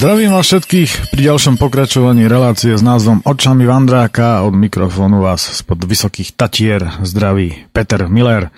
Zdravím 0.00 0.32
vás 0.32 0.48
všetkých 0.48 1.12
pri 1.12 1.28
ďalšom 1.28 1.60
pokračovaní 1.60 2.24
relácie 2.24 2.72
s 2.72 2.80
názvom 2.80 3.20
Očami 3.20 3.68
Vandráka. 3.68 4.40
Od 4.48 4.56
mikrofónu 4.56 5.20
vás 5.20 5.60
spod 5.60 5.84
Vysokých 5.84 6.32
Tatier 6.40 7.04
zdraví 7.04 7.68
Peter 7.68 8.08
Miller. 8.08 8.48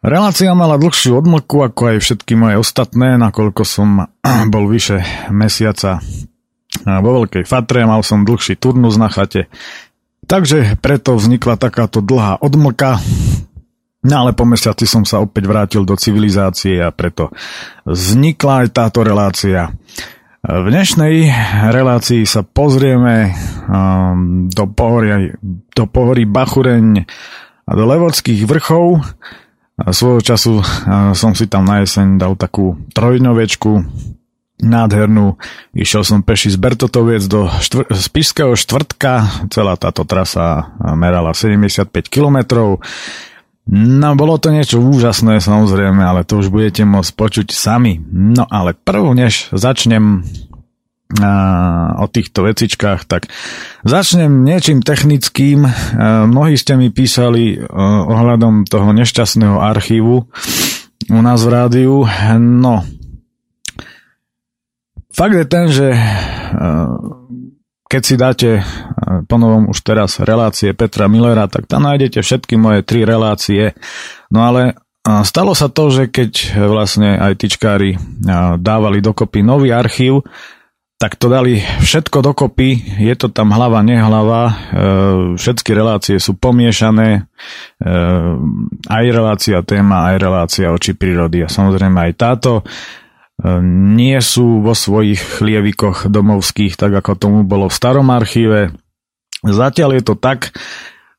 Relácia 0.00 0.56
mala 0.56 0.80
dlhšiu 0.80 1.20
odmlku 1.20 1.60
ako 1.60 1.92
aj 1.92 1.96
všetky 2.00 2.32
moje 2.32 2.56
ostatné, 2.56 3.20
nakoľko 3.20 3.60
som 3.68 4.08
bol 4.56 4.64
vyše 4.72 5.04
mesiaca 5.28 6.00
vo 6.80 7.10
veľkej 7.20 7.44
fatre, 7.44 7.84
mal 7.84 8.00
som 8.00 8.24
dlhší 8.24 8.56
turnus 8.56 8.96
na 8.96 9.12
chate, 9.12 9.52
takže 10.24 10.80
preto 10.80 11.12
vznikla 11.12 11.60
takáto 11.60 12.00
dlhá 12.00 12.40
odmlka, 12.40 13.04
No 14.06 14.22
ale 14.22 14.38
po 14.38 14.46
mesiaci 14.46 14.86
som 14.86 15.02
sa 15.02 15.18
opäť 15.18 15.50
vrátil 15.50 15.82
do 15.82 15.98
civilizácie 15.98 16.78
a 16.78 16.94
preto 16.94 17.34
vznikla 17.82 18.62
aj 18.62 18.68
táto 18.70 19.02
relácia. 19.02 19.74
V 20.46 20.70
dnešnej 20.70 21.26
relácii 21.74 22.22
sa 22.22 22.46
pozrieme 22.46 23.34
um, 23.66 24.46
do 24.46 24.70
pohory, 24.70 25.34
do 25.74 25.90
pohory 25.90 26.22
Bachureň 26.22 27.02
a 27.66 27.70
do 27.74 27.82
Levodských 27.82 28.46
vrchov. 28.46 29.02
Svojho 29.74 30.22
času 30.22 30.62
uh, 30.62 31.10
som 31.18 31.34
si 31.34 31.50
tam 31.50 31.66
na 31.66 31.82
jeseň 31.82 32.22
dal 32.22 32.38
takú 32.38 32.78
trojnovečku 32.94 33.90
nádhernú. 34.62 35.34
Išiel 35.74 36.06
som 36.06 36.22
peši 36.22 36.54
z 36.54 36.62
Bertotoviec 36.62 37.26
do 37.26 37.50
štvr- 37.50 37.90
z 37.90 38.06
štvrtka. 38.54 39.12
Celá 39.50 39.74
táto 39.74 40.06
trasa 40.06 40.78
merala 40.94 41.34
75 41.34 41.90
kilometrov. 42.06 42.86
No, 43.66 44.14
bolo 44.14 44.38
to 44.38 44.54
niečo 44.54 44.78
úžasné 44.78 45.42
samozrejme, 45.42 45.98
ale 45.98 46.22
to 46.22 46.38
už 46.38 46.54
budete 46.54 46.86
môcť 46.86 47.12
počuť 47.18 47.48
sami. 47.50 47.98
No 48.14 48.46
ale 48.46 48.78
prv, 48.78 49.10
než 49.10 49.50
začnem 49.50 50.22
a, 51.18 51.98
o 51.98 52.06
týchto 52.06 52.46
vecičkách, 52.46 53.10
tak 53.10 53.26
začnem 53.82 54.46
niečím 54.46 54.86
technickým. 54.86 55.66
A, 55.66 55.70
mnohí 56.30 56.54
ste 56.54 56.78
mi 56.78 56.94
písali 56.94 57.58
a, 57.58 57.62
ohľadom 58.06 58.70
toho 58.70 58.94
nešťastného 58.94 59.58
archívu 59.58 60.30
u 61.10 61.20
nás 61.22 61.42
v 61.42 61.50
rádiu. 61.50 62.06
No, 62.38 62.86
fakt 65.10 65.34
je 65.34 65.46
ten, 65.46 65.66
že 65.74 65.90
keď 67.86 68.02
si 68.02 68.14
dáte 68.18 68.50
e, 68.58 68.62
ponovom 69.30 69.70
už 69.70 69.78
teraz 69.86 70.18
relácie 70.18 70.74
Petra 70.74 71.06
Millera, 71.06 71.46
tak 71.46 71.70
tam 71.70 71.86
nájdete 71.86 72.18
všetky 72.18 72.58
moje 72.58 72.82
tri 72.82 73.06
relácie. 73.06 73.78
No 74.30 74.42
ale 74.42 74.62
e, 74.66 74.74
stalo 75.22 75.54
sa 75.54 75.70
to, 75.70 75.94
že 75.94 76.10
keď 76.10 76.58
vlastne 76.66 77.14
aj 77.14 77.38
tyčkári 77.38 77.94
e, 77.94 77.98
dávali 78.58 78.98
dokopy 78.98 79.46
nový 79.46 79.70
archív, 79.70 80.26
tak 80.96 81.20
to 81.20 81.28
dali 81.28 81.60
všetko 81.60 82.24
dokopy, 82.24 82.80
je 83.04 83.14
to 83.20 83.28
tam 83.28 83.52
hlava, 83.52 83.84
nehlava, 83.84 84.56
všetky 85.36 85.76
relácie 85.76 86.16
sú 86.16 86.40
pomiešané, 86.40 87.28
aj 88.88 89.04
relácia 89.12 89.60
téma, 89.60 90.08
aj 90.08 90.16
relácia 90.16 90.72
oči 90.72 90.96
prírody 90.96 91.44
a 91.44 91.52
samozrejme 91.52 92.00
aj 92.00 92.12
táto 92.16 92.64
nie 93.44 94.16
sú 94.24 94.64
vo 94.64 94.72
svojich 94.72 95.20
chlievikoch 95.20 96.08
domovských, 96.08 96.80
tak 96.80 96.96
ako 96.96 97.20
tomu 97.20 97.40
bolo 97.44 97.68
v 97.68 97.76
starom 97.76 98.08
archíve. 98.08 98.72
Zatiaľ 99.44 100.00
je 100.00 100.02
to 100.02 100.14
tak, 100.16 100.56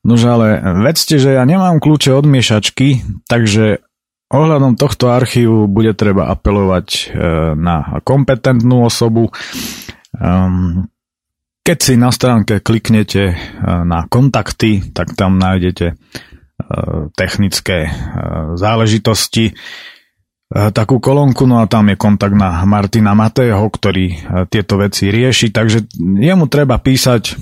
nož 0.02 0.26
ale 0.26 0.58
vedzte, 0.82 1.22
že 1.22 1.38
ja 1.38 1.46
nemám 1.46 1.78
kľúče 1.78 2.10
od 2.10 2.26
miešačky, 2.26 3.06
takže 3.30 3.86
ohľadom 4.34 4.74
tohto 4.74 5.14
archívu 5.14 5.70
bude 5.70 5.94
treba 5.94 6.28
apelovať 6.34 6.88
e, 6.90 7.00
na 7.54 8.02
kompetentnú 8.02 8.82
osobu. 8.82 9.30
Ehm, 10.18 10.90
keď 11.62 11.78
si 11.78 11.94
na 12.00 12.08
stránke 12.08 12.64
kliknete 12.64 13.36
na 13.60 14.08
kontakty, 14.08 14.88
tak 14.88 15.12
tam 15.12 15.36
nájdete 15.36 16.00
technické 17.12 17.92
záležitosti 18.56 19.52
takú 20.48 20.96
kolónku, 20.96 21.44
no 21.44 21.60
a 21.60 21.68
tam 21.68 21.92
je 21.92 22.00
kontakt 22.00 22.32
na 22.32 22.64
Martina 22.64 23.12
Matého, 23.12 23.68
ktorý 23.68 24.06
e, 24.08 24.16
tieto 24.48 24.80
veci 24.80 25.12
rieši, 25.12 25.52
takže 25.52 25.92
jemu 26.00 26.48
treba 26.48 26.80
písať 26.80 27.22
e, 27.28 27.34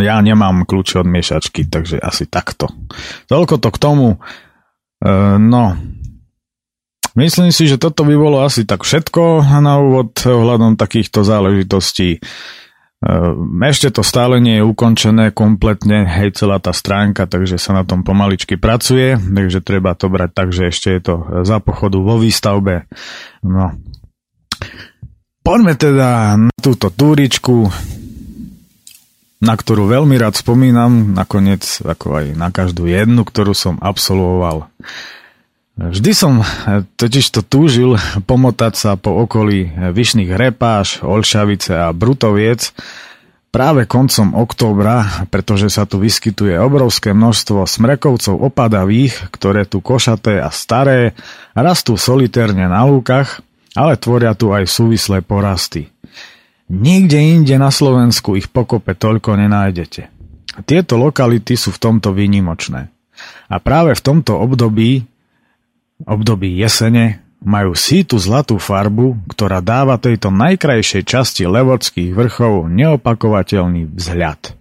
ja 0.00 0.16
nemám 0.24 0.64
kľúče 0.64 1.04
od 1.04 1.08
miešačky, 1.08 1.68
takže 1.68 2.00
asi 2.00 2.24
takto. 2.24 2.72
Toľko 3.28 3.60
to 3.60 3.68
k 3.68 3.78
tomu. 3.80 4.08
No, 5.40 5.80
myslím 7.16 7.48
si, 7.56 7.64
že 7.64 7.80
toto 7.80 8.04
by 8.04 8.12
bolo 8.20 8.44
asi 8.44 8.68
tak 8.68 8.84
všetko 8.84 9.48
na 9.64 9.80
úvod 9.80 10.12
ohľadom 10.12 10.76
takýchto 10.76 11.24
záležitostí. 11.24 12.20
Ehm, 13.00 13.56
ešte 13.64 13.88
to 13.88 14.04
stále 14.04 14.44
nie 14.44 14.60
je 14.60 14.68
ukončené 14.68 15.32
kompletne, 15.32 16.04
hej, 16.04 16.36
celá 16.36 16.60
tá 16.60 16.76
stránka, 16.76 17.24
takže 17.24 17.56
sa 17.56 17.72
na 17.72 17.84
tom 17.88 18.04
pomaličky 18.04 18.60
pracuje, 18.60 19.16
takže 19.16 19.64
treba 19.64 19.96
to 19.96 20.12
brať 20.12 20.30
tak, 20.36 20.48
že 20.52 20.68
ešte 20.68 20.88
je 20.92 21.00
to 21.00 21.14
za 21.48 21.64
pochodu 21.64 21.96
vo 21.96 22.20
výstavbe. 22.20 22.84
No. 23.40 23.72
Poďme 25.40 25.72
teda 25.80 26.36
na 26.36 26.52
túto 26.60 26.92
túričku, 26.92 27.72
na 29.40 29.56
ktorú 29.56 29.88
veľmi 29.88 30.20
rád 30.20 30.36
spomínam, 30.36 31.16
nakoniec 31.16 31.64
ako 31.80 32.20
aj 32.20 32.26
na 32.36 32.52
každú 32.52 32.84
jednu, 32.84 33.24
ktorú 33.24 33.56
som 33.56 33.80
absolvoval. 33.80 34.68
Vždy 35.80 36.12
som 36.12 36.44
eh, 36.44 36.84
totiž 36.84 37.24
to 37.32 37.40
túžil 37.40 37.96
pomotať 38.28 38.72
sa 38.76 38.90
po 39.00 39.16
okolí 39.24 39.64
eh, 39.64 39.70
Vyšných 39.96 40.28
Repáš, 40.36 41.00
Olšavice 41.00 41.72
a 41.72 41.88
Brutoviec 41.96 42.76
práve 43.50 43.88
koncom 43.88 44.36
októbra, 44.36 45.26
pretože 45.32 45.72
sa 45.72 45.88
tu 45.88 45.98
vyskytuje 45.98 46.54
obrovské 46.60 47.10
množstvo 47.10 47.66
smrekovcov 47.66 48.38
opadavých, 48.38 49.32
ktoré 49.34 49.66
tu 49.66 49.82
košaté 49.82 50.38
a 50.38 50.54
staré 50.54 51.18
rastú 51.56 51.98
solitérne 51.98 52.70
na 52.70 52.86
lúkach, 52.86 53.42
ale 53.74 53.98
tvoria 53.98 54.38
tu 54.38 54.54
aj 54.54 54.70
súvislé 54.70 55.24
porasty. 55.24 55.90
Nikde 56.70 57.18
inde 57.18 57.58
na 57.58 57.74
Slovensku 57.74 58.38
ich 58.38 58.46
pokope 58.46 58.94
toľko 58.94 59.34
nenájdete. 59.34 60.06
Tieto 60.62 60.94
lokality 60.94 61.58
sú 61.58 61.74
v 61.74 61.82
tomto 61.82 62.14
výnimočné. 62.14 62.86
A 63.50 63.56
práve 63.58 63.98
v 63.98 64.02
tomto 64.02 64.38
období 64.38 65.02
období 66.04 66.56
jesene 66.60 67.24
majú 67.40 67.72
sítu 67.72 68.20
zlatú 68.20 68.60
farbu, 68.60 69.16
ktorá 69.32 69.64
dáva 69.64 69.96
tejto 69.96 70.28
najkrajšej 70.28 71.02
časti 71.08 71.48
Levodských 71.48 72.12
vrchov 72.12 72.68
neopakovateľný 72.68 73.88
vzhľad. 73.96 74.56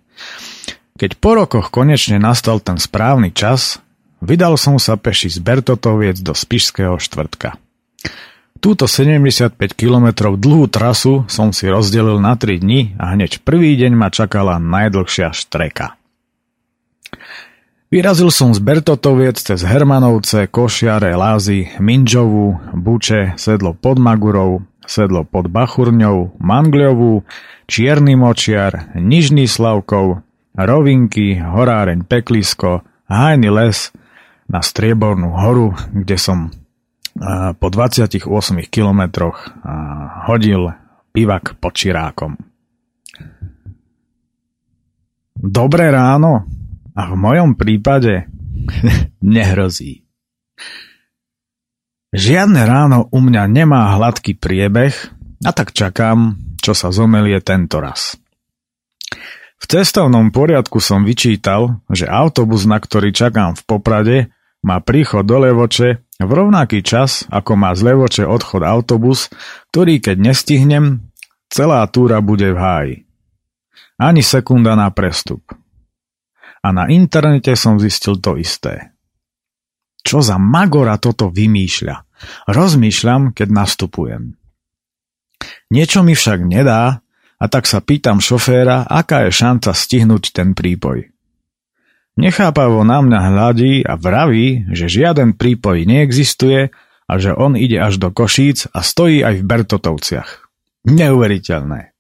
Keď 0.99 1.11
po 1.19 1.31
rokoch 1.35 1.71
konečne 1.71 2.19
nastal 2.19 2.59
ten 2.59 2.79
správny 2.79 3.31
čas, 3.31 3.79
vydal 4.23 4.59
som 4.59 4.79
sa 4.79 4.99
peši 4.99 5.31
z 5.31 5.39
Bertotoviec 5.39 6.19
do 6.19 6.35
Spišského 6.35 6.99
štvrtka. 6.99 7.55
Túto 8.59 8.91
75 8.91 9.55
km 9.71 10.35
dlhú 10.35 10.67
trasu 10.67 11.23
som 11.31 11.55
si 11.55 11.71
rozdelil 11.71 12.19
na 12.19 12.35
3 12.35 12.59
dni 12.59 12.99
a 12.99 13.15
hneď 13.15 13.39
prvý 13.47 13.79
deň 13.79 13.95
ma 13.95 14.11
čakala 14.11 14.59
najdlhšia 14.59 15.31
štreka. 15.31 15.98
Vyrazil 17.89 18.29
som 18.29 18.53
z 18.53 18.61
Bertotoviec 18.61 19.41
cez 19.41 19.65
Hermanovce, 19.65 20.45
Košiare, 20.45 21.17
Lázy, 21.17 21.73
Minžovu, 21.81 22.77
Buče, 22.77 23.33
sedlo 23.33 23.73
pod 23.73 23.97
Magurou, 23.97 24.61
sedlo 24.85 25.25
pod 25.25 25.49
Bachurňou, 25.49 26.37
Mangľovú, 26.37 27.25
Čierny 27.65 28.13
Močiar, 28.13 28.93
Nižný 28.93 29.49
Slavkov, 29.49 30.21
Rovinky, 30.53 31.41
Horáreň 31.41 32.05
Peklisko, 32.05 32.85
Hajný 33.09 33.49
les 33.49 33.89
na 34.45 34.61
Striebornú 34.61 35.33
horu, 35.33 35.73
kde 35.89 36.21
som 36.21 36.53
po 37.57 37.67
28 37.73 38.21
kilometroch 38.69 39.49
hodil 40.29 40.77
pivak 41.09 41.57
pod 41.57 41.73
Čirákom. 41.73 42.37
Dobré 45.33 45.89
ráno, 45.89 46.45
a 46.95 47.11
v 47.11 47.15
mojom 47.17 47.57
prípade 47.57 48.29
nehrozí. 49.21 50.05
Žiadne 52.09 52.61
ráno 52.65 53.05
u 53.13 53.19
mňa 53.21 53.45
nemá 53.45 53.93
hladký 53.93 54.33
priebeh 54.33 54.93
a 55.45 55.51
tak 55.53 55.77
čakám, 55.77 56.41
čo 56.57 56.73
sa 56.73 56.89
zomelie 56.89 57.37
tento 57.37 57.77
raz. 57.77 58.17
V 59.59 59.65
cestovnom 59.67 60.33
poriadku 60.33 60.81
som 60.81 61.05
vyčítal, 61.05 61.83
že 61.91 62.09
autobus, 62.09 62.65
na 62.65 62.81
ktorý 62.81 63.13
čakám 63.13 63.59
v 63.59 63.61
Poprade, 63.67 64.17
má 64.65 64.81
príchod 64.81 65.21
do 65.21 65.37
Levoče 65.37 66.01
v 66.19 66.31
rovnaký 66.31 66.81
čas, 66.81 67.27
ako 67.29 67.59
má 67.59 67.75
z 67.77 67.93
Levoče 67.93 68.23
odchod 68.25 68.65
autobus, 68.65 69.29
ktorý 69.69 70.01
keď 70.01 70.17
nestihnem, 70.17 71.13
celá 71.51 71.85
túra 71.91 72.23
bude 72.23 72.49
v 72.55 72.57
háji. 72.57 72.95
Ani 73.99 74.23
sekunda 74.23 74.79
na 74.79 74.89
prestup 74.95 75.43
a 76.59 76.67
na 76.75 76.87
internete 76.91 77.55
som 77.55 77.79
zistil 77.79 78.19
to 78.19 78.35
isté. 78.35 78.91
Čo 80.03 80.23
za 80.23 80.39
magora 80.39 80.95
toto 80.99 81.27
vymýšľa? 81.31 81.95
Rozmýšľam, 82.51 83.35
keď 83.35 83.47
nastupujem. 83.51 84.23
Niečo 85.71 86.03
mi 86.03 86.17
však 86.17 86.43
nedá 86.43 87.03
a 87.39 87.45
tak 87.47 87.69
sa 87.69 87.79
pýtam 87.79 88.19
šoféra, 88.19 88.83
aká 88.89 89.27
je 89.27 89.31
šanca 89.31 89.71
stihnúť 89.71 90.35
ten 90.35 90.51
prípoj. 90.51 91.07
Nechápavo 92.19 92.83
na 92.83 92.99
mňa 92.99 93.19
hľadí 93.31 93.73
a 93.87 93.95
vraví, 93.95 94.67
že 94.75 94.91
žiaden 94.91 95.39
prípoj 95.39 95.87
neexistuje 95.87 96.67
a 97.07 97.13
že 97.15 97.31
on 97.31 97.55
ide 97.55 97.79
až 97.79 97.95
do 97.95 98.11
Košíc 98.11 98.67
a 98.75 98.83
stojí 98.83 99.23
aj 99.23 99.39
v 99.39 99.47
Bertotovciach. 99.47 100.29
Neuveriteľné. 100.83 101.95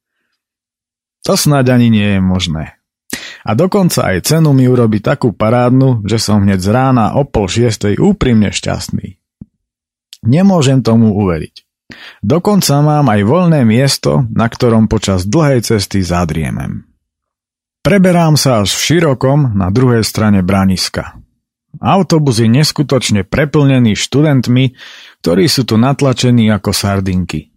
To 1.23 1.39
snáď 1.39 1.79
ani 1.79 1.87
nie 1.87 2.09
je 2.17 2.21
možné. 2.23 2.78
A 3.47 3.55
dokonca 3.55 4.11
aj 4.11 4.27
cenu 4.27 4.51
mi 4.51 4.67
urobi 4.67 4.99
takú 4.99 5.31
parádnu, 5.31 6.03
že 6.03 6.19
som 6.19 6.43
hneď 6.43 6.59
z 6.59 6.69
rána 6.69 7.05
o 7.15 7.23
pol 7.23 7.47
šiestej 7.47 7.99
úprimne 7.99 8.51
šťastný. 8.51 9.15
Nemôžem 10.27 10.83
tomu 10.83 11.15
uveriť. 11.15 11.63
Dokonca 12.21 12.83
mám 12.83 13.07
aj 13.09 13.21
voľné 13.25 13.61
miesto, 13.65 14.27
na 14.29 14.45
ktorom 14.45 14.91
počas 14.91 15.25
dlhej 15.25 15.65
cesty 15.65 16.03
zadriemem. 16.03 16.85
Preberám 17.79 18.35
sa 18.35 18.61
až 18.61 18.75
v 18.75 18.81
širokom 18.85 19.55
na 19.55 19.71
druhej 19.71 20.03
strane 20.03 20.43
braniska. 20.43 21.15
Autobus 21.79 22.43
je 22.43 22.49
neskutočne 22.51 23.23
preplnený 23.23 23.95
študentmi, 23.95 24.75
ktorí 25.23 25.45
sú 25.47 25.63
tu 25.63 25.79
natlačení 25.79 26.51
ako 26.51 26.75
sardinky. 26.75 27.55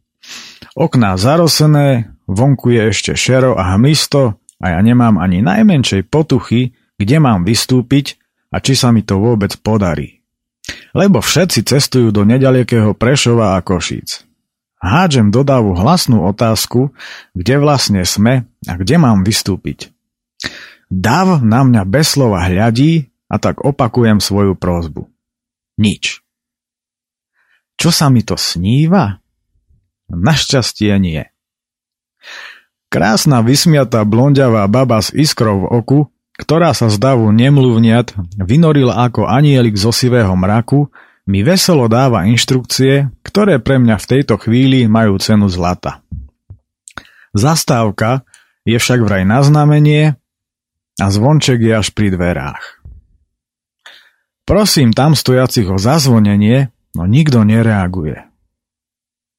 Okná 0.79 1.19
zarosené, 1.19 2.14
vonku 2.31 2.70
je 2.70 2.82
ešte 2.94 3.12
šero 3.19 3.58
a 3.58 3.75
hmlisto 3.75 4.42
a 4.62 4.79
ja 4.79 4.81
nemám 4.81 5.19
ani 5.19 5.43
najmenšej 5.43 6.06
potuchy, 6.06 6.79
kde 6.94 7.17
mám 7.19 7.43
vystúpiť 7.43 8.23
a 8.55 8.62
či 8.62 8.79
sa 8.79 8.94
mi 8.94 9.03
to 9.03 9.19
vôbec 9.19 9.59
podarí. 9.59 10.23
Lebo 10.94 11.19
všetci 11.19 11.67
cestujú 11.67 12.14
do 12.14 12.23
nedalekého 12.23 12.94
Prešova 12.94 13.59
a 13.59 13.64
Košíc. 13.67 14.23
Hádžem 14.79 15.35
do 15.35 15.43
hlasnú 15.75 16.26
otázku, 16.26 16.94
kde 17.35 17.55
vlastne 17.59 18.03
sme 18.06 18.47
a 18.67 18.73
kde 18.79 18.99
mám 18.99 19.26
vystúpiť. 19.26 19.91
Dav 20.91 21.43
na 21.43 21.67
mňa 21.67 21.82
bez 21.88 22.15
slova 22.15 22.47
hľadí 22.47 23.11
a 23.26 23.41
tak 23.41 23.65
opakujem 23.65 24.20
svoju 24.20 24.55
prozbu. 24.55 25.08
Nič. 25.81 26.20
Čo 27.81 27.91
sa 27.91 28.12
mi 28.12 28.20
to 28.20 28.37
sníva? 28.37 29.25
Našťastie 30.12 30.93
nie. 31.00 31.31
Krásna 32.93 33.41
vysmiatá 33.41 34.05
blondiavá 34.05 34.69
baba 34.69 35.00
s 35.00 35.09
iskrou 35.17 35.65
v 35.65 35.81
oku, 35.81 36.00
ktorá 36.37 36.77
sa 36.77 36.93
z 36.93 37.00
davu 37.00 37.33
nemluvniat 37.33 38.12
vynorila 38.37 39.09
ako 39.09 39.25
anielik 39.25 39.81
zo 39.81 39.97
sivého 39.97 40.37
mraku, 40.37 40.93
mi 41.25 41.41
veselo 41.41 41.89
dáva 41.89 42.29
inštrukcie, 42.29 43.09
ktoré 43.25 43.65
pre 43.65 43.81
mňa 43.81 43.97
v 43.97 44.09
tejto 44.12 44.37
chvíli 44.37 44.85
majú 44.93 45.17
cenu 45.17 45.49
zlata. 45.49 46.05
Zastávka 47.33 48.29
je 48.69 48.77
však 48.77 49.00
vraj 49.00 49.25
na 49.25 49.41
znamenie 49.41 50.21
a 51.00 51.06
zvonček 51.09 51.65
je 51.65 51.73
až 51.73 51.89
pri 51.97 52.12
dverách. 52.12 52.85
Prosím 54.44 54.93
tam 54.93 55.17
stojacich 55.17 55.65
o 55.65 55.81
zazvonenie, 55.81 56.69
no 56.93 57.09
nikto 57.09 57.41
nereaguje. 57.41 58.21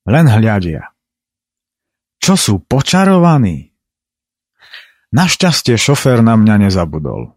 Len 0.09 0.25
hľadia. 0.25 0.92
Čo 2.23 2.39
sú 2.39 2.53
počarovaní? 2.63 3.75
Našťastie 5.11 5.75
šofér 5.75 6.23
na 6.23 6.39
mňa 6.39 6.71
nezabudol. 6.71 7.35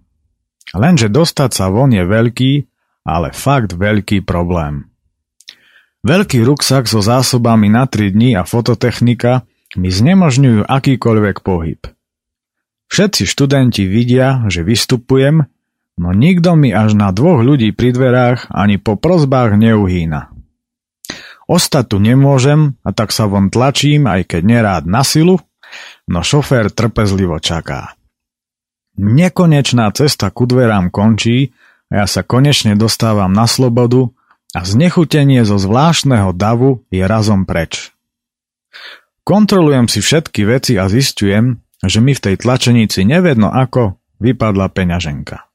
Lenže 0.70 1.10
dostať 1.10 1.50
sa 1.58 1.74
von 1.74 1.90
je 1.90 2.06
veľký, 2.06 2.52
ale 3.02 3.34
fakt 3.34 3.74
veľký 3.74 4.22
problém. 4.22 4.86
Veľký 6.06 6.38
ruksak 6.46 6.86
so 6.86 7.02
zásobami 7.02 7.66
na 7.66 7.90
3 7.90 8.14
dní 8.14 8.38
a 8.38 8.46
fototechnika 8.46 9.42
mi 9.74 9.90
znemožňujú 9.90 10.70
akýkoľvek 10.70 11.36
pohyb. 11.42 11.82
Všetci 12.86 13.26
študenti 13.26 13.90
vidia, 13.90 14.46
že 14.46 14.62
vystupujem, 14.62 15.50
no 15.98 16.08
nikto 16.14 16.54
mi 16.54 16.70
až 16.70 16.94
na 16.94 17.10
dvoch 17.10 17.42
ľudí 17.42 17.74
pri 17.74 17.90
dverách 17.90 18.54
ani 18.54 18.78
po 18.78 18.94
prozbách 18.94 19.58
neuhýna. 19.58 20.35
Ostať 21.46 21.94
tu 21.94 21.96
nemôžem 22.02 22.74
a 22.82 22.90
tak 22.90 23.14
sa 23.14 23.30
von 23.30 23.54
tlačím, 23.54 24.10
aj 24.10 24.34
keď 24.34 24.42
nerád 24.42 24.84
na 24.90 25.06
silu, 25.06 25.38
no 26.10 26.26
šofér 26.26 26.74
trpezlivo 26.74 27.38
čaká. 27.38 27.94
Nekonečná 28.98 29.92
cesta 29.94 30.34
ku 30.34 30.48
dverám 30.48 30.90
končí 30.90 31.54
a 31.92 32.02
ja 32.02 32.06
sa 32.10 32.26
konečne 32.26 32.74
dostávam 32.74 33.30
na 33.30 33.46
slobodu 33.46 34.10
a 34.56 34.64
znechutenie 34.66 35.46
zo 35.46 35.60
zvláštneho 35.60 36.34
davu 36.34 36.82
je 36.90 37.04
razom 37.06 37.46
preč. 37.46 37.94
Kontrolujem 39.22 39.86
si 39.86 40.02
všetky 40.02 40.46
veci 40.46 40.78
a 40.78 40.90
zistujem, 40.90 41.62
že 41.82 41.98
mi 42.02 42.16
v 42.16 42.24
tej 42.30 42.34
tlačenici 42.40 43.04
nevedno 43.04 43.52
ako 43.52 43.98
vypadla 44.18 44.70
peňaženka. 44.72 45.46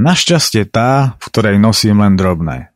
Našťastie 0.00 0.68
tá, 0.68 1.16
v 1.20 1.24
ktorej 1.28 1.56
nosím 1.60 2.00
len 2.00 2.16
drobné. 2.16 2.69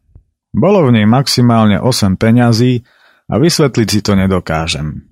Bolo 0.54 0.86
v 0.86 0.94
nej 0.94 1.06
maximálne 1.10 1.82
8 1.82 2.14
peňazí 2.14 2.86
a 3.26 3.34
vysvetliť 3.42 3.88
si 3.90 4.00
to 4.06 4.14
nedokážem. 4.14 5.02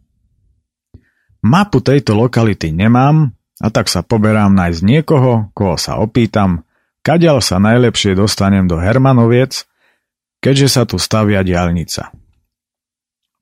Mapu 1.42 1.82
tejto 1.82 2.14
lokality 2.14 2.70
nemám 2.70 3.34
a 3.58 3.66
tak 3.74 3.90
sa 3.90 4.06
poberám 4.06 4.54
nájsť 4.54 4.80
niekoho, 4.86 5.50
koho 5.50 5.74
sa 5.74 5.98
opýtam, 5.98 6.62
kadiaľ 7.02 7.42
sa 7.42 7.58
najlepšie 7.58 8.14
dostanem 8.14 8.70
do 8.70 8.78
Hermanoviec, 8.78 9.66
keďže 10.38 10.68
sa 10.70 10.82
tu 10.86 11.02
stavia 11.02 11.42
diálnica. 11.42 12.14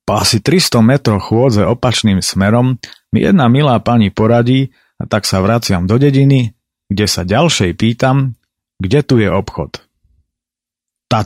Po 0.01 0.17
asi 0.17 0.41
300 0.41 0.81
metroch 0.81 1.29
chôdze 1.29 1.61
opačným 1.61 2.25
smerom 2.25 2.81
mi 3.13 3.21
jedna 3.21 3.45
milá 3.45 3.77
pani 3.77 4.09
poradí 4.09 4.73
a 4.97 5.05
tak 5.05 5.29
sa 5.29 5.37
vraciam 5.37 5.85
do 5.85 6.01
dediny, 6.01 6.57
kde 6.89 7.05
sa 7.05 7.21
ďalšej 7.21 7.77
pýtam, 7.77 8.33
kde 8.81 8.99
tu 9.05 9.21
je 9.21 9.29
obchod. 9.29 9.85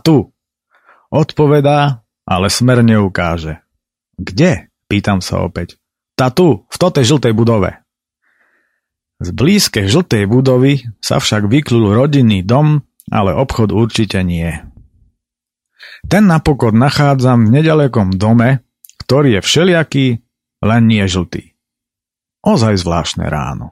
Tu. 0.04 0.35
Odpovedá, 1.16 2.04
ale 2.28 2.52
smer 2.52 2.84
neukáže. 2.84 3.64
Kde? 4.20 4.68
Pýtam 4.92 5.24
sa 5.24 5.48
opäť. 5.48 5.80
Ta 6.20 6.28
tu, 6.28 6.68
v 6.68 6.76
totej 6.76 7.08
žltej 7.08 7.32
budove. 7.32 7.80
Z 9.24 9.32
blízkej 9.32 9.88
žltej 9.88 10.28
budovy 10.28 10.84
sa 11.00 11.24
však 11.24 11.48
vyklul 11.48 11.96
rodinný 11.96 12.44
dom, 12.44 12.84
ale 13.08 13.32
obchod 13.32 13.72
určite 13.72 14.20
nie. 14.28 14.60
Ten 16.12 16.28
napokon 16.28 16.76
nachádzam 16.76 17.48
v 17.48 17.64
nedalekom 17.64 18.20
dome, 18.20 18.68
ktorý 19.00 19.40
je 19.40 19.42
všelijaký, 19.42 20.08
len 20.68 20.82
nie 20.84 21.08
žltý. 21.08 21.56
Ozaj 22.44 22.76
zvláštne 22.76 23.32
ráno. 23.32 23.72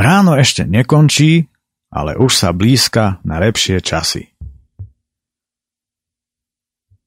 Ráno 0.00 0.32
ešte 0.32 0.64
nekončí, 0.64 1.52
ale 1.88 2.16
už 2.20 2.32
sa 2.36 2.52
blízka 2.52 3.20
na 3.24 3.40
lepšie 3.40 3.80
časy. 3.80 4.32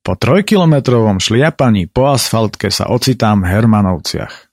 Po 0.02 0.18
trojkilometrovom 0.18 1.22
šliapaní 1.22 1.86
po 1.86 2.10
asfaltke 2.10 2.74
sa 2.74 2.90
ocitám 2.90 3.46
v 3.46 3.54
Hermanovciach. 3.54 4.50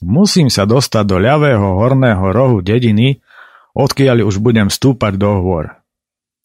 Musím 0.00 0.48
sa 0.48 0.64
dostať 0.64 1.04
do 1.04 1.20
ľavého 1.20 1.76
horného 1.76 2.24
rohu 2.32 2.64
dediny, 2.64 3.20
odkiaľ 3.76 4.24
už 4.24 4.40
budem 4.40 4.72
stúpať 4.72 5.20
do 5.20 5.30
hôr. 5.44 5.76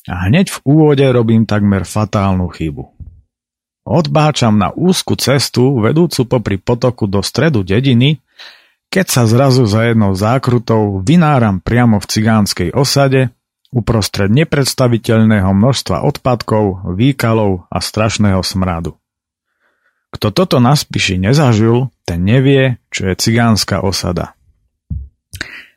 A 0.08 0.28
hneď 0.28 0.52
v 0.52 0.60
úvode 0.68 1.04
robím 1.08 1.48
takmer 1.48 1.88
fatálnu 1.88 2.52
chybu. 2.52 2.84
Odbáčam 3.88 4.60
na 4.60 4.76
úzku 4.76 5.16
cestu, 5.16 5.80
vedúcu 5.80 6.28
popri 6.28 6.60
potoku 6.60 7.08
do 7.08 7.24
stredu 7.24 7.64
dediny, 7.64 8.20
keď 8.98 9.13
sa 9.13 9.30
zrazu 9.30 9.62
za 9.70 9.94
jednou 9.94 10.18
zákrutou 10.18 11.06
vynáram 11.06 11.62
priamo 11.62 12.01
v 12.01 12.10
cigánskej 12.10 12.74
osade, 12.74 13.30
uprostred 13.70 14.34
nepredstaviteľného 14.34 15.54
množstva 15.54 16.01
odpadkov, 16.01 16.98
výkalov 16.98 17.70
a 17.70 17.77
strašného 17.77 18.42
smradu. 18.42 18.98
Kto 20.10 20.34
toto 20.34 20.58
na 20.58 20.74
spíši 20.74 21.22
nezažil, 21.22 21.94
ten 22.10 22.25
nevie, 22.25 22.82
čo 22.89 23.06
je 23.06 23.22
cigánska 23.22 23.86
osada. 23.86 24.34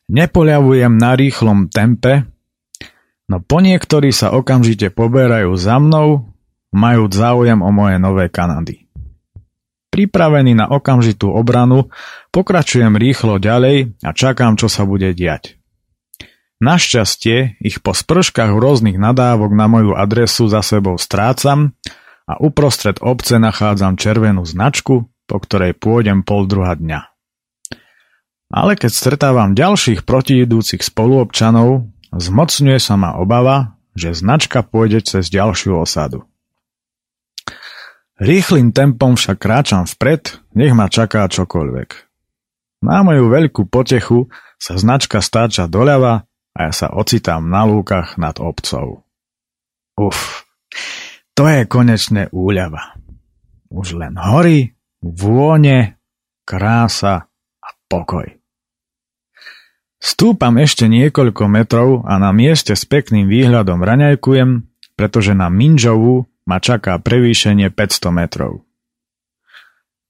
Nepoľavujem 0.08 0.96
na 0.96 1.12
rýchlom 1.12 1.68
tempe, 1.68 2.24
no 3.28 3.44
po 3.44 3.60
niektorí 3.60 4.16
sa 4.16 4.32
okamžite 4.32 4.88
poberajú 4.96 5.52
za 5.60 5.76
mnou, 5.76 6.24
majúc 6.72 7.12
záujem 7.12 7.60
o 7.60 7.68
moje 7.68 8.00
nové 8.00 8.32
Kanady. 8.32 8.88
Pripravený 9.92 10.56
na 10.56 10.72
okamžitú 10.72 11.28
obranu, 11.28 11.92
pokračujem 12.30 12.94
rýchlo 12.94 13.38
ďalej 13.38 13.98
a 14.02 14.10
čakám, 14.14 14.58
čo 14.58 14.70
sa 14.70 14.86
bude 14.86 15.10
diať. 15.14 15.60
Našťastie 16.60 17.56
ich 17.64 17.80
po 17.80 17.96
sprškách 17.96 18.52
rôznych 18.52 19.00
nadávok 19.00 19.50
na 19.56 19.64
moju 19.64 19.96
adresu 19.96 20.44
za 20.44 20.60
sebou 20.60 21.00
strácam 21.00 21.72
a 22.28 22.36
uprostred 22.36 23.00
obce 23.00 23.40
nachádzam 23.40 23.96
červenú 23.96 24.44
značku, 24.44 25.08
po 25.24 25.36
ktorej 25.40 25.72
pôjdem 25.80 26.20
pol 26.20 26.44
druha 26.44 26.76
dňa. 26.76 27.00
Ale 28.50 28.76
keď 28.76 28.92
stretávam 28.92 29.56
ďalších 29.56 30.04
protiidúcich 30.04 30.82
spoluobčanov, 30.84 31.86
zmocňuje 32.12 32.78
sa 32.82 32.98
ma 32.98 33.16
obava, 33.16 33.78
že 33.94 34.12
značka 34.12 34.60
pôjde 34.60 35.06
cez 35.06 35.30
ďalšiu 35.30 35.80
osadu. 35.80 36.26
Rýchlým 38.20 38.76
tempom 38.76 39.16
však 39.16 39.40
kráčam 39.40 39.88
vpred, 39.88 40.44
nech 40.52 40.76
ma 40.76 40.92
čaká 40.92 41.24
čokoľvek. 41.24 42.09
Na 42.80 43.04
moju 43.04 43.28
veľkú 43.28 43.68
potechu 43.68 44.32
sa 44.56 44.80
značka 44.80 45.20
stáča 45.20 45.68
doľava 45.68 46.24
a 46.56 46.58
ja 46.68 46.72
sa 46.72 46.88
ocitám 46.92 47.44
na 47.44 47.68
lúkach 47.68 48.16
nad 48.16 48.40
obcov. 48.40 49.04
Uf, 50.00 50.48
to 51.36 51.44
je 51.44 51.68
konečne 51.68 52.32
úľava. 52.32 52.96
Už 53.68 54.00
len 54.00 54.16
hory, 54.16 54.72
vône, 55.04 56.00
krása 56.48 57.28
a 57.60 57.68
pokoj. 57.86 58.40
Stúpam 60.00 60.56
ešte 60.56 60.88
niekoľko 60.88 61.44
metrov 61.52 62.08
a 62.08 62.16
na 62.16 62.32
mieste 62.32 62.72
s 62.72 62.88
pekným 62.88 63.28
výhľadom 63.28 63.84
raňajkujem, 63.84 64.64
pretože 64.96 65.36
na 65.36 65.52
Minžovu 65.52 66.24
ma 66.48 66.56
čaká 66.56 66.96
prevýšenie 66.96 67.68
500 67.68 68.08
metrov. 68.08 68.64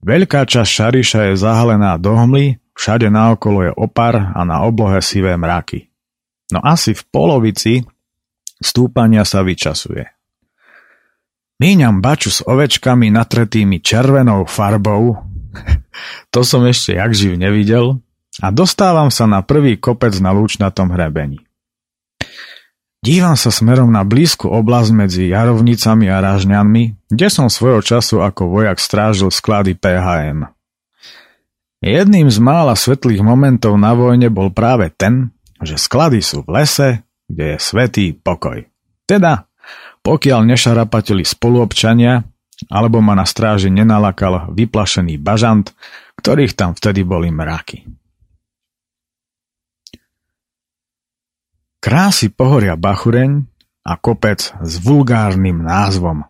Veľká 0.01 0.47
časť 0.47 0.71
Šariša 0.71 1.21
je 1.31 1.35
zahalená 1.37 1.99
do 1.99 2.15
hmly, 2.15 2.60
všade 2.75 3.11
naokolo 3.11 3.67
je 3.69 3.73
opar 3.75 4.35
a 4.35 4.41
na 4.47 4.63
oblohe 4.65 4.99
sivé 5.03 5.37
mraky. 5.37 5.91
No 6.51 6.59
asi 6.63 6.97
v 6.97 7.03
polovici 7.09 7.73
stúpania 8.59 9.23
sa 9.23 9.47
vyčasuje. 9.47 10.07
Míňam 11.61 12.01
baču 12.01 12.33
s 12.33 12.41
ovečkami 12.41 13.13
natretými 13.13 13.85
červenou 13.85 14.49
farbou, 14.49 15.21
to 16.33 16.41
som 16.41 16.65
ešte 16.65 16.97
jak 16.97 17.13
živ 17.13 17.37
nevidel, 17.37 18.01
a 18.41 18.49
dostávam 18.49 19.13
sa 19.13 19.29
na 19.29 19.45
prvý 19.45 19.77
kopec 19.77 20.17
na 20.23 20.33
lúčnatom 20.33 20.89
hrebení. 20.89 21.45
Dívam 23.01 23.33
sa 23.33 23.49
smerom 23.49 23.89
na 23.89 24.05
blízku 24.05 24.45
oblasť 24.49 24.91
medzi 24.93 25.33
jarovnicami 25.33 26.13
a 26.13 26.21
rážňanmi, 26.21 27.09
kde 27.09 27.29
som 27.33 27.49
svojho 27.49 27.81
času 27.81 28.21
ako 28.21 28.61
vojak 28.61 28.77
strážil 28.77 29.33
sklady 29.33 29.73
PHM. 29.73 30.53
Jedným 31.81 32.29
z 32.29 32.39
mála 32.45 32.77
svetlých 32.77 33.25
momentov 33.25 33.81
na 33.81 33.97
vojne 33.97 34.29
bol 34.29 34.53
práve 34.53 34.93
ten, 34.93 35.33
že 35.65 35.81
sklady 35.81 36.21
sú 36.21 36.45
v 36.45 36.61
lese, 36.61 36.89
kde 37.25 37.57
je 37.57 37.59
svetý 37.59 38.07
pokoj. 38.13 38.69
Teda, 39.09 39.49
pokiaľ 40.05 40.45
nešarapateli 40.45 41.25
spoluobčania, 41.25 42.21
alebo 42.69 43.01
ma 43.01 43.17
na 43.17 43.25
stráži 43.25 43.73
nenalakal 43.73 44.53
vyplašený 44.53 45.17
bažant, 45.17 45.73
ktorých 46.21 46.53
tam 46.53 46.77
vtedy 46.77 47.01
boli 47.01 47.33
mraky. 47.33 47.89
Krásy 51.81 52.29
pohoria 52.29 52.77
Bachureň 52.77 53.41
a 53.89 53.97
kopec 53.97 54.53
s 54.53 54.73
vulgárnym 54.85 55.65
názvom. 55.65 56.29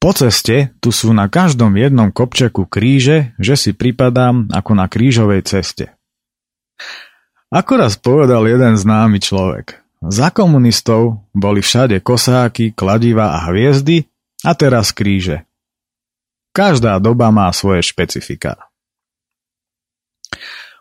Po 0.00 0.16
ceste 0.16 0.72
tu 0.80 0.96
sú 0.96 1.12
na 1.12 1.28
každom 1.28 1.76
jednom 1.76 2.08
kopčeku 2.08 2.64
kríže, 2.64 3.36
že 3.36 3.52
si 3.52 3.76
pripadám 3.76 4.48
ako 4.48 4.72
na 4.72 4.88
krížovej 4.88 5.44
ceste. 5.44 5.92
Ako 7.52 7.76
raz 7.76 8.00
povedal 8.00 8.48
jeden 8.48 8.80
známy 8.80 9.20
človek. 9.20 9.76
Za 10.00 10.32
komunistov 10.32 11.28
boli 11.36 11.60
všade 11.60 12.00
kosáky, 12.00 12.72
kladiva 12.72 13.36
a 13.36 13.52
hviezdy 13.52 14.08
a 14.40 14.56
teraz 14.56 14.96
kríže. 14.96 15.44
Každá 16.56 16.96
doba 16.96 17.28
má 17.28 17.52
svoje 17.52 17.84
špecifika. 17.84 18.56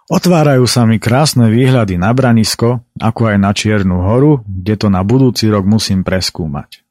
Otvárajú 0.07 0.63
sa 0.65 0.87
mi 0.87 0.95
krásne 0.97 1.51
výhľady 1.51 1.99
na 1.99 2.15
Branisko, 2.15 2.81
ako 2.97 3.35
aj 3.35 3.37
na 3.37 3.51
Čiernu 3.51 3.99
horu, 4.01 4.41
kde 4.47 4.73
to 4.79 4.87
na 4.87 5.03
budúci 5.03 5.51
rok 5.51 5.67
musím 5.67 6.07
preskúmať. 6.07 6.87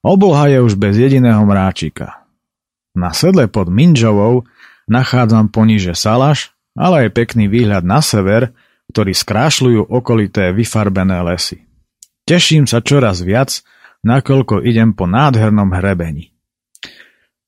Obloha 0.00 0.48
je 0.48 0.64
už 0.64 0.80
bez 0.80 0.96
jediného 0.96 1.44
mráčika. 1.44 2.24
Na 2.96 3.12
sedle 3.12 3.46
pod 3.46 3.68
Minžovou 3.68 4.48
nachádzam 4.88 5.52
poniže 5.52 5.92
Salaš, 5.92 6.56
ale 6.72 7.06
aj 7.06 7.16
pekný 7.16 7.52
výhľad 7.52 7.84
na 7.84 8.00
sever, 8.00 8.56
ktorý 8.90 9.12
skrášľujú 9.12 9.92
okolité 9.92 10.50
vyfarbené 10.56 11.20
lesy. 11.22 11.62
Teším 12.24 12.64
sa 12.64 12.80
čoraz 12.80 13.20
viac, 13.22 13.62
nakoľko 14.02 14.64
idem 14.64 14.96
po 14.96 15.04
nádhernom 15.04 15.70
hrebení. 15.70 16.32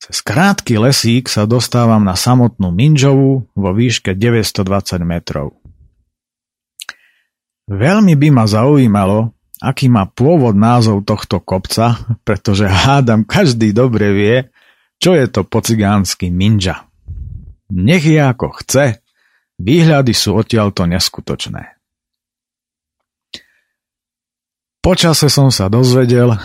Cez 0.03 0.19
krátky 0.19 0.77
lesík 0.77 1.31
sa 1.31 1.47
dostávam 1.47 2.03
na 2.03 2.19
samotnú 2.19 2.75
Minžovu 2.75 3.47
vo 3.55 3.69
výške 3.71 4.13
920 4.13 4.99
metrov. 5.07 5.55
Veľmi 7.71 8.19
by 8.19 8.27
ma 8.35 8.43
zaujímalo, 8.43 9.31
aký 9.61 9.91
má 9.91 10.09
pôvod 10.09 10.57
názov 10.57 11.05
tohto 11.05 11.43
kopca, 11.43 11.99
pretože 12.25 12.65
hádam 12.65 13.27
každý 13.27 13.75
dobre 13.75 14.13
vie, 14.15 14.37
čo 14.97 15.13
je 15.13 15.27
to 15.27 15.43
po 15.43 15.59
cigánsky 15.59 16.31
Minža. 16.31 16.87
Nech 17.73 18.05
je 18.05 18.21
ako 18.21 18.55
chce, 18.63 19.03
výhľady 19.59 20.13
sú 20.15 20.37
odtiaľto 20.37 20.87
neskutočné. 20.87 21.75
Počase 24.83 25.31
som 25.31 25.47
sa 25.47 25.71
dozvedel, 25.71 26.35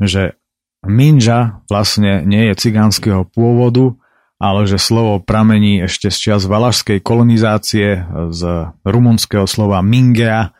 že 0.00 0.40
Minža 0.84 1.64
vlastne 1.68 2.24
nie 2.24 2.48
je 2.52 2.60
cigánskeho 2.60 3.28
pôvodu, 3.28 3.96
ale 4.40 4.68
že 4.68 4.76
slovo 4.76 5.20
pramení 5.20 5.84
ešte 5.84 6.12
z 6.12 6.16
čias 6.16 6.42
valašskej 6.44 7.00
kolonizácie 7.00 8.04
z 8.32 8.40
rumunského 8.84 9.48
slova 9.48 9.80
mingea, 9.80 10.52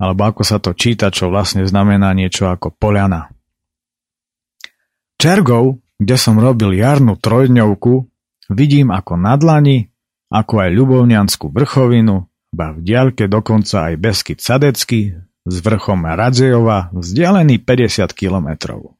alebo 0.00 0.22
ako 0.24 0.42
sa 0.42 0.56
to 0.56 0.72
číta, 0.72 1.12
čo 1.12 1.28
vlastne 1.28 1.68
znamená 1.68 2.16
niečo 2.16 2.48
ako 2.48 2.72
poľana. 2.72 3.28
Čergov, 5.20 5.84
kde 6.00 6.16
som 6.16 6.40
robil 6.40 6.72
jarnú 6.72 7.20
trojdňovku, 7.20 8.08
vidím 8.48 8.88
ako 8.88 9.20
na 9.20 9.36
dlani, 9.36 9.92
ako 10.32 10.64
aj 10.64 10.70
Ľubovňanskú 10.72 11.52
vrchovinu, 11.52 12.24
ba 12.50 12.72
v 12.72 12.80
diaľke 12.80 13.28
dokonca 13.28 13.92
aj 13.92 13.94
Beskyt 14.00 14.40
Sadecký 14.40 15.20
s 15.44 15.54
vrchom 15.60 16.08
Radzejova 16.08 16.88
vzdialený 16.96 17.60
50 17.60 18.08
kilometrov. 18.16 18.96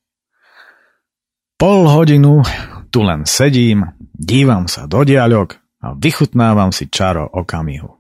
Pol 1.56 1.80
hodinu 1.88 2.44
tu 2.88 3.04
len 3.04 3.24
sedím, 3.24 3.88
dívam 4.12 4.68
sa 4.68 4.84
do 4.84 5.04
diaľok 5.04 5.56
a 5.80 5.96
vychutnávam 5.96 6.72
si 6.72 6.88
čaro 6.92 7.24
okamihu. 7.24 7.99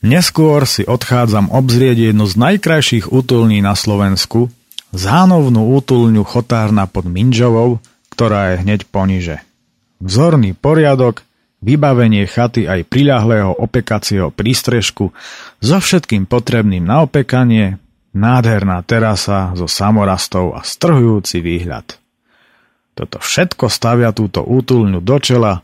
Neskôr 0.00 0.64
si 0.64 0.88
odchádzam 0.88 1.52
obzrieť 1.52 2.12
jednu 2.12 2.24
z 2.24 2.34
najkrajších 2.40 3.12
útulní 3.12 3.60
na 3.60 3.76
Slovensku, 3.76 4.48
zánovnú 4.96 5.76
útulňu 5.76 6.24
Chotárna 6.24 6.88
pod 6.88 7.04
Minžovou, 7.04 7.84
ktorá 8.08 8.56
je 8.56 8.64
hneď 8.64 8.88
poniže. 8.88 9.44
Vzorný 10.00 10.56
poriadok, 10.56 11.20
vybavenie 11.60 12.24
chaty 12.24 12.64
aj 12.64 12.88
priľahlého 12.88 13.52
opekacieho 13.52 14.32
prístrežku 14.32 15.12
so 15.60 15.76
všetkým 15.76 16.24
potrebným 16.24 16.80
na 16.80 17.04
opekanie, 17.04 17.76
Nádherná 18.10 18.82
terasa 18.82 19.54
so 19.54 19.70
samorastou 19.70 20.50
a 20.58 20.66
strhujúci 20.66 21.38
výhľad. 21.38 21.94
Toto 22.98 23.22
všetko 23.22 23.70
stavia 23.70 24.10
túto 24.10 24.42
útulňu 24.42 24.98
do 24.98 25.16
čela 25.22 25.62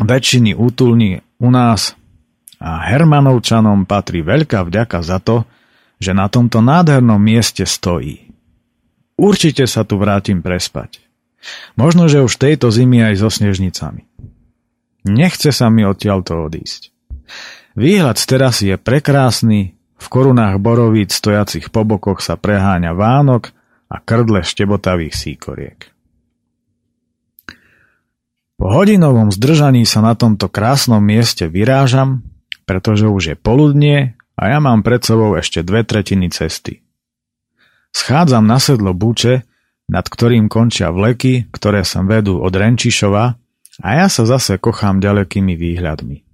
väčšiny 0.00 0.56
útulní 0.56 1.20
u 1.36 1.48
nás 1.52 1.92
a 2.58 2.90
Hermanovčanom 2.90 3.86
patrí 3.86 4.22
veľká 4.26 4.66
vďaka 4.66 4.98
za 5.02 5.22
to, 5.22 5.46
že 5.98 6.14
na 6.14 6.26
tomto 6.30 6.62
nádhernom 6.62 7.18
mieste 7.18 7.66
stojí. 7.66 8.30
Určite 9.18 9.66
sa 9.66 9.82
tu 9.82 9.98
vrátim 9.98 10.42
prespať. 10.42 11.02
Možno, 11.74 12.06
že 12.06 12.22
už 12.22 12.38
tejto 12.38 12.70
zimy 12.70 13.02
aj 13.02 13.14
so 13.18 13.30
snežnicami. 13.30 14.06
Nechce 15.06 15.54
sa 15.54 15.70
mi 15.70 15.86
odtiaľto 15.86 16.38
odísť. 16.46 16.94
Výhľad 17.78 18.18
z 18.18 18.24
terasy 18.26 18.64
je 18.74 18.76
prekrásny 18.78 19.78
v 19.98 20.06
korunách 20.06 20.58
borovíc 20.62 21.14
stojacich 21.14 21.70
po 21.74 21.82
bokoch 21.82 22.22
sa 22.22 22.38
preháňa 22.38 22.94
Vánok 22.94 23.50
a 23.90 23.96
krdle 24.02 24.46
štebotavých 24.46 25.14
síkoriek. 25.14 25.78
Po 28.58 28.66
hodinovom 28.74 29.30
zdržaní 29.30 29.86
sa 29.86 30.02
na 30.02 30.18
tomto 30.18 30.50
krásnom 30.50 30.98
mieste 30.98 31.46
vyrážam, 31.46 32.26
pretože 32.68 33.08
už 33.08 33.22
je 33.32 33.36
poludnie 33.40 34.12
a 34.36 34.52
ja 34.52 34.60
mám 34.60 34.84
pred 34.84 35.00
sebou 35.00 35.32
ešte 35.40 35.64
dve 35.64 35.88
tretiny 35.88 36.28
cesty. 36.28 36.84
Schádzam 37.96 38.44
na 38.44 38.60
sedlo 38.60 38.92
Buče, 38.92 39.48
nad 39.88 40.04
ktorým 40.04 40.52
končia 40.52 40.92
vleky, 40.92 41.48
ktoré 41.48 41.80
sa 41.82 42.04
vedú 42.04 42.44
od 42.44 42.52
Renčišova 42.52 43.24
a 43.80 43.88
ja 43.88 44.06
sa 44.12 44.28
zase 44.28 44.60
kochám 44.60 45.00
ďalekými 45.00 45.56
výhľadmi. 45.56 46.28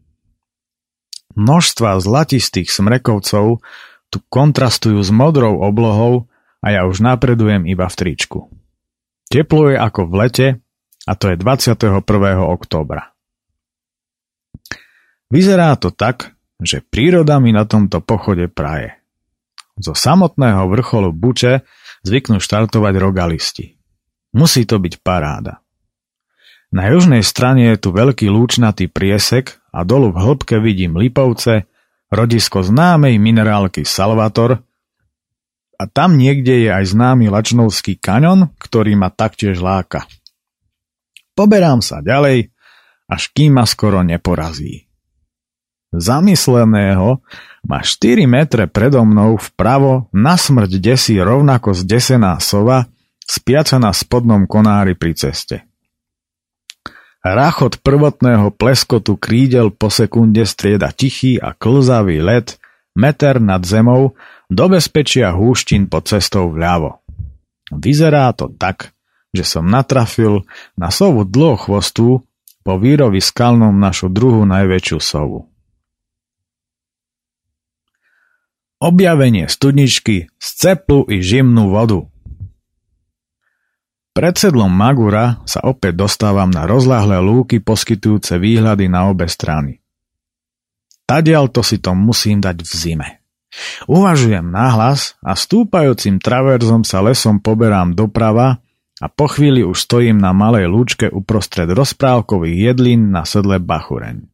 Množstva 1.39 2.03
zlatistých 2.03 2.75
smrekovcov 2.75 3.63
tu 4.11 4.19
kontrastujú 4.27 4.99
s 4.99 5.15
modrou 5.15 5.63
oblohou 5.63 6.27
a 6.59 6.75
ja 6.75 6.83
už 6.87 6.99
napredujem 6.99 7.67
iba 7.71 7.87
v 7.87 7.95
tričku. 7.95 8.51
Teplo 9.31 9.71
je 9.71 9.79
ako 9.79 10.01
v 10.11 10.15
lete 10.19 10.49
a 11.07 11.13
to 11.15 11.31
je 11.31 11.37
21. 11.39 12.03
októbra. 12.43 13.14
Vyzerá 15.35 15.75
to 15.75 15.91
tak, 15.91 16.39
že 16.63 16.79
príroda 16.79 17.43
mi 17.43 17.51
na 17.51 17.67
tomto 17.67 17.99
pochode 17.99 18.47
praje. 18.47 18.95
Zo 19.75 19.91
samotného 19.91 20.71
vrcholu 20.71 21.11
Buče 21.11 21.67
zvyknú 22.07 22.39
štartovať 22.39 22.95
rogalisti. 23.03 23.75
Musí 24.39 24.63
to 24.63 24.79
byť 24.79 25.03
paráda. 25.03 25.59
Na 26.71 26.87
južnej 26.87 27.27
strane 27.27 27.75
je 27.75 27.83
tu 27.83 27.91
veľký 27.91 28.31
lúčnatý 28.31 28.87
priesek 28.87 29.59
a 29.75 29.83
dolu 29.83 30.15
v 30.15 30.23
hĺbke 30.23 30.63
vidím 30.63 30.95
Lipovce, 30.95 31.67
rodisko 32.15 32.63
známej 32.63 33.19
minerálky 33.19 33.83
Salvator 33.83 34.63
a 35.75 35.85
tam 35.91 36.15
niekde 36.15 36.63
je 36.63 36.71
aj 36.71 36.95
známy 36.95 37.27
Lačnovský 37.27 37.99
kaňon, 37.99 38.55
ktorý 38.63 38.95
ma 38.95 39.11
taktiež 39.11 39.59
láka. 39.59 40.07
Poberám 41.35 41.83
sa 41.83 41.99
ďalej, 41.99 42.55
až 43.11 43.23
kým 43.35 43.59
ma 43.59 43.67
skoro 43.67 44.07
neporazí. 44.07 44.94
Zamysleného 45.95 47.23
ma 47.65 47.79
4 47.81 48.27
metre 48.27 48.67
predo 48.67 49.07
mnou 49.07 49.39
vpravo 49.39 50.11
na 50.11 50.35
smrť 50.35 50.73
desí 50.83 51.15
rovnako 51.23 51.71
zdesená 51.71 52.43
sova 52.43 52.91
spiaca 53.23 53.79
na 53.79 53.95
spodnom 53.95 54.45
konári 54.45 54.99
pri 54.99 55.15
ceste. 55.15 55.57
Rachot 57.25 57.81
prvotného 57.81 58.53
pleskotu 58.53 59.17
krídel 59.17 59.73
po 59.73 59.89
sekunde 59.89 60.45
strieda 60.45 60.93
tichý 60.93 61.41
a 61.41 61.57
klzavý 61.57 62.21
let, 62.21 62.61
meter 62.93 63.41
nad 63.41 63.65
zemou, 63.65 64.13
do 64.53 64.69
bezpečia 64.69 65.33
húštin 65.33 65.89
pod 65.89 66.05
cestou 66.05 66.53
vľavo. 66.53 67.01
Vyzerá 67.73 68.29
to 68.37 68.53
tak, 68.53 68.93
že 69.33 69.41
som 69.41 69.65
natrafil 69.65 70.45
na 70.77 70.93
sovu 70.93 71.25
dlho 71.25 71.57
chvostu 71.57 72.21
po 72.61 72.73
výrovi 72.77 73.25
skalnom 73.25 73.73
našu 73.73 74.13
druhú 74.13 74.45
najväčšiu 74.45 74.99
sovu. 75.01 75.54
Objavenie 78.85 79.49
studničky 79.49 80.29
z 80.37 80.49
ceplu 80.61 81.09
i 81.09 81.25
žimnú 81.25 81.73
vodu– 81.73 82.05
pred 84.15 84.39
sedlom 84.39 84.71
Magura 84.71 85.43
sa 85.43 85.59
opäť 85.67 86.07
dostávam 86.07 86.47
na 86.47 86.71
rozláhle 86.71 87.19
lúky 87.19 87.59
poskytujúce 87.59 88.39
výhľady 88.39 88.87
na 88.87 89.11
obe 89.11 89.27
strany. 89.27 89.83
Tadiaľ 91.03 91.51
to 91.51 91.67
si 91.67 91.83
to 91.83 91.99
musím 91.99 92.39
dať 92.39 92.63
v 92.63 92.73
zime. 92.79 93.09
Uvažujem 93.91 94.47
náhlas 94.47 95.19
a 95.19 95.35
stúpajúcim 95.35 96.23
traverzom 96.23 96.87
sa 96.87 97.03
lesom 97.03 97.43
poberám 97.43 97.99
doprava 97.99 98.63
a 99.03 99.07
po 99.11 99.27
chvíli 99.27 99.67
už 99.67 99.83
stojím 99.83 100.23
na 100.23 100.31
malej 100.31 100.71
lúčke 100.71 101.11
uprostred 101.11 101.67
rozprávkových 101.75 102.71
jedlín 102.71 103.11
na 103.11 103.27
sedle 103.27 103.59
Bachureň. 103.59 104.34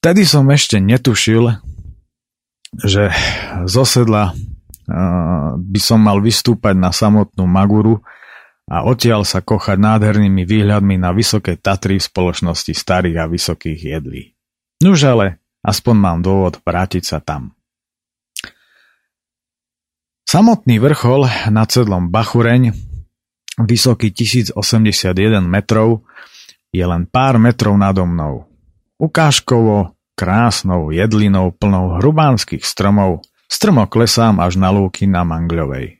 Tedy 0.00 0.24
som 0.24 0.48
ešte 0.48 0.80
netušil, 0.80 1.60
že 2.80 3.12
zo 3.68 3.84
sedla 3.84 4.32
by 5.60 5.80
som 5.80 6.00
mal 6.02 6.18
vystúpať 6.24 6.74
na 6.74 6.88
samotnú 6.90 7.44
Maguru 7.44 8.02
a 8.64 8.82
odtiaľ 8.88 9.28
sa 9.28 9.44
kochať 9.44 9.76
nádhernými 9.78 10.42
výhľadmi 10.48 10.98
na 10.98 11.12
vysoké 11.12 11.60
Tatry 11.60 12.00
v 12.00 12.08
spoločnosti 12.10 12.72
starých 12.72 13.16
a 13.22 13.30
vysokých 13.30 13.80
jedlí. 13.98 14.34
Nuž 14.82 15.04
ale, 15.04 15.38
aspoň 15.62 15.94
mám 15.94 16.18
dôvod 16.24 16.58
vrátiť 16.64 17.04
sa 17.04 17.20
tam. 17.20 17.54
Samotný 20.26 20.78
vrchol 20.78 21.26
nad 21.50 21.68
sedlom 21.70 22.08
Bachureň, 22.08 22.72
vysoký 23.62 24.14
1081 24.14 24.56
metrov, 25.44 26.08
je 26.70 26.82
len 26.82 27.04
pár 27.04 27.36
metrov 27.36 27.74
nado 27.78 28.06
mnou. 28.06 28.49
Ukážkovo, 29.00 29.96
krásnou 30.12 30.92
jedlinou 30.92 31.56
plnou 31.56 31.96
hrubánskych 31.96 32.68
stromov 32.68 33.24
Strmo 33.50 33.90
klesám 33.90 34.38
až 34.38 34.62
na 34.62 34.70
lúky 34.70 35.10
na 35.10 35.26
Mangľovej. 35.26 35.98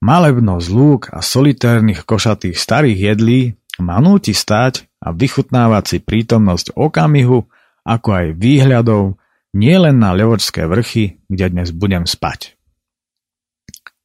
Malebno 0.00 0.56
z 0.56 0.72
lúk 0.72 1.12
a 1.12 1.20
solitérnych 1.20 2.08
košatých 2.08 2.56
starých 2.56 3.12
jedlí 3.12 3.40
ma 3.84 4.00
núti 4.00 4.32
stáť 4.32 4.88
a 5.04 5.12
vychutnávať 5.12 5.84
si 5.84 5.96
prítomnosť 6.00 6.72
okamihu, 6.72 7.44
ako 7.84 8.08
aj 8.08 8.26
výhľadov 8.40 9.20
nielen 9.52 10.00
na 10.00 10.16
Levočské 10.16 10.64
vrchy, 10.64 11.20
kde 11.28 11.52
dnes 11.52 11.76
budem 11.76 12.08
spať. 12.08 12.56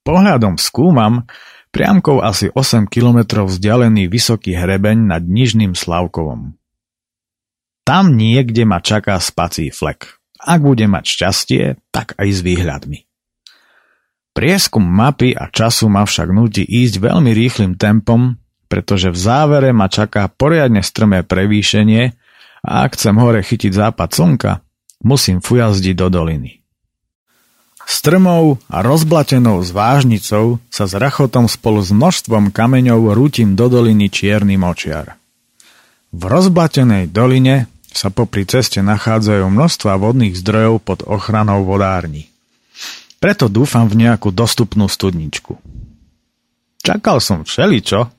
Pohľadom 0.03 0.59
skúmam 0.59 1.23
priamkou 1.71 2.19
asi 2.19 2.51
8 2.51 2.91
kilometrov 2.91 3.47
vzdialený 3.47 4.11
vysoký 4.11 4.59
hrebeň 4.59 5.07
nad 5.15 5.23
Nižným 5.23 5.71
Slavkovom. 5.71 6.59
Tam 7.85 8.17
niekde 8.17 8.65
ma 8.65 8.81
čaká 8.81 9.21
spací 9.21 9.69
flek. 9.69 10.17
Ak 10.41 10.65
bude 10.65 10.89
mať 10.89 11.05
šťastie, 11.05 11.63
tak 11.93 12.17
aj 12.17 12.27
s 12.33 12.39
výhľadmi. 12.41 13.05
Prieskum 14.35 14.83
mapy 14.83 15.31
a 15.31 15.47
času 15.47 15.87
ma 15.87 16.03
však 16.03 16.27
nutí 16.33 16.65
ísť 16.65 16.99
veľmi 16.99 17.31
rýchlým 17.31 17.77
tempom, 17.77 18.35
pretože 18.67 19.13
v 19.13 19.17
závere 19.21 19.69
ma 19.71 19.87
čaká 19.87 20.27
poriadne 20.27 20.81
strmé 20.81 21.21
prevýšenie 21.21 22.03
a 22.65 22.71
ak 22.83 22.97
chcem 22.97 23.15
hore 23.15 23.39
chytiť 23.45 23.71
západ 23.71 24.09
slnka, 24.11 24.51
musím 25.05 25.39
fujazdiť 25.39 25.95
do 25.95 26.09
doliny. 26.09 26.65
Strmou 27.85 28.57
a 28.65 28.81
rozblatenou 28.81 29.61
zvážnicou 29.61 30.57
sa 30.73 30.89
s 30.89 30.93
rachotom 30.97 31.45
spolu 31.45 31.85
s 31.85 31.93
množstvom 31.93 32.49
kameňov 32.49 33.13
rútim 33.13 33.53
do 33.53 33.69
doliny 33.69 34.09
čierny 34.09 34.57
močiar. 34.57 35.21
V 36.09 36.21
rozblatenej 36.25 37.13
doline 37.13 37.69
sa 37.95 38.11
popri 38.11 38.43
ceste 38.43 38.83
nachádzajú 38.83 39.47
množstva 39.47 39.95
vodných 39.95 40.35
zdrojov 40.35 40.83
pod 40.83 40.99
ochranou 41.07 41.63
vodárni. 41.63 42.27
Preto 43.23 43.47
dúfam 43.47 43.87
v 43.87 44.03
nejakú 44.03 44.35
dostupnú 44.35 44.91
studničku. 44.91 45.55
Čakal 46.83 47.23
som 47.23 47.47
všeličo, 47.47 48.11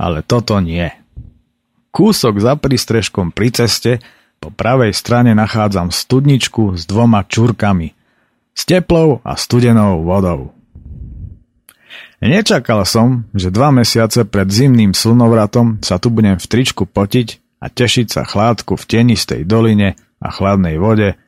ale 0.00 0.24
toto 0.24 0.56
nie. 0.64 0.88
Kúsok 1.92 2.40
za 2.40 2.56
prístrežkom 2.56 3.30
pri 3.30 3.52
ceste 3.52 4.00
po 4.40 4.48
pravej 4.48 4.96
strane 4.96 5.36
nachádzam 5.36 5.92
studničku 5.92 6.74
s 6.74 6.88
dvoma 6.88 7.22
čurkami, 7.28 7.92
s 8.56 8.62
teplou 8.64 9.20
a 9.22 9.36
studenou 9.36 10.02
vodou. 10.02 10.56
Nečakal 12.18 12.82
som, 12.82 13.30
že 13.30 13.54
dva 13.54 13.70
mesiace 13.70 14.26
pred 14.26 14.50
zimným 14.50 14.90
slnovratom 14.90 15.78
sa 15.86 16.02
tu 16.02 16.10
budem 16.10 16.34
v 16.34 16.46
tričku 16.50 16.82
potiť 16.82 17.47
a 17.58 17.66
tešiť 17.66 18.06
sa 18.08 18.22
chládku 18.22 18.78
v 18.78 18.84
tenistej 18.86 19.42
doline 19.42 19.98
a 20.22 20.28
chladnej 20.30 20.78
vode 20.78 21.18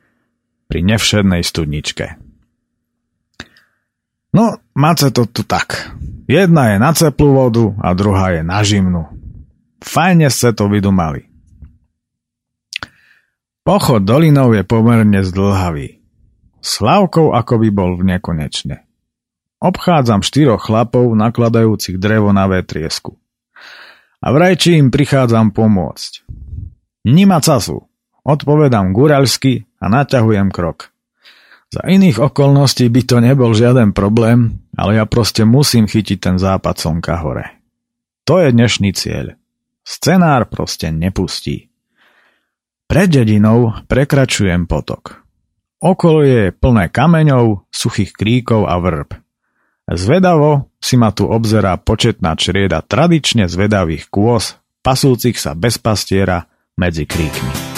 pri 0.71 0.79
nevšednej 0.87 1.43
studničke. 1.43 2.15
No, 4.31 4.55
máte 4.71 5.11
to 5.11 5.27
tu 5.27 5.43
tak. 5.43 5.91
Jedna 6.31 6.71
je 6.71 6.77
na 6.79 6.91
ceplú 6.95 7.35
vodu 7.35 7.75
a 7.83 7.91
druhá 7.91 8.39
je 8.39 8.41
na 8.47 8.63
žimnu. 8.63 9.11
Fajne 9.83 10.31
ste 10.31 10.55
to 10.55 10.71
vydumali. 10.71 11.27
Pochod 13.67 14.01
dolinou 14.01 14.55
je 14.55 14.63
pomerne 14.63 15.21
zdlhavý. 15.21 15.99
Slavkou 16.63 17.35
ako 17.35 17.53
by 17.61 17.69
bol 17.73 17.91
v 17.99 18.15
nekonečne. 18.15 18.85
Obchádzam 19.61 20.25
štyroch 20.25 20.65
chlapov 20.65 21.13
nakladajúcich 21.13 22.01
drevo 22.01 22.33
na 22.33 22.49
vetriesku. 22.49 23.21
A 24.21 24.33
vraj 24.33 24.57
či 24.57 24.77
im 24.77 24.89
prichádzam 24.89 25.53
pomôcť. 25.53 26.20
Nima 27.01 27.41
casu. 27.41 27.81
Odpovedám 28.21 28.93
guralsky 28.93 29.65
a 29.81 29.89
naťahujem 29.89 30.53
krok. 30.53 30.93
Za 31.71 31.87
iných 31.87 32.21
okolností 32.21 32.91
by 32.91 33.01
to 33.07 33.17
nebol 33.23 33.55
žiaden 33.57 33.95
problém, 33.95 34.61
ale 34.77 35.01
ja 35.01 35.09
proste 35.09 35.41
musím 35.41 35.89
chytiť 35.89 36.17
ten 36.19 36.35
západ 36.37 36.75
slnka 36.77 37.15
hore. 37.23 37.57
To 38.29 38.37
je 38.37 38.53
dnešný 38.53 38.93
cieľ. 38.93 39.33
Scenár 39.81 40.45
proste 40.51 40.93
nepustí. 40.93 41.73
Pred 42.85 43.07
dedinou 43.09 43.73
prekračujem 43.89 44.69
potok. 44.69 45.25
Okolie 45.81 46.53
je 46.53 46.53
plné 46.53 46.93
kameňov, 46.93 47.65
suchých 47.73 48.13
kríkov 48.13 48.69
a 48.69 48.77
vrb. 48.77 49.17
Zvedavo 49.89 50.69
si 50.77 50.99
ma 51.01 51.09
tu 51.09 51.25
obzerá 51.25 51.81
početná 51.81 52.37
črieda 52.37 52.85
tradične 52.85 53.49
zvedavých 53.49 54.11
kôz, 54.13 54.61
pasúcich 54.85 55.41
sa 55.41 55.57
bez 55.57 55.81
pastiera 55.81 56.50
medzi 56.81 57.05
kríkmi. 57.05 57.70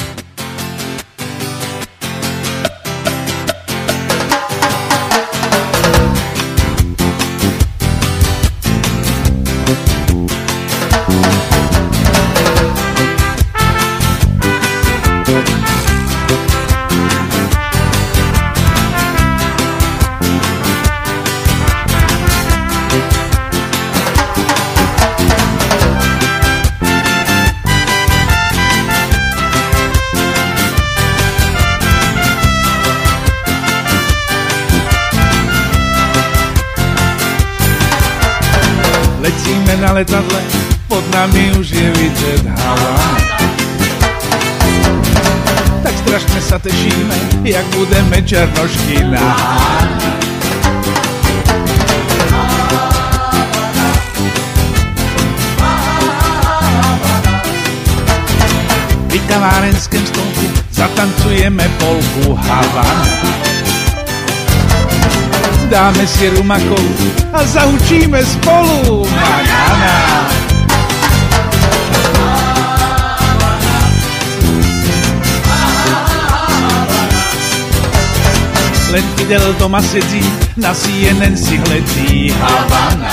Letadle, 40.03 40.41
pod 40.87 41.03
nami 41.15 41.51
už 41.59 41.69
je 41.69 41.91
vidět 41.91 42.43
Havana. 42.45 43.17
Tak 45.83 45.95
strašně 45.97 46.41
sa 46.41 46.59
tešíme, 46.59 47.15
jak 47.43 47.65
budeme 47.71 48.19
černošky 48.21 48.99
naháňať. 48.99 50.13
Pri 59.07 59.19
kavárenském 59.29 60.03
stolku 60.03 60.45
zatancujeme 60.75 61.63
polku 61.79 62.35
Havana 62.35 63.52
dáme 65.73 66.05
si 66.05 66.29
rumakov 66.29 66.85
a 67.33 67.41
zahučíme 67.41 68.21
spolu. 68.21 69.09
Manana. 69.09 70.29
Len 78.93 79.05
Fidel 79.17 79.57
doma 79.57 79.81
sedí, 79.81 80.21
na 80.61 80.77
CNN 80.77 81.33
si 81.33 81.57
hledí 81.57 82.29
Havana. 82.37 83.09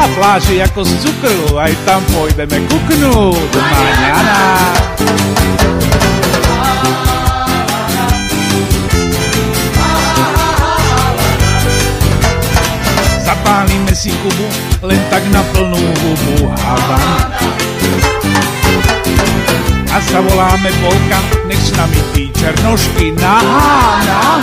A 0.00 0.04
pláže 0.16 0.56
ako 0.64 0.80
z 0.80 0.92
cukru, 1.04 1.60
aj 1.60 1.76
tam 1.84 2.00
pôjdeme 2.16 2.64
kuknúť. 2.72 3.52
Manana. 3.52 4.40
Zapálime 13.86 13.94
si 13.94 14.10
kubu, 14.10 14.46
len 14.82 15.00
tak 15.10 15.22
na 15.30 15.42
plnú 15.54 15.78
hubu 15.78 16.50
Havana. 16.50 17.38
A 19.94 19.96
zavoláme 20.10 20.70
polka, 20.82 21.18
nech 21.46 21.60
s 21.62 21.70
nami 21.76 22.00
tí 22.12 22.28
černošky 22.34 23.14
nahána. 23.14 24.42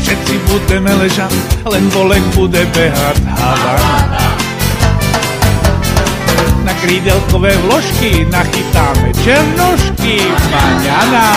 Všetci 0.00 0.34
budeme 0.48 0.90
ležať, 0.96 1.34
len 1.68 1.84
volek 1.92 2.24
bude 2.34 2.64
behať 2.74 3.16
Havana 3.28 3.78
na 3.84 3.89
krídelkové 6.80 7.56
vložky 7.56 8.24
nachytáme 8.32 9.12
černošky 9.20 10.16
maňana. 10.48 11.28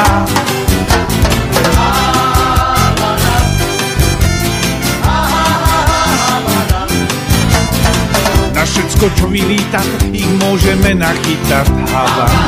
Na 8.56 8.64
všetko, 8.64 9.06
čo 9.20 9.26
vylíta, 9.28 9.84
ich 10.16 10.30
môžeme 10.40 10.96
nachytať 10.96 11.68
Havana. 11.92 12.44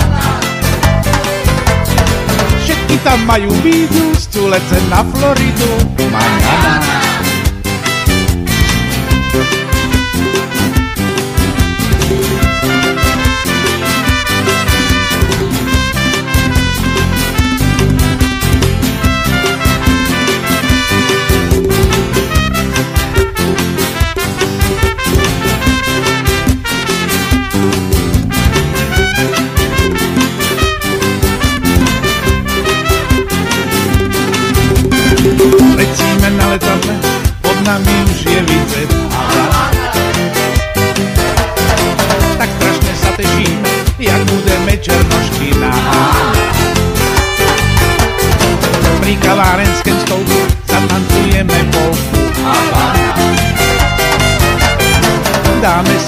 Všetky 2.63 2.95
tam 3.03 3.19
majú 3.27 3.51
bídu, 3.60 4.15
stulece 4.15 4.79
na 4.88 5.03
Floridu, 5.03 5.69
maňana. 6.08 7.05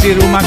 Si 0.07 0.13
rumakolu 0.13 0.46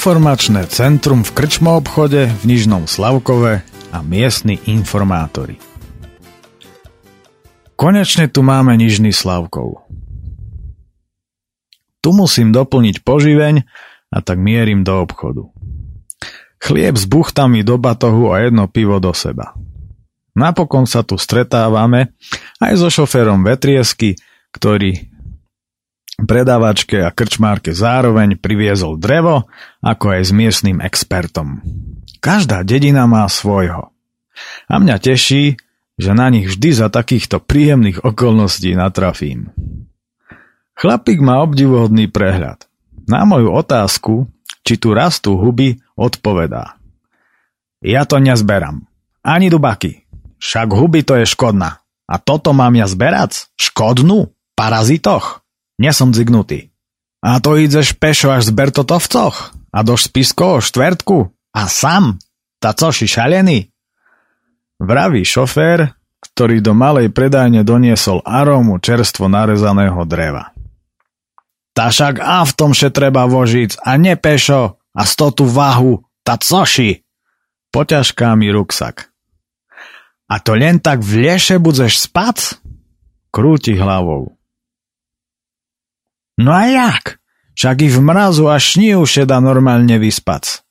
Informačné 0.00 0.64
centrum 0.64 1.20
v 1.20 1.28
krčmo 1.36 1.76
obchode 1.76 2.24
v 2.24 2.42
Nižnom 2.48 2.88
Slavkove 2.88 3.60
a 3.92 3.98
miestni 4.00 4.56
informátori. 4.64 5.60
Konečne 7.76 8.24
tu 8.32 8.40
máme 8.40 8.80
Nižný 8.80 9.12
Slavkov. 9.12 9.84
Tu 12.00 12.16
musím 12.16 12.48
doplniť 12.48 13.04
poživeň 13.04 13.68
a 14.08 14.18
tak 14.24 14.40
mierim 14.40 14.88
do 14.88 15.04
obchodu. 15.04 15.52
Chlieb 16.64 16.96
s 16.96 17.04
buchtami 17.04 17.60
do 17.60 17.76
batohu 17.76 18.32
a 18.32 18.40
jedno 18.40 18.72
pivo 18.72 19.04
do 19.04 19.12
seba. 19.12 19.52
Napokon 20.32 20.88
sa 20.88 21.04
tu 21.04 21.20
stretávame 21.20 22.16
aj 22.56 22.72
so 22.80 22.88
šoférom 22.88 23.44
Vetriesky, 23.44 24.16
ktorý 24.48 25.09
predávačke 26.24 27.00
a 27.04 27.14
krčmárke 27.14 27.72
zároveň 27.76 28.36
priviezol 28.36 28.96
drevo, 28.96 29.48
ako 29.80 30.16
aj 30.16 30.22
s 30.28 30.32
miestnym 30.32 30.78
expertom. 30.80 31.64
Každá 32.20 32.64
dedina 32.64 33.08
má 33.08 33.24
svojho. 33.28 33.92
A 34.68 34.74
mňa 34.80 34.96
teší, 35.00 35.56
že 36.00 36.10
na 36.16 36.32
nich 36.32 36.48
vždy 36.48 36.70
za 36.72 36.88
takýchto 36.88 37.44
príjemných 37.44 38.04
okolností 38.04 38.72
natrafím. 38.72 39.52
Chlapík 40.80 41.20
má 41.20 41.44
obdivuhodný 41.44 42.08
prehľad. 42.08 42.64
Na 43.04 43.28
moju 43.28 43.52
otázku, 43.52 44.32
či 44.64 44.80
tu 44.80 44.96
rastú 44.96 45.36
huby, 45.36 45.76
odpovedá. 45.96 46.80
Ja 47.84 48.08
to 48.08 48.16
nezberám. 48.16 48.88
Ani 49.20 49.52
dubaky. 49.52 50.08
Však 50.40 50.72
huby 50.72 51.04
to 51.04 51.20
je 51.20 51.28
škodná. 51.28 51.84
A 52.08 52.16
toto 52.16 52.56
mám 52.56 52.72
ja 52.76 52.88
zberať? 52.88 53.52
Škodnú? 53.60 54.32
Parazitoch? 54.56 55.39
Nesom 55.80 56.12
zignutý. 56.12 56.68
A 57.24 57.40
to 57.40 57.56
ideš 57.56 57.96
pešo 57.96 58.28
až 58.28 58.48
z 58.48 58.52
Bertotovcoch? 58.52 59.56
A 59.72 59.78
do 59.80 59.96
spisko 59.96 60.60
o 60.60 60.64
štvrtku? 60.64 61.32
A 61.56 61.62
sam? 61.72 62.20
Ta 62.60 62.76
coši 62.76 63.08
šalený? 63.08 63.72
Vraví 64.76 65.24
šofér, 65.24 65.96
ktorý 66.20 66.60
do 66.60 66.76
malej 66.76 67.08
predajne 67.08 67.64
doniesol 67.64 68.20
arómu 68.28 68.76
čerstvo 68.76 69.32
narezaného 69.32 70.04
dreva. 70.04 70.52
Ta 71.72 71.88
však 71.88 72.20
a 72.20 72.44
v 72.44 72.52
tom 72.52 72.76
še 72.76 72.92
treba 72.92 73.24
vožiť 73.24 73.80
a 73.80 73.96
ne 73.96 74.12
pešo 74.20 74.76
a 74.76 75.02
sto 75.08 75.32
tú 75.32 75.48
váhu, 75.48 76.04
ta 76.20 76.36
coši. 76.36 77.00
Poťažká 77.72 78.36
mi 78.36 78.52
ruksak. 78.52 79.08
A 80.28 80.36
to 80.44 80.52
len 80.58 80.76
tak 80.76 81.00
v 81.00 81.24
lieše 81.24 81.56
budeš 81.56 82.04
spať? 82.04 82.60
krúti 83.30 83.78
hlavou. 83.78 84.39
No 86.40 86.56
a 86.56 86.64
jak? 86.64 87.20
Však 87.52 87.76
i 87.84 87.88
v 87.92 88.00
mrazu 88.00 88.48
a 88.48 88.56
šníu 88.56 89.04
šeda 89.04 89.36
normálne 89.44 90.00
vyspac. 90.00 90.64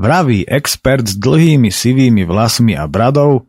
Vraví 0.00 0.48
expert 0.48 1.04
s 1.04 1.20
dlhými 1.20 1.68
sivými 1.68 2.24
vlasmi 2.24 2.72
a 2.72 2.88
bradou, 2.88 3.44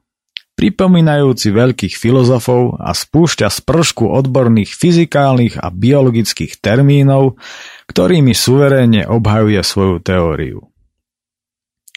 pripomínajúci 0.60 1.56
veľkých 1.56 1.96
filozofov 1.96 2.84
a 2.84 2.92
spúšťa 2.92 3.48
z 3.48 3.60
pršku 3.64 4.12
odborných 4.12 4.76
fyzikálnych 4.76 5.56
a 5.64 5.72
biologických 5.72 6.60
termínov, 6.60 7.40
ktorými 7.88 8.36
suverénne 8.36 9.08
obhajuje 9.08 9.64
svoju 9.64 10.04
teóriu. 10.04 10.60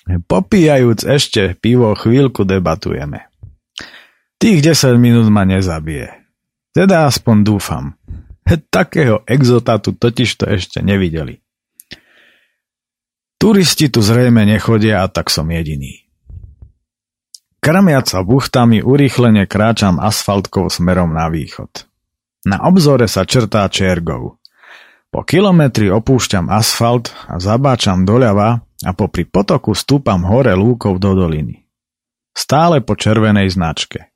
Popíjajúc 0.07 1.03
ešte 1.03 1.59
pivo, 1.59 1.91
chvíľku 1.99 2.47
debatujeme. 2.47 3.27
Tých 4.39 4.63
10 4.63 4.95
minút 5.03 5.27
ma 5.27 5.43
nezabije. 5.43 6.23
Teda 6.71 7.11
aspoň 7.11 7.37
dúfam. 7.43 7.99
Takého 8.47 9.27
exotatu 9.27 9.91
totiž 9.97 10.31
to 10.39 10.45
ešte 10.47 10.79
nevideli. 10.79 11.43
Turisti 13.37 13.91
tu 13.93 14.01
zrejme 14.01 14.47
nechodia 14.47 15.03
a 15.03 15.11
tak 15.11 15.29
som 15.29 15.51
jediný. 15.51 16.07
Krmiac 17.61 18.07
sa 18.07 18.23
buchtami 18.23 18.81
urýchlene 18.81 19.51
kráčam 19.51 19.99
asfaltkou 19.99 20.71
smerom 20.71 21.11
na 21.11 21.27
východ. 21.27 21.91
Na 22.47 22.63
obzore 22.63 23.11
sa 23.11 23.27
črtá 23.27 23.67
Čergov. 23.67 24.39
Po 25.11 25.21
kilometri 25.27 25.91
opúšťam 25.91 26.47
asfalt 26.47 27.11
a 27.27 27.43
zabáčam 27.43 28.07
doľava 28.07 28.63
a 28.63 28.91
popri 28.95 29.27
potoku 29.27 29.75
stúpam 29.75 30.23
hore 30.23 30.55
lúkov 30.55 31.03
do 31.03 31.19
doliny. 31.19 31.67
Stále 32.37 32.85
po 32.85 32.95
červenej 32.95 33.51
značke. 33.51 34.13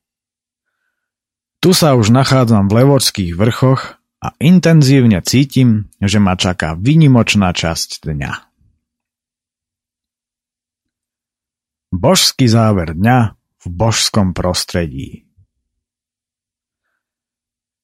Tu 1.61 1.75
sa 1.75 1.99
už 1.99 2.15
nachádzam 2.15 2.71
v 2.71 2.85
Levočských 2.85 3.35
vrchoch 3.37 4.00
a 4.21 4.37
intenzívne 4.37 5.25
cítim, 5.25 5.89
že 5.97 6.21
ma 6.21 6.37
čaká 6.37 6.77
vynimočná 6.77 7.57
časť 7.57 8.05
dňa. 8.05 8.33
Božský 11.91 12.47
záver 12.47 12.95
dňa 12.95 13.35
v 13.35 13.67
božskom 13.67 14.37
prostredí. 14.37 15.27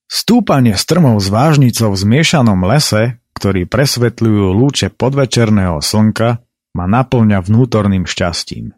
Stúpanie 0.06 0.78
strmov 0.78 1.18
s 1.18 1.26
vážnicou 1.26 1.90
v 1.90 1.98
zmiešanom 1.98 2.62
lese, 2.62 3.18
ktorý 3.34 3.66
presvetľujú 3.66 4.54
lúče 4.54 4.88
podvečerného 4.94 5.82
slnka, 5.82 6.40
ma 6.78 6.84
naplňa 6.86 7.42
vnútorným 7.42 8.06
šťastím. 8.06 8.76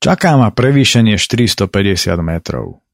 Čaká 0.00 0.40
ma 0.40 0.48
prevýšenie 0.54 1.20
450 1.20 2.16
metrov. 2.24 2.85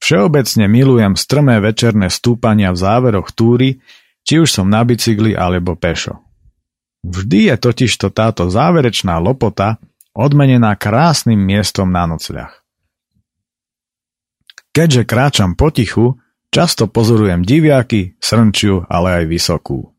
Všeobecne 0.00 0.64
milujem 0.66 1.14
strmé 1.14 1.60
večerné 1.60 2.08
stúpania 2.08 2.72
v 2.72 2.80
záveroch 2.80 3.30
túry, 3.36 3.84
či 4.24 4.40
už 4.40 4.48
som 4.48 4.66
na 4.66 4.80
bicykli 4.80 5.36
alebo 5.36 5.76
pešo. 5.76 6.24
Vždy 7.04 7.52
je 7.52 7.56
totižto 7.56 8.12
táto 8.12 8.48
záverečná 8.48 9.16
lopota 9.20 9.80
odmenená 10.12 10.76
krásnym 10.76 11.38
miestom 11.38 11.92
na 11.92 12.04
nocľah. 12.08 12.52
Keďže 14.70 15.02
kráčam 15.08 15.52
potichu, 15.58 16.20
často 16.52 16.86
pozorujem 16.86 17.42
diviaky, 17.42 18.20
srnčiu, 18.22 18.86
ale 18.86 19.22
aj 19.22 19.24
vysokú. 19.26 19.90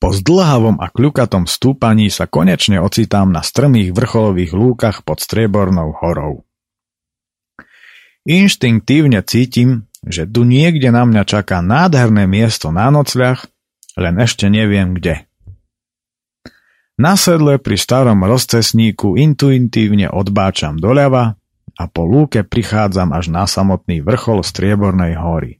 Po 0.00 0.08
zdlhavom 0.16 0.80
a 0.80 0.88
kľukatom 0.88 1.44
stúpaní 1.44 2.08
sa 2.08 2.24
konečne 2.24 2.80
ocitám 2.80 3.28
na 3.28 3.44
strmých 3.44 3.92
vrcholových 3.92 4.56
lúkach 4.56 5.04
pod 5.04 5.20
Striebornou 5.20 5.92
horou. 5.92 6.48
Inštinktívne 8.30 9.26
cítim, 9.26 9.90
že 10.06 10.22
tu 10.22 10.46
niekde 10.46 10.94
na 10.94 11.02
mňa 11.02 11.26
čaká 11.26 11.58
nádherné 11.66 12.30
miesto 12.30 12.70
na 12.70 12.86
nocľah, 12.86 13.42
len 13.98 14.14
ešte 14.22 14.46
neviem 14.46 14.94
kde. 14.94 15.26
Na 16.94 17.18
sedle 17.18 17.58
pri 17.58 17.74
starom 17.74 18.22
rozcesníku 18.22 19.18
intuitívne 19.18 20.06
odbáčam 20.14 20.78
doľava 20.78 21.34
a 21.74 21.84
po 21.90 22.06
lúke 22.06 22.46
prichádzam 22.46 23.10
až 23.10 23.34
na 23.34 23.50
samotný 23.50 23.98
vrchol 23.98 24.46
Striebornej 24.46 25.18
hory. 25.18 25.58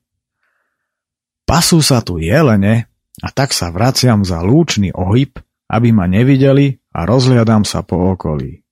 Pasú 1.43 1.83
sa 1.83 2.07
tu 2.07 2.23
jelene 2.23 2.87
a 3.19 3.35
tak 3.35 3.51
sa 3.51 3.75
vraciam 3.75 4.23
za 4.23 4.47
lúčný 4.47 4.95
ohyb, 4.95 5.43
aby 5.67 5.91
ma 5.91 6.07
nevideli 6.07 6.79
a 6.95 7.03
rozhliadam 7.03 7.67
sa 7.67 7.83
po 7.83 8.15
okolí. 8.15 8.63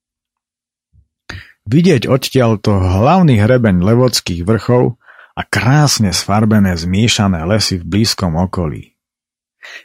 Vidieť 1.69 2.09
odtiaľto 2.09 2.81
hlavný 2.81 3.45
hrebeň 3.45 3.85
levodských 3.85 4.41
vrchov 4.49 4.97
a 5.37 5.43
krásne 5.45 6.17
sfarbené 6.17 6.73
zmiešané 6.81 7.45
lesy 7.45 7.77
v 7.77 7.85
blízkom 7.85 8.41
okolí. 8.41 8.97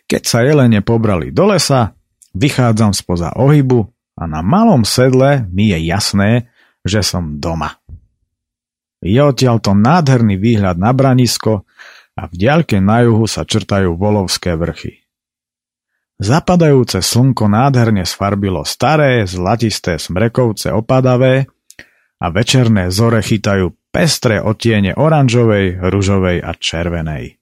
Keď 0.08 0.22
sa 0.24 0.48
jelene 0.48 0.80
pobrali 0.80 1.36
do 1.36 1.52
lesa, 1.52 1.92
Vychádzam 2.34 2.98
spoza 2.98 3.30
ohybu 3.38 3.94
a 4.18 4.26
na 4.26 4.42
malom 4.42 4.82
sedle 4.82 5.46
mi 5.54 5.70
je 5.70 5.86
jasné, 5.86 6.50
že 6.82 7.06
som 7.06 7.38
doma. 7.38 7.78
Je 9.06 9.22
odtiaľto 9.22 9.78
nádherný 9.78 10.42
výhľad 10.42 10.82
na 10.82 10.90
branisko 10.98 11.62
a 12.18 12.22
v 12.26 12.34
diaľke 12.34 12.82
na 12.82 13.06
juhu 13.06 13.30
sa 13.30 13.46
črtajú 13.46 13.94
volovské 13.94 14.58
vrchy. 14.58 15.06
Zapadajúce 16.18 17.04
slnko 17.04 17.50
nádherne 17.52 18.06
sfarbilo 18.06 18.66
staré, 18.66 19.26
zlatisté 19.30 20.02
smrekovce 20.02 20.74
opadavé 20.74 21.52
a 22.24 22.32
večerné 22.32 22.88
zore 22.88 23.20
chytajú 23.20 23.92
pestré 23.92 24.40
otiene 24.40 24.96
oranžovej, 24.96 25.84
ružovej 25.84 26.40
a 26.40 26.56
červenej. 26.56 27.36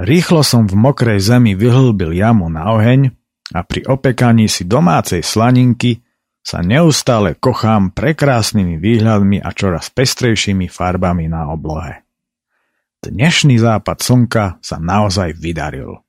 Rýchlo 0.00 0.44
som 0.44 0.68
v 0.68 0.76
mokrej 0.76 1.20
zemi 1.20 1.56
vyhlbil 1.56 2.12
jamu 2.12 2.52
na 2.52 2.76
oheň 2.76 3.08
a 3.56 3.64
pri 3.64 3.88
opekaní 3.88 4.52
si 4.52 4.68
domácej 4.68 5.24
slaninky 5.24 6.04
sa 6.40 6.64
neustále 6.64 7.36
kochám 7.36 7.92
prekrásnymi 7.92 8.80
výhľadmi 8.80 9.44
a 9.44 9.48
čoraz 9.52 9.92
pestrejšími 9.92 10.72
farbami 10.72 11.28
na 11.28 11.52
oblohe. 11.52 12.04
Dnešný 13.00 13.56
západ 13.60 13.96
slnka 14.00 14.44
sa 14.60 14.76
naozaj 14.76 15.36
vydaril. 15.36 16.00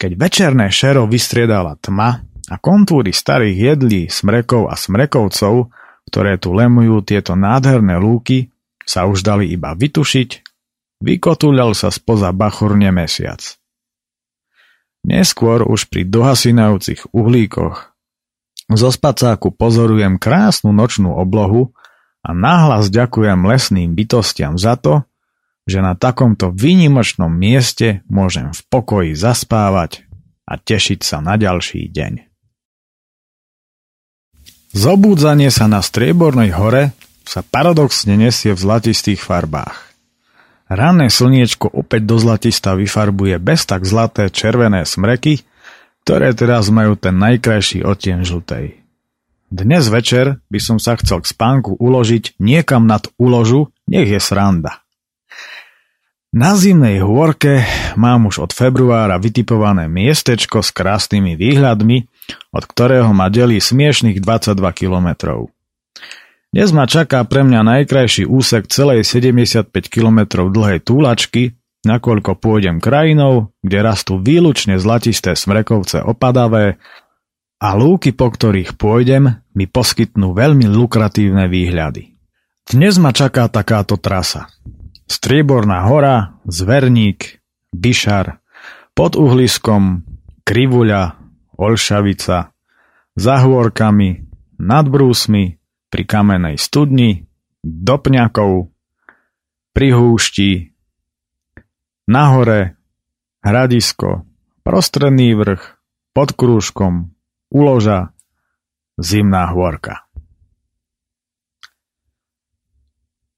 Keď 0.00 0.10
večerné 0.16 0.72
šero 0.72 1.04
vystriedala 1.04 1.76
tma 1.80 2.29
a 2.50 2.58
kontúry 2.58 3.14
starých 3.14 3.78
jedlí, 3.78 4.02
smrekov 4.10 4.68
a 4.68 4.74
smrekovcov, 4.74 5.70
ktoré 6.10 6.36
tu 6.42 6.50
lemujú 6.50 7.06
tieto 7.06 7.38
nádherné 7.38 7.96
lúky, 8.02 8.50
sa 8.82 9.06
už 9.06 9.22
dali 9.22 9.54
iba 9.54 9.70
vytušiť, 9.78 10.50
Vykotúľal 11.00 11.72
sa 11.72 11.88
spoza 11.88 12.28
bachurne 12.36 12.92
mesiac. 12.92 13.40
Neskôr 15.00 15.64
už 15.64 15.88
pri 15.88 16.04
dohasinajúcich 16.04 17.16
uhlíkoch 17.16 17.96
zo 18.70 18.88
spacáku 18.92 19.48
pozorujem 19.56 20.20
krásnu 20.20 20.76
nočnú 20.76 21.16
oblohu 21.16 21.72
a 22.20 22.36
náhlas 22.36 22.92
ďakujem 22.92 23.48
lesným 23.48 23.96
bytostiam 23.96 24.60
za 24.60 24.76
to, 24.76 25.08
že 25.64 25.80
na 25.80 25.96
takomto 25.96 26.52
výnimočnom 26.52 27.32
mieste 27.32 28.04
môžem 28.04 28.52
v 28.52 28.60
pokoji 28.68 29.16
zaspávať 29.16 30.04
a 30.44 30.60
tešiť 30.60 31.00
sa 31.00 31.24
na 31.24 31.40
ďalší 31.40 31.88
deň. 31.88 32.29
Zobúdzanie 34.70 35.50
sa 35.50 35.66
na 35.66 35.82
Striebornej 35.82 36.54
hore 36.54 36.94
sa 37.26 37.42
paradoxne 37.42 38.14
nesie 38.14 38.54
v 38.54 38.62
zlatistých 38.62 39.18
farbách. 39.18 39.90
Ranné 40.70 41.10
slniečko 41.10 41.66
opäť 41.74 42.06
do 42.06 42.22
zlatista 42.22 42.78
vyfarbuje 42.78 43.42
bez 43.42 43.66
tak 43.66 43.82
zlaté 43.82 44.30
červené 44.30 44.86
smreky, 44.86 45.42
ktoré 46.06 46.30
teraz 46.38 46.70
majú 46.70 46.94
ten 46.94 47.18
najkrajší 47.18 47.82
odtieň 47.82 48.18
žltej. 48.22 48.78
Dnes 49.50 49.90
večer 49.90 50.38
by 50.46 50.60
som 50.62 50.78
sa 50.78 50.94
chcel 50.94 51.26
k 51.26 51.34
spánku 51.34 51.74
uložiť 51.74 52.38
niekam 52.38 52.86
nad 52.86 53.10
uložu, 53.18 53.74
nech 53.90 54.06
je 54.06 54.22
sranda. 54.22 54.86
Na 56.30 56.54
zimnej 56.54 57.02
hôrke 57.02 57.66
mám 57.98 58.30
už 58.30 58.46
od 58.46 58.50
februára 58.54 59.18
vytipované 59.18 59.90
miestečko 59.90 60.62
s 60.62 60.70
krásnymi 60.70 61.34
výhľadmi, 61.34 62.06
od 62.50 62.64
ktorého 62.66 63.10
ma 63.14 63.30
delí 63.30 63.58
smiešných 63.58 64.18
22 64.18 64.56
kilometrov. 64.74 65.50
Dnes 66.50 66.74
ma 66.74 66.90
čaká 66.90 67.22
pre 67.22 67.46
mňa 67.46 67.62
najkrajší 67.62 68.26
úsek 68.26 68.66
celej 68.66 69.06
75 69.06 69.70
km 69.86 70.50
dlhej 70.50 70.82
túlačky, 70.82 71.54
nakoľko 71.86 72.42
pôjdem 72.42 72.82
krajinou, 72.82 73.54
kde 73.62 73.78
rastú 73.86 74.18
výlučne 74.18 74.74
zlatisté 74.82 75.38
smrekovce 75.38 76.02
opadavé 76.02 76.82
a 77.60 77.76
lúky, 77.76 78.16
po 78.16 78.32
ktorých 78.32 78.74
pôjdem, 78.80 79.44
mi 79.52 79.68
poskytnú 79.68 80.32
veľmi 80.32 80.66
lukratívne 80.66 81.46
výhľady. 81.46 82.16
Dnes 82.64 82.96
ma 82.96 83.12
čaká 83.12 83.46
takáto 83.52 84.00
trasa. 84.00 84.48
Strieborná 85.04 85.86
hora, 85.86 86.40
Zverník, 86.48 87.42
Bišar, 87.70 88.40
pod 88.96 89.14
uhliskom, 89.14 90.02
Krivuľa, 90.42 91.19
Olšavica, 91.60 92.56
za 93.20 93.36
hôrkami, 93.44 94.24
nad 94.56 94.88
brúsmi, 94.88 95.60
pri 95.92 96.02
kamenej 96.08 96.56
studni, 96.56 97.28
do 97.60 98.00
pňakov, 98.00 98.72
pri 99.76 99.88
húšti, 99.92 100.72
nahore, 102.08 102.80
hradisko, 103.44 104.24
prostredný 104.64 105.36
vrch, 105.36 105.62
pod 106.16 106.32
krúžkom, 106.32 107.12
uloža, 107.52 108.16
zimná 108.96 109.52
hôrka. 109.52 110.08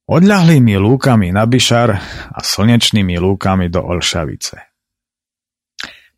Odľahlými 0.07 0.77
lúkami 0.77 1.33
na 1.35 1.43
Bišar 1.49 1.91
a 2.31 2.39
slnečnými 2.39 3.17
lúkami 3.17 3.67
do 3.73 3.81
Olšavice. 3.81 4.72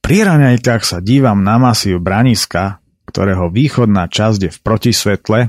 Pri 0.04 0.20
raňajkách 0.20 0.84
sa 0.84 1.00
dívam 1.00 1.40
na 1.40 1.56
masív 1.56 1.96
Braniska, 1.96 2.76
ktorého 3.08 3.48
východná 3.48 4.04
časť 4.04 4.40
je 4.44 4.50
v 4.52 4.58
protisvetle 4.60 5.40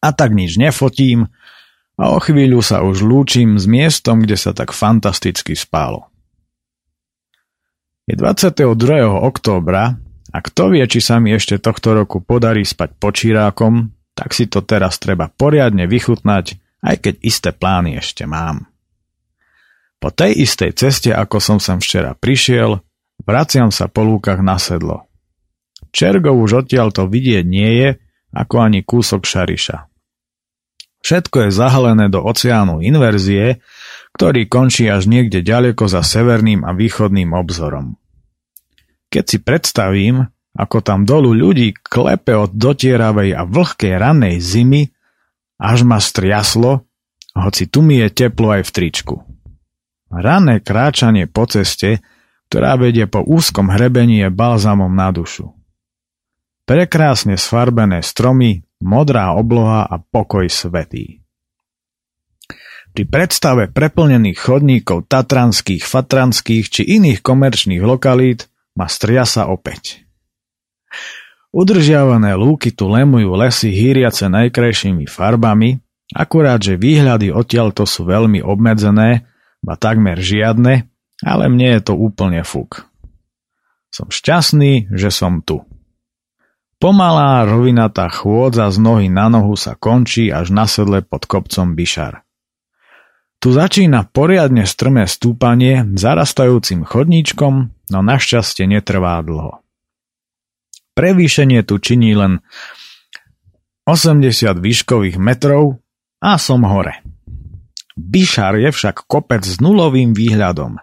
a 0.00 0.08
tak 0.08 0.32
nič 0.32 0.56
nefotím 0.56 1.28
a 2.00 2.16
o 2.16 2.16
chvíľu 2.16 2.64
sa 2.64 2.80
už 2.80 3.04
lúčim 3.04 3.60
s 3.60 3.68
miestom, 3.68 4.24
kde 4.24 4.40
sa 4.40 4.56
tak 4.56 4.72
fantasticky 4.72 5.52
spálo. 5.52 6.08
Je 8.08 8.16
22. 8.16 8.64
októbra 9.04 10.00
a 10.32 10.38
kto 10.40 10.72
vie, 10.72 10.88
či 10.88 11.04
sa 11.04 11.20
mi 11.20 11.36
ešte 11.36 11.60
tohto 11.60 11.92
roku 11.92 12.24
podarí 12.24 12.64
spať 12.64 12.96
počírákom, 12.96 13.92
tak 14.16 14.32
si 14.32 14.48
to 14.48 14.64
teraz 14.64 14.96
treba 14.96 15.28
poriadne 15.28 15.84
vychutnať 15.84 16.56
aj 16.88 16.96
keď 17.04 17.14
isté 17.20 17.52
plány 17.52 18.00
ešte 18.00 18.24
mám. 18.24 18.64
Po 20.00 20.08
tej 20.08 20.40
istej 20.40 20.72
ceste, 20.72 21.12
ako 21.12 21.36
som 21.36 21.58
sem 21.60 21.76
včera 21.84 22.16
prišiel, 22.16 22.80
vraciam 23.22 23.72
sa 23.72 23.86
po 23.90 24.04
lúkach 24.04 24.42
na 24.42 24.58
sedlo. 24.58 25.08
Čergov 25.94 26.36
už 26.38 26.66
odtiaľ 26.66 26.92
to 26.92 27.08
vidieť 27.08 27.44
nie 27.46 27.70
je, 27.80 27.88
ako 28.34 28.54
ani 28.60 28.80
kúsok 28.84 29.24
šariša. 29.24 29.88
Všetko 31.00 31.48
je 31.48 31.50
zahalené 31.54 32.10
do 32.10 32.20
oceánu 32.20 32.82
inverzie, 32.82 33.62
ktorý 34.18 34.50
končí 34.50 34.90
až 34.90 35.06
niekde 35.06 35.46
ďaleko 35.46 35.86
za 35.86 36.02
severným 36.02 36.66
a 36.66 36.74
východným 36.74 37.32
obzorom. 37.32 37.96
Keď 39.08 39.24
si 39.24 39.38
predstavím, 39.40 40.26
ako 40.58 40.82
tam 40.82 41.06
dolu 41.06 41.32
ľudí 41.32 41.70
klepe 41.78 42.34
od 42.34 42.50
dotieravej 42.52 43.30
a 43.38 43.46
vlhkej 43.46 43.94
rannej 43.94 44.36
zimy, 44.42 44.90
až 45.62 45.86
ma 45.86 46.02
striaslo, 46.02 46.84
hoci 47.38 47.70
tu 47.70 47.80
mi 47.80 48.02
je 48.02 48.10
teplo 48.10 48.50
aj 48.50 48.66
v 48.66 48.74
tričku. 48.74 49.16
Rané 50.10 50.58
kráčanie 50.58 51.30
po 51.30 51.46
ceste, 51.46 52.02
ktorá 52.48 52.80
vedie 52.80 53.04
po 53.04 53.20
úzkom 53.20 53.68
hrebení 53.68 54.24
je 54.24 54.28
balzamom 54.32 54.88
na 54.88 55.12
dušu. 55.12 55.52
Prekrásne 56.64 57.36
sfarbené 57.36 58.00
stromy, 58.00 58.64
modrá 58.80 59.36
obloha 59.36 59.84
a 59.84 60.00
pokoj 60.00 60.48
svetý. 60.48 61.20
Pri 62.92 63.04
predstave 63.04 63.68
preplnených 63.68 64.38
chodníkov 64.40 65.12
tatranských, 65.12 65.84
fatranských 65.84 66.64
či 66.72 66.82
iných 66.88 67.20
komerčných 67.20 67.84
lokalít 67.84 68.48
ma 68.74 68.88
striasa 68.88 69.52
opäť. 69.52 70.08
Udržiavané 71.52 72.36
lúky 72.36 72.72
tu 72.72 72.88
lemujú 72.88 73.32
lesy 73.36 73.72
hýriace 73.72 74.28
najkrajšími 74.28 75.04
farbami, 75.08 75.80
akurát, 76.12 76.60
že 76.60 76.80
výhľady 76.80 77.32
odtiaľto 77.32 77.84
sú 77.88 78.08
veľmi 78.08 78.40
obmedzené, 78.44 79.28
ba 79.64 79.76
takmer 79.76 80.20
žiadne, 80.20 80.88
ale 81.22 81.50
mne 81.50 81.78
je 81.78 81.80
to 81.90 81.94
úplne 81.98 82.42
fuk. 82.46 82.86
Som 83.88 84.12
šťastný, 84.12 84.92
že 84.92 85.10
som 85.10 85.40
tu. 85.42 85.64
Pomalá 86.78 87.42
rovinatá 87.42 88.06
chôdza 88.06 88.70
z 88.70 88.78
nohy 88.78 89.06
na 89.10 89.26
nohu 89.26 89.58
sa 89.58 89.74
končí 89.74 90.30
až 90.30 90.54
na 90.54 90.70
sedle 90.70 91.02
pod 91.02 91.26
kopcom 91.26 91.74
Bišar. 91.74 92.22
Tu 93.42 93.54
začína 93.54 94.06
poriadne 94.06 94.66
strmé 94.66 95.06
stúpanie 95.10 95.86
zarastajúcim 95.94 96.86
chodníčkom, 96.86 97.70
no 97.90 97.98
našťastie 98.02 98.66
netrvá 98.70 99.18
dlho. 99.22 99.62
Prevýšenie 100.94 101.62
tu 101.62 101.78
činí 101.78 102.14
len 102.18 102.42
80 103.86 104.58
výškových 104.58 105.18
metrov 105.22 105.82
a 106.18 106.34
som 106.38 106.66
hore. 106.66 107.02
Bišar 107.98 108.58
je 108.58 108.70
však 108.70 109.06
kopec 109.06 109.42
s 109.42 109.58
nulovým 109.58 110.14
výhľadom. 110.14 110.78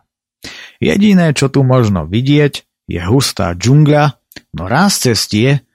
Jediné, 0.79 1.31
čo 1.31 1.47
tu 1.47 1.63
možno 1.63 2.03
vidieť, 2.07 2.65
je 2.85 3.01
hustá 3.01 3.55
džungľa, 3.55 4.19
no 4.53 4.63
raz 4.67 5.01
cestie, 5.01 5.65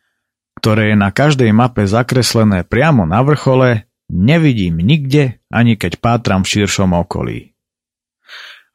ktoré 0.60 0.92
je 0.92 0.96
na 0.96 1.10
každej 1.10 1.50
mape 1.56 1.88
zakreslené 1.88 2.68
priamo 2.68 3.08
na 3.08 3.24
vrchole, 3.24 3.88
nevidím 4.12 4.78
nikde, 4.78 5.40
ani 5.48 5.80
keď 5.80 5.98
pátram 5.98 6.44
v 6.44 6.50
širšom 6.60 6.92
okolí. 6.92 7.56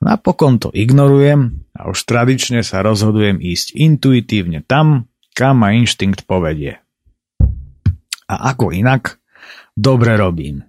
Napokon 0.03 0.59
to 0.59 0.69
ignorujem 0.75 1.65
a 1.71 1.87
už 1.89 2.03
tradične 2.03 2.61
sa 2.65 2.83
rozhodujem 2.83 3.39
ísť 3.39 3.77
intuitívne 3.77 4.61
tam, 4.65 5.07
kam 5.37 5.63
ma 5.63 5.73
inštinkt 5.77 6.27
povedie. 6.27 6.81
A 8.25 8.35
ako 8.51 8.73
inak? 8.73 9.21
Dobre 9.77 10.17
robím. 10.17 10.65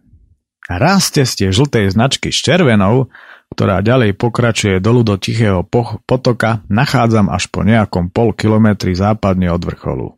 Raz 0.67 1.15
ceste 1.15 1.49
žltej 1.55 1.95
značky 1.95 2.35
s 2.35 2.43
červenou, 2.43 3.09
ktorá 3.53 3.81
ďalej 3.85 4.19
pokračuje 4.19 4.83
dolu 4.83 5.07
do 5.07 5.15
tichého 5.17 5.63
potoka, 6.05 6.67
nachádzam 6.67 7.31
až 7.31 7.47
po 7.49 7.63
nejakom 7.63 8.11
pol 8.11 8.35
kilometri 8.35 8.93
západne 8.93 9.49
od 9.53 9.63
vrcholu. 9.63 10.09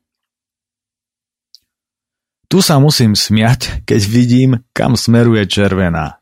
Tu 2.48 2.64
sa 2.64 2.80
musím 2.80 3.12
smiať, 3.12 3.84
keď 3.84 4.00
vidím, 4.08 4.50
kam 4.72 4.96
smeruje 4.96 5.44
červená. 5.44 6.16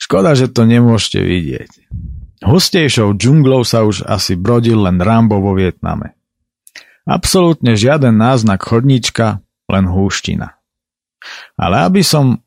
Škoda, 0.00 0.32
že 0.32 0.48
to 0.48 0.64
nemôžete 0.64 1.20
vidieť. 1.20 1.70
Hustejšou 2.44 3.16
džunglou 3.16 3.64
sa 3.64 3.84
už 3.88 4.04
asi 4.04 4.36
brodil 4.36 4.84
len 4.84 5.00
Rambo 5.00 5.40
vo 5.40 5.56
Vietname. 5.56 6.16
Absolútne 7.04 7.76
žiaden 7.76 8.16
náznak 8.16 8.64
chodníčka, 8.64 9.44
len 9.68 9.84
húština. 9.88 10.56
Ale 11.56 11.88
aby 11.88 12.04
som 12.04 12.43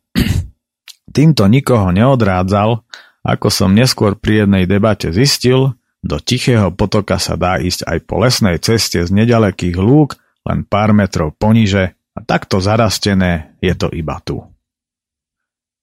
týmto 1.17 1.49
nikoho 1.49 1.89
neodrádzal, 1.89 2.85
ako 3.25 3.47
som 3.49 3.73
neskôr 3.73 4.13
pri 4.13 4.45
jednej 4.45 4.69
debate 4.69 5.09
zistil, 5.09 5.73
do 6.05 6.21
tichého 6.21 6.69
potoka 6.69 7.17
sa 7.17 7.33
dá 7.33 7.57
ísť 7.57 7.89
aj 7.89 7.97
po 8.05 8.21
lesnej 8.21 8.61
ceste 8.61 9.01
z 9.01 9.09
nedalekých 9.09 9.73
lúk, 9.81 10.13
len 10.45 10.61
pár 10.61 10.93
metrov 10.93 11.33
poniže 11.33 11.97
a 12.13 12.19
takto 12.21 12.61
zarastené 12.61 13.57
je 13.65 13.73
to 13.73 13.89
iba 13.89 14.21
tu. 14.21 14.45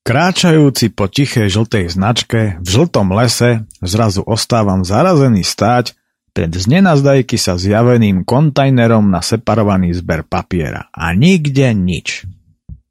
Kráčajúci 0.05 0.93
po 0.93 1.09
tichej 1.09 1.49
žltej 1.49 1.91
značke 1.91 2.61
v 2.61 2.69
žltom 2.69 3.11
lese 3.17 3.65
zrazu 3.81 4.21
ostávam 4.23 4.85
zarazený 4.85 5.43
stáť 5.43 5.97
pred 6.35 6.53
znenazdajky 6.53 7.41
sa 7.41 7.57
zjaveným 7.57 8.27
kontajnerom 8.27 9.07
na 9.09 9.25
separovaný 9.25 9.97
zber 9.97 10.27
papiera. 10.27 10.93
A 10.93 11.15
nikde 11.17 11.73
nič. 11.73 12.29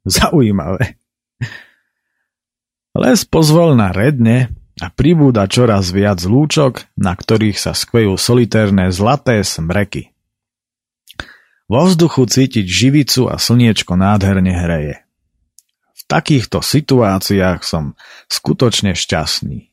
Zaujímavé. 0.02 0.98
Les 2.94 3.26
pozvolna 3.26 3.90
redne 3.90 4.54
a 4.78 4.86
pribúda 4.90 5.50
čoraz 5.50 5.90
viac 5.90 6.22
lúčok, 6.22 6.86
na 6.94 7.14
ktorých 7.14 7.58
sa 7.58 7.74
skvejú 7.74 8.14
solitérne 8.14 8.90
zlaté 8.94 9.42
smreky. 9.42 10.14
Vo 11.66 11.90
vzduchu 11.90 12.30
cítiť 12.30 12.66
živicu 12.66 13.26
a 13.26 13.40
slniečko 13.40 13.98
nádherne 13.98 14.54
hreje 14.54 15.04
takýchto 16.14 16.60
situáciách 16.60 17.64
som 17.64 17.98
skutočne 18.28 18.92
šťastný. 18.94 19.72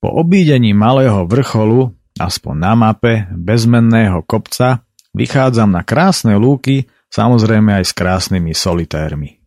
Po 0.00 0.08
obídení 0.08 0.72
malého 0.72 1.28
vrcholu, 1.28 1.92
aspoň 2.16 2.54
na 2.56 2.72
mape, 2.72 3.28
bezmenného 3.30 4.24
kopca, 4.24 4.82
vychádzam 5.12 5.76
na 5.76 5.84
krásne 5.84 6.40
lúky, 6.40 6.88
samozrejme 7.12 7.78
aj 7.78 7.84
s 7.84 7.92
krásnymi 7.92 8.56
solitérmi. 8.56 9.39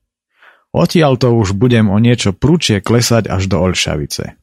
Odtiaľ 0.74 1.22
to 1.22 1.38
už 1.38 1.54
budem 1.54 1.88
o 1.94 2.02
niečo 2.02 2.34
prúčie 2.34 2.82
klesať 2.82 3.30
až 3.30 3.46
do 3.46 3.62
Olšavice. 3.62 4.36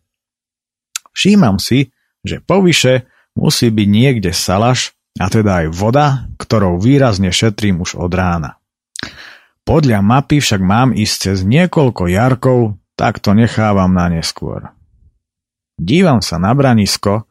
Všímam 1.11 1.59
si, 1.59 1.91
že 2.22 2.39
povyše 2.39 3.11
musí 3.35 3.66
byť 3.68 3.89
niekde 3.91 4.31
salaš, 4.31 4.95
a 5.18 5.26
teda 5.26 5.66
aj 5.66 5.74
voda, 5.74 6.31
ktorou 6.39 6.78
výrazne 6.78 7.35
šetrím 7.35 7.83
už 7.83 7.99
od 7.99 8.14
rána. 8.14 8.62
Podľa 9.66 10.01
mapy 10.07 10.39
však 10.39 10.62
mám 10.62 10.95
ísť 10.95 11.14
cez 11.18 11.39
niekoľko 11.43 12.07
jarkov, 12.07 12.78
tak 12.95 13.18
to 13.18 13.35
nechávam 13.35 13.91
na 13.91 14.07
neskôr. 14.07 14.70
Dívam 15.81 16.22
sa 16.22 16.39
na 16.39 16.55
branisko, 16.55 17.26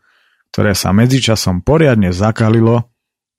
ktoré 0.52 0.74
sa 0.74 0.89
medzičasom 0.91 1.62
poriadne 1.62 2.10
zakalilo 2.10 2.89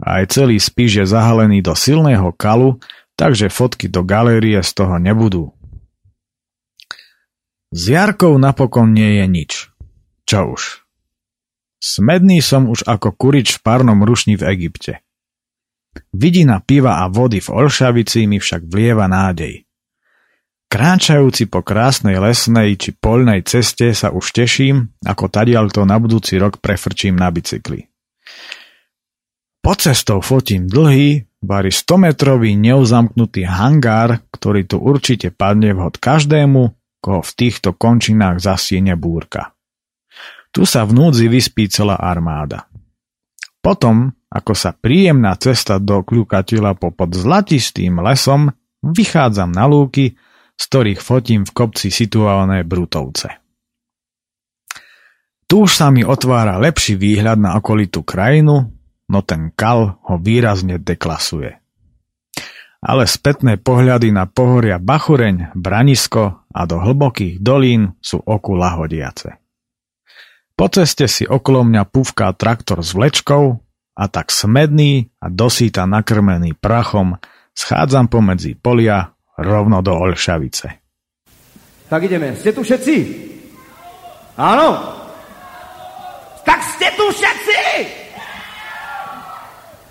a 0.01 0.23
aj 0.23 0.41
celý 0.41 0.57
spíš 0.57 1.03
je 1.03 1.07
zahalený 1.11 1.61
do 1.61 1.75
silného 1.75 2.31
kalu, 2.33 2.79
takže 3.21 3.53
fotky 3.53 3.93
do 3.93 4.01
galérie 4.01 4.57
z 4.65 4.71
toho 4.73 4.97
nebudú. 4.97 5.53
Z 7.69 7.93
jarkov 7.93 8.41
napokon 8.41 8.97
nie 8.97 9.21
je 9.21 9.27
nič. 9.29 9.53
Čo 10.25 10.57
už. 10.57 10.63
Smedný 11.77 12.41
som 12.41 12.73
už 12.73 12.89
ako 12.89 13.13
kurič 13.13 13.61
v 13.61 13.61
párnom 13.61 14.01
rušni 14.09 14.41
v 14.41 14.49
Egypte. 14.57 15.05
Vidina 16.17 16.65
piva 16.65 17.05
a 17.05 17.13
vody 17.13 17.45
v 17.45 17.53
Olšavici 17.53 18.25
mi 18.25 18.41
však 18.41 18.65
vlieva 18.65 19.05
nádej. 19.05 19.69
Kráčajúci 20.71 21.51
po 21.51 21.67
krásnej 21.67 22.17
lesnej 22.17 22.79
či 22.79 22.95
poľnej 22.95 23.43
ceste 23.43 23.91
sa 23.91 24.15
už 24.15 24.33
teším, 24.33 24.97
ako 25.03 25.29
tadiaľto 25.29 25.83
na 25.83 25.99
budúci 25.99 26.39
rok 26.39 26.63
prefrčím 26.63 27.19
na 27.19 27.27
bicykli. 27.29 27.90
Po 29.61 29.77
cestou 29.77 30.25
fotím 30.25 30.65
dlhý, 30.65 31.29
bari 31.45 31.69
100-metrový 31.69 32.57
neuzamknutý 32.57 33.45
hangár, 33.45 34.25
ktorý 34.33 34.65
tu 34.65 34.81
určite 34.81 35.29
padne 35.29 35.77
vhod 35.77 36.01
každému, 36.01 36.63
koho 37.01 37.21
v 37.21 37.33
týchto 37.37 37.77
končinách 37.77 38.41
zasiene 38.41 38.97
búrka. 38.97 39.53
Tu 40.49 40.65
sa 40.65 40.89
v 40.89 40.97
núdzi 40.97 41.29
vyspí 41.29 41.69
celá 41.69 42.01
armáda. 42.01 42.73
Potom, 43.61 44.17
ako 44.33 44.53
sa 44.57 44.73
príjemná 44.73 45.37
cesta 45.37 45.77
do 45.77 46.01
kľukateľa 46.01 46.81
popod 46.81 47.13
zlatistým 47.13 48.01
lesom, 48.01 48.49
vychádzam 48.81 49.53
na 49.53 49.69
lúky, 49.69 50.17
z 50.57 50.63
ktorých 50.73 51.01
fotím 51.05 51.45
v 51.45 51.53
kopci 51.53 51.93
situované 51.93 52.65
Brutovce. 52.65 53.29
Tu 55.45 55.55
už 55.61 55.73
sa 55.73 55.93
mi 55.93 56.01
otvára 56.01 56.57
lepší 56.57 56.97
výhľad 56.97 57.37
na 57.37 57.61
okolitú 57.61 58.01
krajinu, 58.01 58.80
no 59.11 59.27
ten 59.27 59.51
kal 59.59 59.99
ho 60.07 60.15
výrazne 60.23 60.79
deklasuje. 60.79 61.59
Ale 62.81 63.05
spätné 63.05 63.61
pohľady 63.61 64.09
na 64.15 64.25
pohoria 64.25 64.81
Bachureň, 64.81 65.53
Branisko 65.53 66.49
a 66.49 66.61
do 66.65 66.81
hlbokých 66.81 67.43
dolín 67.43 67.99
sú 68.01 68.23
oku 68.25 68.57
lahodiace. 68.57 69.37
Po 70.57 70.71
ceste 70.73 71.05
si 71.05 71.29
okolo 71.29 71.67
mňa 71.67 71.83
púvká 71.91 72.33
traktor 72.33 72.81
s 72.81 72.97
vlečkou 72.97 73.61
a 74.01 74.05
tak 74.09 74.33
smedný 74.33 75.13
a 75.21 75.29
dosýta 75.29 75.85
nakrmený 75.85 76.57
prachom 76.57 77.21
schádzam 77.53 78.09
pomedzi 78.09 78.57
polia 78.57 79.13
rovno 79.37 79.85
do 79.85 79.93
Olšavice. 79.93 80.81
Tak 81.91 82.01
ideme. 82.07 82.33
Ste 82.39 82.55
tu 82.55 82.65
všetci? 82.65 82.97
Áno? 84.41 84.69
Tak 86.49 86.61
ste 86.77 86.89
tu 86.97 87.05
všetci! 87.13 88.00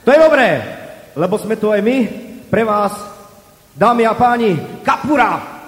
To 0.10 0.18
je 0.18 0.26
dobré, 0.26 0.49
lebo 1.14 1.38
sme 1.38 1.53
tu 1.53 1.70
aj 1.70 1.86
my 1.86 1.97
pre 2.49 2.66
vás, 2.66 2.97
dámy 3.78 4.10
a 4.10 4.18
páni, 4.18 4.57
Kapura! 4.82 5.59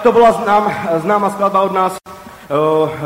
Tak 0.00 0.16
to 0.16 0.16
bola 0.16 0.32
znám, 0.32 0.64
známa 1.04 1.28
skladba 1.28 1.60
od 1.60 1.72
nás. 1.76 1.92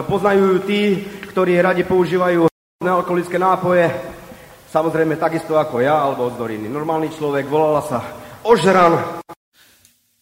Poznajú 0.06 0.42
ju 0.46 0.58
tí, 0.62 1.02
ktorí 1.26 1.58
radi 1.58 1.82
používajú 1.82 2.46
nealkoholické 2.78 3.34
nápoje. 3.34 3.90
Samozrejme 4.70 5.18
takisto 5.18 5.58
ako 5.58 5.82
ja, 5.82 6.06
alebo 6.06 6.30
z 6.30 6.38
Doriny. 6.38 6.70
Normálny 6.70 7.10
človek, 7.10 7.50
volala 7.50 7.82
sa 7.82 7.98
ožran. 8.46 8.94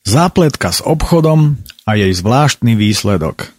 Zápletka 0.08 0.72
s 0.72 0.80
obchodom 0.80 1.60
a 1.84 1.92
jej 1.92 2.08
zvláštny 2.16 2.72
výsledok. 2.72 3.52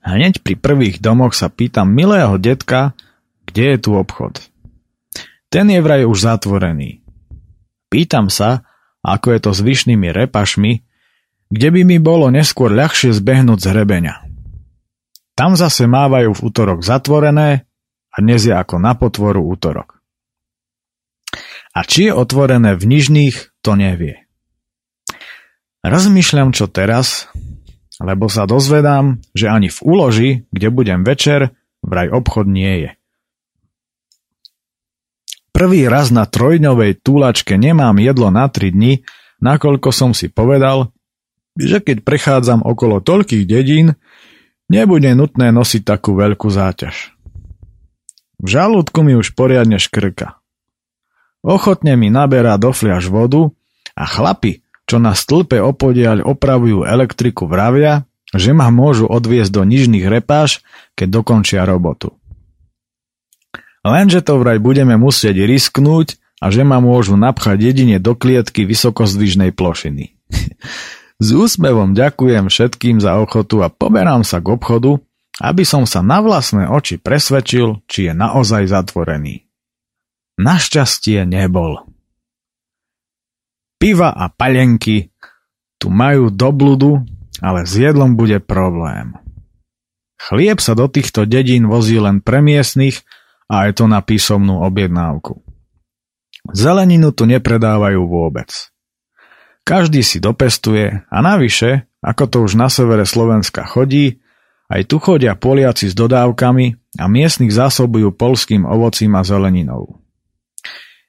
Hneď 0.00 0.40
pri 0.40 0.56
prvých 0.56 1.04
domoch 1.04 1.36
sa 1.36 1.52
pýtam 1.52 1.92
milého 1.92 2.40
detka, 2.40 2.96
kde 3.44 3.76
je 3.76 3.78
tu 3.84 4.00
obchod. 4.00 4.40
Ten 5.52 5.68
je 5.68 5.84
vraj 5.84 6.08
už 6.08 6.24
zatvorený. 6.24 7.04
Pýtam 7.92 8.32
sa, 8.32 8.64
ako 9.04 9.36
je 9.36 9.40
to 9.44 9.50
s 9.52 9.60
vyšnými 9.60 10.08
repašmi, 10.08 10.85
kde 11.50 11.68
by 11.70 11.82
mi 11.86 11.98
bolo 12.02 12.30
neskôr 12.32 12.74
ľahšie 12.74 13.14
zbehnúť 13.14 13.58
z 13.62 13.66
hrebeňa. 13.70 14.14
Tam 15.36 15.52
zase 15.54 15.84
mávajú 15.84 16.32
v 16.32 16.42
útorok 16.48 16.80
zatvorené 16.80 17.68
a 18.10 18.16
dnes 18.24 18.48
je 18.48 18.54
ako 18.56 18.80
na 18.80 18.96
potvoru 18.96 19.44
útorok. 19.44 20.00
A 21.76 21.84
či 21.84 22.08
je 22.08 22.12
otvorené 22.16 22.72
v 22.72 22.88
nižných, 22.88 23.36
to 23.60 23.76
nevie. 23.76 24.24
Rozmýšľam, 25.84 26.56
čo 26.56 26.72
teraz, 26.72 27.28
lebo 28.00 28.32
sa 28.32 28.48
dozvedám, 28.48 29.20
že 29.36 29.52
ani 29.52 29.68
v 29.68 29.78
úloži, 29.84 30.30
kde 30.50 30.68
budem 30.72 31.04
večer, 31.04 31.52
vraj 31.84 32.08
obchod 32.08 32.48
nie 32.48 32.88
je. 32.88 32.90
Prvý 35.52 35.88
raz 35.88 36.08
na 36.12 36.24
trojdňovej 36.24 37.00
túlačke 37.00 37.56
nemám 37.60 37.96
jedlo 38.00 38.32
na 38.32 38.48
3 38.48 38.72
dni, 38.72 39.04
nakoľko 39.40 39.88
som 39.92 40.16
si 40.16 40.32
povedal, 40.32 40.95
že 41.56 41.80
keď 41.80 42.04
prechádzam 42.04 42.60
okolo 42.62 43.00
toľkých 43.00 43.44
dedín, 43.48 43.96
nebude 44.68 45.08
nutné 45.16 45.50
nosiť 45.50 45.82
takú 45.82 46.14
veľkú 46.14 46.48
záťaž. 46.52 47.16
V 48.36 48.46
žalúdku 48.46 49.00
mi 49.00 49.16
už 49.16 49.32
poriadne 49.32 49.80
škrka. 49.80 50.36
Ochotne 51.40 51.96
mi 51.96 52.12
naberá 52.12 52.60
do 52.60 52.74
fliaž 52.74 53.08
vodu 53.08 53.48
a 53.96 54.04
chlapi, 54.04 54.60
čo 54.84 55.00
na 55.00 55.16
stĺpe 55.16 55.56
opodiaľ 55.58 56.26
opravujú 56.26 56.84
elektriku 56.84 57.48
vravia, 57.48 58.04
že 58.36 58.52
ma 58.52 58.68
môžu 58.68 59.08
odviesť 59.08 59.50
do 59.54 59.62
nižných 59.64 60.04
repáž, 60.04 60.60
keď 60.92 61.22
dokončia 61.22 61.64
robotu. 61.64 62.12
Lenže 63.86 64.20
to 64.20 64.42
vraj 64.42 64.58
budeme 64.58 64.98
musieť 64.98 65.46
risknúť 65.46 66.18
a 66.42 66.50
že 66.50 66.66
ma 66.66 66.82
môžu 66.82 67.14
napchať 67.14 67.72
jedine 67.72 67.96
do 68.02 68.18
klietky 68.18 68.66
vysokozdvižnej 68.66 69.54
plošiny. 69.54 70.12
S 71.16 71.32
úsmevom 71.32 71.96
ďakujem 71.96 72.52
všetkým 72.52 73.00
za 73.00 73.16
ochotu 73.16 73.64
a 73.64 73.72
poberám 73.72 74.20
sa 74.20 74.44
k 74.44 74.52
obchodu, 74.52 75.00
aby 75.40 75.64
som 75.64 75.88
sa 75.88 76.04
na 76.04 76.20
vlastné 76.20 76.68
oči 76.68 77.00
presvedčil, 77.00 77.84
či 77.88 78.08
je 78.08 78.12
naozaj 78.12 78.68
zatvorený. 78.68 79.48
Našťastie 80.36 81.24
nebol. 81.24 81.88
Piva 83.80 84.12
a 84.12 84.28
palenky 84.28 85.12
tu 85.80 85.88
majú 85.88 86.28
do 86.32 86.48
bludu, 86.52 86.92
ale 87.40 87.64
s 87.64 87.76
jedlom 87.76 88.16
bude 88.16 88.40
problém. 88.40 89.16
Chlieb 90.16 90.60
sa 90.60 90.72
do 90.72 90.88
týchto 90.88 91.28
dedín 91.28 91.68
vozí 91.68 92.00
len 92.00 92.24
pre 92.24 92.40
miestnych 92.40 93.04
a 93.48 93.68
je 93.68 93.72
to 93.76 93.84
na 93.88 94.00
písomnú 94.00 94.64
objednávku. 94.64 95.40
Zeleninu 96.52 97.12
tu 97.12 97.28
nepredávajú 97.28 98.00
vôbec. 98.04 98.72
Každý 99.66 100.06
si 100.06 100.22
dopestuje 100.22 101.02
a 101.10 101.18
navyše, 101.18 101.90
ako 101.98 102.24
to 102.30 102.36
už 102.46 102.54
na 102.54 102.70
severe 102.70 103.02
Slovenska 103.02 103.66
chodí, 103.66 104.22
aj 104.70 104.86
tu 104.86 105.02
chodia 105.02 105.34
Poliaci 105.34 105.90
s 105.90 105.94
dodávkami 105.98 106.98
a 107.02 107.04
miestnych 107.10 107.50
zásobujú 107.50 108.14
polským 108.14 108.62
ovocím 108.62 109.18
a 109.18 109.26
zeleninou. 109.26 109.98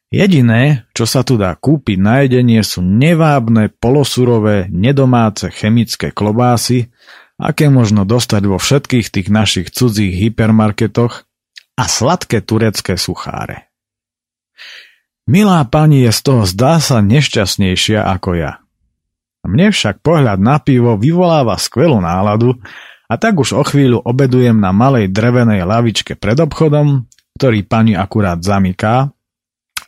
Jediné, 0.10 0.90
čo 0.98 1.06
sa 1.06 1.22
tu 1.22 1.38
dá 1.38 1.54
kúpiť 1.54 2.02
na 2.02 2.26
jedenie 2.26 2.66
sú 2.66 2.82
nevábne, 2.82 3.70
polosurové, 3.70 4.72
nedomáce 4.74 5.54
chemické 5.54 6.10
klobásy, 6.10 6.90
aké 7.38 7.70
možno 7.70 8.10
dostať 8.10 8.42
vo 8.50 8.58
všetkých 8.58 9.08
tých 9.14 9.28
našich 9.30 9.68
cudzích 9.70 10.18
hypermarketoch 10.18 11.30
a 11.78 11.84
sladké 11.86 12.42
turecké 12.42 12.98
sucháre. 12.98 13.70
Milá 15.28 15.60
pani 15.68 16.08
je 16.08 16.12
z 16.16 16.20
toho 16.24 16.44
zdá 16.48 16.80
sa 16.80 17.04
nešťastnejšia 17.04 18.00
ako 18.00 18.40
ja. 18.40 18.64
Mne 19.44 19.76
však 19.76 20.00
pohľad 20.00 20.40
na 20.40 20.56
pivo 20.64 20.96
vyvoláva 20.96 21.60
skvelú 21.60 22.00
náladu 22.00 22.56
a 23.12 23.20
tak 23.20 23.36
už 23.36 23.60
o 23.60 23.64
chvíľu 23.68 24.00
obedujem 24.08 24.56
na 24.56 24.72
malej 24.72 25.12
drevenej 25.12 25.68
lavičke 25.68 26.16
pred 26.16 26.40
obchodom, 26.40 27.12
ktorý 27.36 27.60
pani 27.68 28.00
akurát 28.00 28.40
zamyká 28.40 29.12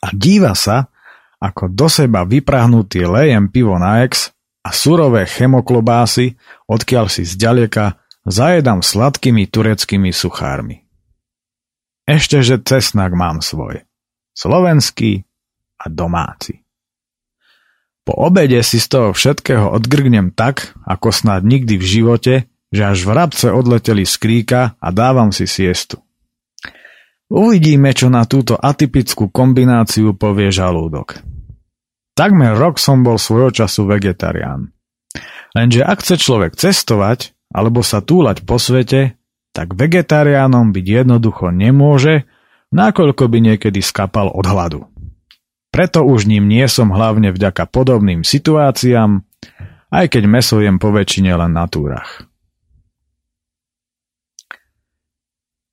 a 0.03 0.07
díva 0.11 0.51
sa, 0.59 0.91
ako 1.39 1.71
do 1.71 1.87
seba 1.87 2.27
vyprahnutý 2.27 3.07
lejem 3.07 3.47
pivo 3.47 3.79
na 3.79 4.03
ex 4.03 4.35
a 4.59 4.75
surové 4.75 5.23
chemoklobásy, 5.23 6.35
odkiaľ 6.67 7.07
si 7.07 7.23
zďaleka 7.23 7.95
zajedam 8.27 8.83
sladkými 8.83 9.47
tureckými 9.47 10.11
suchármi. 10.11 10.83
Ešte, 12.03 12.43
že 12.43 12.59
cesnak 12.59 13.15
mám 13.15 13.39
svoj. 13.39 13.87
Slovenský 14.35 15.28
a 15.79 15.87
domáci. 15.87 16.59
Po 18.03 18.13
obede 18.25 18.59
si 18.65 18.81
z 18.81 18.87
toho 18.89 19.09
všetkého 19.15 19.69
odgrgnem 19.69 20.35
tak, 20.35 20.75
ako 20.83 21.13
snad 21.13 21.45
nikdy 21.45 21.79
v 21.79 21.85
živote, 21.85 22.33
že 22.69 22.81
až 22.85 23.05
vrabce 23.05 23.49
odleteli 23.49 24.03
z 24.03 24.15
kríka 24.17 24.61
a 24.77 24.87
dávam 24.91 25.31
si 25.31 25.47
siestu. 25.49 26.01
Uvidíme, 27.29 27.93
čo 27.93 28.09
na 28.09 28.25
túto 28.25 28.57
atypickú 28.57 29.29
kombináciu 29.29 30.17
povie 30.17 30.49
žalúdok. 30.49 31.21
Takmer 32.17 32.57
rok 32.57 32.81
som 32.81 33.05
bol 33.05 33.21
svojho 33.21 33.53
času 33.53 33.85
vegetarián. 33.85 34.73
Lenže 35.53 35.85
ak 35.85 36.01
chce 36.01 36.17
človek 36.17 36.57
cestovať 36.57 37.37
alebo 37.53 37.85
sa 37.85 38.01
túlať 38.01 38.41
po 38.45 38.57
svete, 38.57 39.17
tak 39.53 39.73
vegetariánom 39.73 40.73
byť 40.73 40.85
jednoducho 40.85 41.49
nemôže, 41.49 42.29
nakoľko 42.73 43.23
by 43.29 43.37
niekedy 43.53 43.81
skapal 43.81 44.29
od 44.29 44.45
hladu. 44.45 44.85
Preto 45.69 46.01
už 46.01 46.25
ním 46.25 46.49
nie 46.49 46.65
som 46.65 46.89
hlavne 46.89 47.29
vďaka 47.29 47.69
podobným 47.69 48.25
situáciám, 48.25 49.21
aj 49.93 50.05
keď 50.09 50.23
meso 50.25 50.57
jem 50.61 50.81
po 50.81 50.89
väčšine 50.89 51.33
len 51.33 51.53
na 51.53 51.69
túrach. 51.69 52.25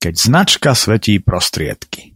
Keď 0.01 0.15
značka 0.15 0.77
svetí 0.77 1.19
prostriedky. 1.19 2.13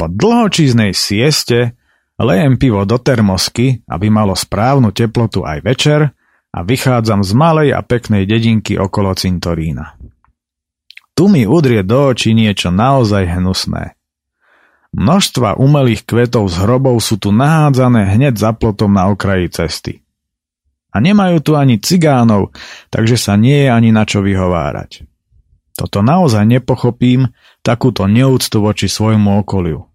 Po 0.00 0.10
dlhočíznej 0.10 0.96
sieste 0.96 1.78
lejem 2.18 2.58
pivo 2.58 2.82
do 2.82 2.98
termosky, 2.98 3.86
aby 3.86 4.10
malo 4.10 4.34
správnu 4.34 4.90
teplotu 4.90 5.46
aj 5.46 5.62
večer 5.62 6.10
a 6.50 6.58
vychádzam 6.66 7.22
z 7.22 7.32
malej 7.36 7.68
a 7.76 7.80
peknej 7.84 8.26
dedinky 8.26 8.74
okolo 8.80 9.14
cintorína. 9.14 9.94
Tu 11.12 11.28
mi 11.28 11.44
udrie 11.44 11.84
do 11.84 12.10
očí 12.10 12.32
niečo 12.32 12.72
naozaj 12.72 13.38
hnusné. 13.38 13.94
Množstva 14.92 15.56
umelých 15.56 16.04
kvetov 16.04 16.52
z 16.52 16.68
hrobov 16.68 17.00
sú 17.00 17.16
tu 17.16 17.32
nahádzané 17.32 18.12
hneď 18.12 18.36
za 18.36 18.52
plotom 18.52 18.92
na 18.92 19.08
okraji 19.08 19.48
cesty. 19.48 19.92
A 20.92 21.00
nemajú 21.00 21.40
tu 21.40 21.52
ani 21.56 21.80
cigánov, 21.80 22.52
takže 22.92 23.16
sa 23.16 23.40
nie 23.40 23.64
je 23.64 23.68
ani 23.72 23.88
na 23.88 24.04
čo 24.04 24.20
vyhovárať. 24.20 25.08
Toto 25.72 26.04
naozaj 26.04 26.44
nepochopím, 26.44 27.32
takúto 27.64 28.04
neúctu 28.04 28.60
voči 28.60 28.92
svojmu 28.92 29.40
okoliu. 29.40 29.88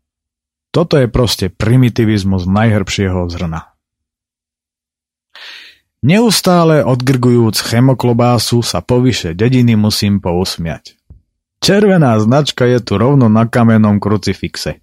Toto 0.73 0.97
je 0.97 1.05
proste 1.05 1.53
primitivizmus 1.53 2.49
najhrbšieho 2.49 3.29
zrna. 3.29 3.77
Neustále 6.01 6.81
odgrgujúc 6.81 7.57
chemoklobásu 7.61 8.65
sa 8.65 8.81
povyše 8.81 9.37
dediny 9.37 9.77
musím 9.77 10.17
pousmiať. 10.17 10.97
Červená 11.61 12.17
značka 12.17 12.65
je 12.65 12.81
tu 12.81 12.97
rovno 12.97 13.29
na 13.29 13.45
kamennom 13.45 14.01
krucifixe. 14.01 14.81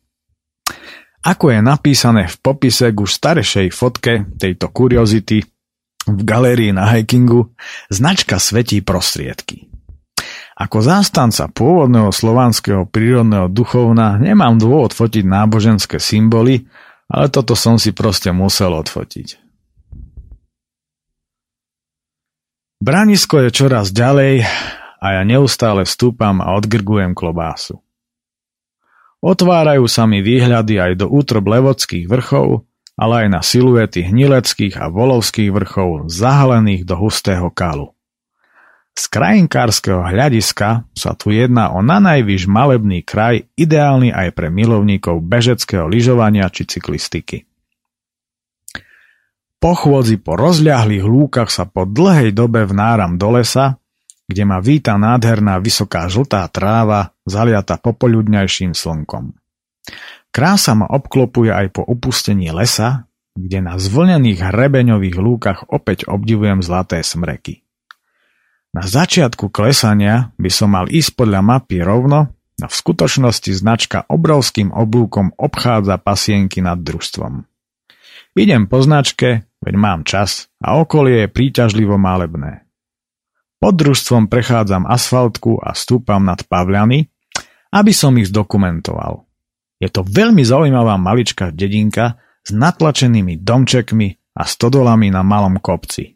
Ako 1.25 1.49
je 1.49 1.65
napísané 1.65 2.29
v 2.29 2.37
popise 2.37 2.93
k 2.93 2.99
už 3.01 3.17
staršej 3.17 3.73
fotke 3.73 4.29
tejto 4.37 4.69
kuriozity 4.69 5.41
v 6.05 6.21
galérii 6.21 6.77
na 6.77 6.85
hikingu, 6.93 7.57
značka 7.89 8.37
svetí 8.37 8.85
prostriedky. 8.85 9.73
Ako 10.55 10.85
zástanca 10.85 11.51
pôvodného 11.51 12.15
slovanského 12.15 12.87
prírodného 12.87 13.51
duchovna 13.51 14.21
nemám 14.21 14.61
dôvod 14.61 14.95
fotiť 14.95 15.25
náboženské 15.27 15.97
symboly, 15.99 16.69
ale 17.11 17.27
toto 17.33 17.59
som 17.59 17.81
si 17.81 17.91
proste 17.91 18.31
musel 18.31 18.71
odfotiť. 18.77 19.41
Branisko 22.85 23.49
je 23.49 23.51
čoraz 23.51 23.97
ďalej 23.97 24.45
a 25.01 25.07
ja 25.21 25.23
neustále 25.25 25.89
vstúpam 25.89 26.45
a 26.45 26.53
odgrgujem 26.53 27.17
klobásu. 27.17 27.84
Otvárajú 29.25 29.89
sa 29.89 30.05
mi 30.05 30.21
výhľady 30.21 30.77
aj 30.77 30.93
do 31.01 31.07
útrob 31.09 31.49
levodských 31.49 32.05
vrchov, 32.05 32.69
ale 32.93 33.25
aj 33.25 33.29
na 33.33 33.41
siluety 33.41 34.05
hnileckých 34.05 34.77
a 34.77 34.93
volovských 34.93 35.49
vrchov 35.49 36.13
zahalených 36.13 36.85
do 36.85 37.01
hustého 37.01 37.49
kalu. 37.49 37.97
Z 38.93 39.09
krajinkárskeho 39.09 40.05
hľadiska 40.05 40.87
sa 40.93 41.11
tu 41.17 41.33
jedná 41.33 41.73
o 41.73 41.81
nanajvyš 41.81 42.45
malebný 42.47 43.01
kraj, 43.01 43.49
ideálny 43.57 44.13
aj 44.13 44.37
pre 44.37 44.53
milovníkov 44.53 45.25
bežeckého 45.25 45.89
lyžovania 45.89 46.47
či 46.53 46.69
cyklistiky. 46.69 47.49
Po 49.57 49.73
po 50.21 50.33
rozľahlých 50.37 51.03
lúkach 51.09 51.49
sa 51.49 51.65
po 51.65 51.89
dlhej 51.89 52.37
dobe 52.37 52.69
vnáram 52.69 53.17
do 53.17 53.41
lesa, 53.41 53.81
kde 54.29 54.45
ma 54.45 54.61
víta 54.61 55.01
nádherná 55.01 55.57
vysoká 55.57 56.05
žltá 56.13 56.45
tráva, 56.53 57.14
zaliata 57.29 57.81
popoludňajším 57.81 58.73
slnkom. 58.73 59.37
Krása 60.35 60.73
ma 60.75 60.89
obklopuje 60.89 61.53
aj 61.53 61.77
po 61.77 61.83
opustení 61.85 62.49
lesa, 62.51 63.07
kde 63.35 63.65
na 63.65 63.75
zvlnených 63.77 64.41
hrebeňových 64.51 65.17
lúkach 65.19 65.61
opäť 65.69 66.07
obdivujem 66.07 66.63
zlaté 66.63 67.03
smreky. 67.03 67.67
Na 68.75 68.83
začiatku 68.83 69.55
klesania 69.55 70.35
by 70.39 70.51
som 70.51 70.75
mal 70.75 70.91
ísť 70.91 71.15
podľa 71.15 71.41
mapy 71.43 71.79
rovno, 71.83 72.35
a 72.63 72.67
v 72.71 72.75
skutočnosti 72.75 73.51
značka 73.51 74.07
obrovským 74.07 74.71
oblúkom 74.71 75.35
obchádza 75.35 75.99
pasienky 75.99 76.63
nad 76.63 76.79
družstvom. 76.79 77.43
Idem 78.35 78.67
po 78.67 78.83
značke, 78.83 79.47
veď 79.63 79.75
mám 79.79 80.01
čas 80.07 80.51
a 80.63 80.79
okolie 80.79 81.27
je 81.27 81.35
príťažlivo 81.35 81.99
malebné. 81.99 82.67
Pod 83.59 83.75
družstvom 83.79 84.29
prechádzam 84.29 84.85
asfaltku 84.85 85.59
a 85.63 85.73
stúpam 85.73 86.21
nad 86.23 86.43
Pavľany, 86.45 87.09
aby 87.75 87.91
som 87.91 88.15
ich 88.15 88.31
zdokumentoval. 88.31 89.27
Je 89.83 89.91
to 89.91 90.07
veľmi 90.07 90.47
zaujímavá 90.47 90.95
maličká 90.95 91.51
dedinka 91.51 92.23
s 92.47 92.55
natlačenými 92.55 93.43
domčekmi 93.43 94.39
a 94.39 94.47
stodolami 94.47 95.11
na 95.11 95.27
malom 95.27 95.59
kopci. 95.59 96.15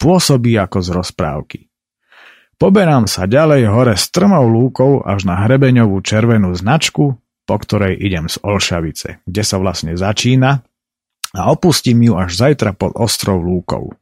Pôsobí 0.00 0.56
ako 0.56 0.78
z 0.80 0.88
rozprávky. 0.96 1.60
Poberám 2.56 3.04
sa 3.04 3.28
ďalej 3.28 3.68
hore 3.68 3.94
strmou 4.00 4.48
lúkou 4.48 5.04
až 5.04 5.28
na 5.28 5.44
hrebeňovú 5.44 6.00
červenú 6.00 6.56
značku, 6.56 7.20
po 7.44 7.56
ktorej 7.60 8.00
idem 8.00 8.32
z 8.32 8.40
Olšavice, 8.40 9.20
kde 9.28 9.42
sa 9.44 9.60
vlastne 9.60 9.92
začína 9.92 10.64
a 11.36 11.40
opustím 11.52 12.08
ju 12.08 12.16
až 12.16 12.32
zajtra 12.32 12.72
pod 12.72 12.96
ostrov 12.96 13.44
lúkou. 13.44 13.92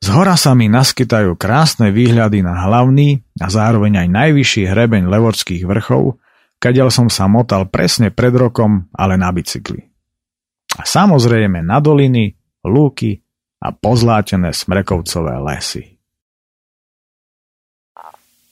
Z 0.00 0.08
hora 0.16 0.32
sa 0.32 0.56
mi 0.56 0.72
naskytajú 0.72 1.36
krásne 1.36 1.92
výhľady 1.92 2.40
na 2.40 2.64
hlavný 2.64 3.20
a 3.36 3.52
zároveň 3.52 4.00
aj 4.00 4.08
najvyšší 4.08 4.62
hrebeň 4.72 5.04
Levorských 5.12 5.68
vrchov, 5.68 6.16
kadiaľ 6.56 6.88
som 6.88 7.08
sa 7.12 7.28
motal 7.28 7.68
presne 7.68 8.08
pred 8.08 8.32
rokom, 8.32 8.88
ale 8.96 9.20
na 9.20 9.28
bicykli. 9.28 9.84
A 10.80 10.88
samozrejme 10.88 11.60
na 11.60 11.84
doliny, 11.84 12.32
lúky 12.64 13.20
a 13.60 13.76
pozlátené 13.76 14.56
smrekovcové 14.56 15.36
lesy. 15.36 16.00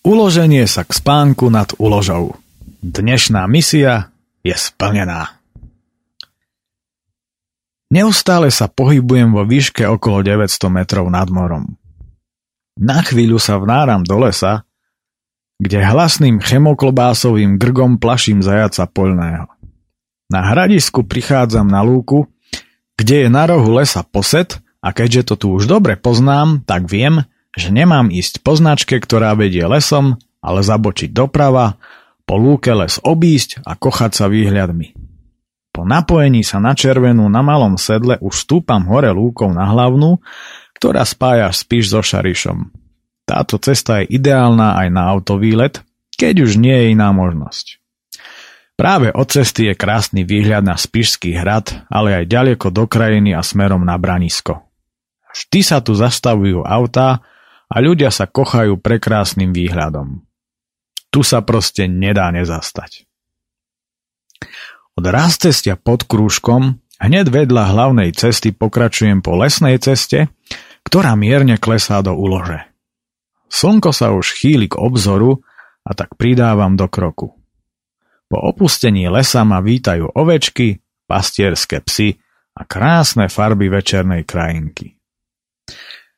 Uloženie 0.04 0.68
sa 0.68 0.84
k 0.84 0.92
spánku 0.92 1.48
nad 1.48 1.72
úložou. 1.80 2.36
Dnešná 2.84 3.48
misia 3.48 4.12
je 4.44 4.52
splnená. 4.52 5.37
Neustále 7.88 8.52
sa 8.52 8.68
pohybujem 8.68 9.32
vo 9.32 9.48
výške 9.48 9.88
okolo 9.88 10.20
900 10.20 10.68
metrov 10.68 11.08
nad 11.08 11.24
morom. 11.32 11.80
Na 12.76 13.00
chvíľu 13.00 13.40
sa 13.40 13.56
vnáram 13.56 14.04
do 14.04 14.20
lesa, 14.20 14.68
kde 15.56 15.82
hlasným 15.82 16.38
chemoklobásovým 16.38 17.56
grgom 17.56 17.96
plaším 17.96 18.44
zajaca 18.44 18.84
poľného. 18.86 19.48
Na 20.28 20.40
hradisku 20.52 21.02
prichádzam 21.08 21.64
na 21.64 21.80
lúku, 21.80 22.28
kde 23.00 23.26
je 23.26 23.28
na 23.32 23.48
rohu 23.48 23.80
lesa 23.80 24.04
posed 24.04 24.60
a 24.84 24.92
keďže 24.92 25.32
to 25.32 25.34
tu 25.40 25.46
už 25.56 25.64
dobre 25.64 25.96
poznám, 25.96 26.60
tak 26.68 26.86
viem, 26.86 27.24
že 27.56 27.72
nemám 27.72 28.12
ísť 28.12 28.44
po 28.44 28.52
značke, 28.52 29.00
ktorá 29.00 29.32
vedie 29.32 29.64
lesom, 29.64 30.20
ale 30.44 30.60
zabočiť 30.60 31.10
doprava, 31.10 31.80
po 32.28 32.36
lúke 32.36 32.68
les 32.76 33.00
obísť 33.00 33.64
a 33.64 33.72
kochať 33.72 34.12
sa 34.12 34.28
výhľadmi. 34.28 35.07
Po 35.78 35.86
napojení 35.86 36.42
sa 36.42 36.58
na 36.58 36.74
červenú 36.74 37.30
na 37.30 37.38
malom 37.38 37.78
sedle 37.78 38.18
už 38.18 38.50
stúpam 38.50 38.82
hore 38.90 39.14
lúkou 39.14 39.46
na 39.54 39.62
hlavnú, 39.70 40.18
ktorá 40.74 41.06
spája 41.06 41.54
spíš 41.54 41.94
so 41.94 42.02
Šarišom. 42.02 42.74
Táto 43.22 43.62
cesta 43.62 44.02
je 44.02 44.18
ideálna 44.18 44.74
aj 44.74 44.88
na 44.90 45.06
autovýlet, 45.06 45.86
keď 46.18 46.42
už 46.42 46.58
nie 46.58 46.74
je 46.74 46.98
iná 46.98 47.14
možnosť. 47.14 47.78
Práve 48.74 49.14
od 49.14 49.30
cesty 49.30 49.70
je 49.70 49.78
krásny 49.78 50.26
výhľad 50.26 50.66
na 50.66 50.74
Spišský 50.74 51.38
hrad, 51.38 51.86
ale 51.86 52.18
aj 52.18 52.24
ďaleko 52.26 52.74
do 52.74 52.90
krajiny 52.90 53.38
a 53.38 53.46
smerom 53.46 53.86
na 53.86 53.94
Branisko. 54.02 54.58
Vždy 55.30 55.62
sa 55.62 55.78
tu 55.78 55.94
zastavujú 55.94 56.66
autá 56.66 57.22
a 57.70 57.76
ľudia 57.78 58.10
sa 58.10 58.26
kochajú 58.26 58.82
prekrásnym 58.82 59.54
výhľadom. 59.54 60.26
Tu 61.14 61.22
sa 61.22 61.38
proste 61.46 61.86
nedá 61.86 62.34
nezastať. 62.34 63.07
Od 64.98 65.06
rázcestia 65.06 65.78
pod 65.78 66.10
krúžkom 66.10 66.82
hneď 66.98 67.30
vedľa 67.30 67.70
hlavnej 67.70 68.10
cesty 68.18 68.50
pokračujem 68.50 69.22
po 69.22 69.38
lesnej 69.38 69.78
ceste, 69.78 70.26
ktorá 70.82 71.14
mierne 71.14 71.54
klesá 71.54 72.02
do 72.02 72.18
úlože. 72.18 72.66
Slnko 73.46 73.94
sa 73.94 74.10
už 74.10 74.34
chýli 74.34 74.66
k 74.66 74.74
obzoru 74.74 75.38
a 75.86 75.94
tak 75.94 76.18
pridávam 76.18 76.74
do 76.74 76.90
kroku. 76.90 77.30
Po 78.26 78.38
opustení 78.42 79.06
lesa 79.06 79.46
ma 79.46 79.62
vítajú 79.62 80.18
ovečky, 80.18 80.82
pastierské 81.06 81.78
psy 81.86 82.18
a 82.58 82.66
krásne 82.66 83.30
farby 83.30 83.70
večernej 83.70 84.26
krajinky. 84.26 84.98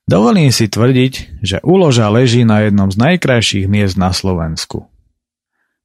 Dovolím 0.08 0.56
si 0.56 0.72
tvrdiť, 0.72 1.44
že 1.44 1.60
úloža 1.60 2.08
leží 2.08 2.48
na 2.48 2.64
jednom 2.64 2.88
z 2.88 2.96
najkrajších 2.96 3.68
miest 3.68 4.00
na 4.00 4.16
Slovensku. 4.16 4.89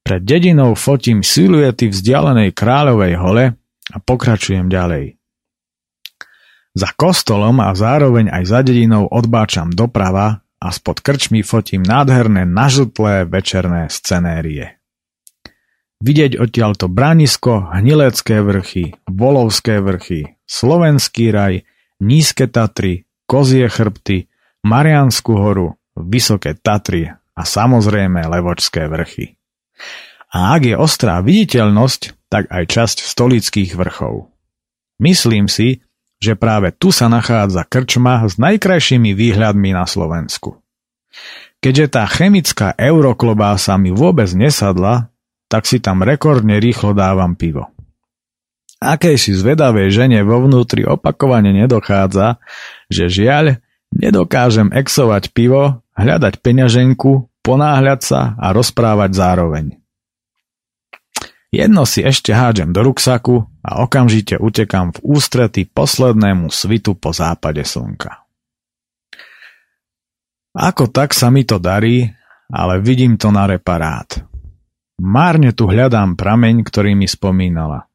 Pred 0.05 0.21
dedinou 0.21 0.77
fotím 0.77 1.25
siluety 1.25 1.89
vzdialenej 1.89 2.53
kráľovej 2.53 3.13
hole 3.17 3.45
a 3.89 3.97
pokračujem 3.97 4.69
ďalej. 4.69 5.17
Za 6.77 6.93
kostolom 6.93 7.57
a 7.57 7.73
zároveň 7.73 8.29
aj 8.29 8.43
za 8.45 8.59
dedinou 8.61 9.09
odbáčam 9.09 9.73
doprava 9.73 10.45
a 10.61 10.67
spod 10.69 11.01
krčmy 11.01 11.41
fotím 11.41 11.81
nádherné 11.81 12.45
nažutlé 12.45 13.25
večerné 13.25 13.89
scenérie. 13.89 14.77
Vidieť 16.05 16.37
odtiaľto 16.37 16.85
Branisko, 16.85 17.73
Hnilecké 17.73 18.45
vrchy, 18.45 18.93
Volovské 19.09 19.81
vrchy, 19.81 20.37
Slovenský 20.45 21.33
raj, 21.33 21.65
Nízke 21.97 22.45
Tatry, 22.45 23.09
Kozie 23.25 23.65
chrbty, 23.65 24.29
Mariánsku 24.69 25.33
horu, 25.33 25.81
Vysoké 25.97 26.53
Tatry 26.53 27.09
a 27.09 27.41
samozrejme 27.41 28.21
Levočské 28.21 28.85
vrchy. 28.85 29.34
A 30.35 30.57
ak 30.59 30.67
je 30.67 30.75
ostrá 30.75 31.23
viditeľnosť, 31.23 32.27
tak 32.27 32.51
aj 32.51 32.63
časť 32.67 32.97
stolických 33.05 33.79
vrchov. 33.79 34.27
Myslím 34.99 35.47
si, 35.47 35.83
že 36.19 36.35
práve 36.35 36.71
tu 36.75 36.91
sa 36.91 37.11
nachádza 37.11 37.67
krčma 37.67 38.23
s 38.27 38.39
najkrajšími 38.39 39.11
výhľadmi 39.15 39.75
na 39.75 39.85
Slovensku. 39.87 40.59
Keďže 41.59 41.85
tá 41.97 42.03
chemická 42.05 42.75
euroklobása 42.75 43.79
mi 43.79 43.91
vôbec 43.91 44.29
nesadla, 44.35 45.11
tak 45.47 45.69
si 45.69 45.79
tam 45.79 46.03
rekordne 46.03 46.59
rýchlo 46.59 46.91
dávam 46.91 47.33
pivo. 47.37 47.71
Akejsi 48.83 49.33
zvedavej 49.33 49.89
žene 49.89 50.19
vo 50.21 50.43
vnútri 50.43 50.83
opakovane 50.83 51.55
nedochádza, 51.55 52.37
že 52.91 53.07
žiaľ, 53.07 53.63
nedokážem 53.95 54.69
exovať 54.75 55.31
pivo, 55.31 55.79
hľadať 55.95 56.43
peňaženku, 56.43 57.31
ponáhľať 57.45 57.99
sa 58.01 58.21
a 58.41 58.49
rozprávať 58.49 59.13
zároveň. 59.13 59.77
Jedno 61.53 61.87
si 61.87 62.03
ešte 62.03 62.35
hádžem 62.35 62.75
do 62.75 62.83
ruksaku 62.83 63.47
a 63.63 63.85
okamžite 63.85 64.35
utekám 64.35 64.91
v 64.97 65.15
ústrety 65.15 65.69
poslednému 65.69 66.51
svitu 66.51 66.97
po 66.97 67.15
západe 67.15 67.63
slnka. 67.63 68.27
Ako 70.57 70.91
tak 70.91 71.15
sa 71.15 71.31
mi 71.31 71.47
to 71.47 71.61
darí, 71.61 72.11
ale 72.51 72.83
vidím 72.83 73.15
to 73.15 73.31
na 73.31 73.47
reparát. 73.47 74.19
Márne 74.99 75.55
tu 75.55 75.67
hľadám 75.67 76.19
prameň, 76.19 76.63
ktorý 76.63 76.95
mi 76.95 77.07
spomínala. 77.07 77.87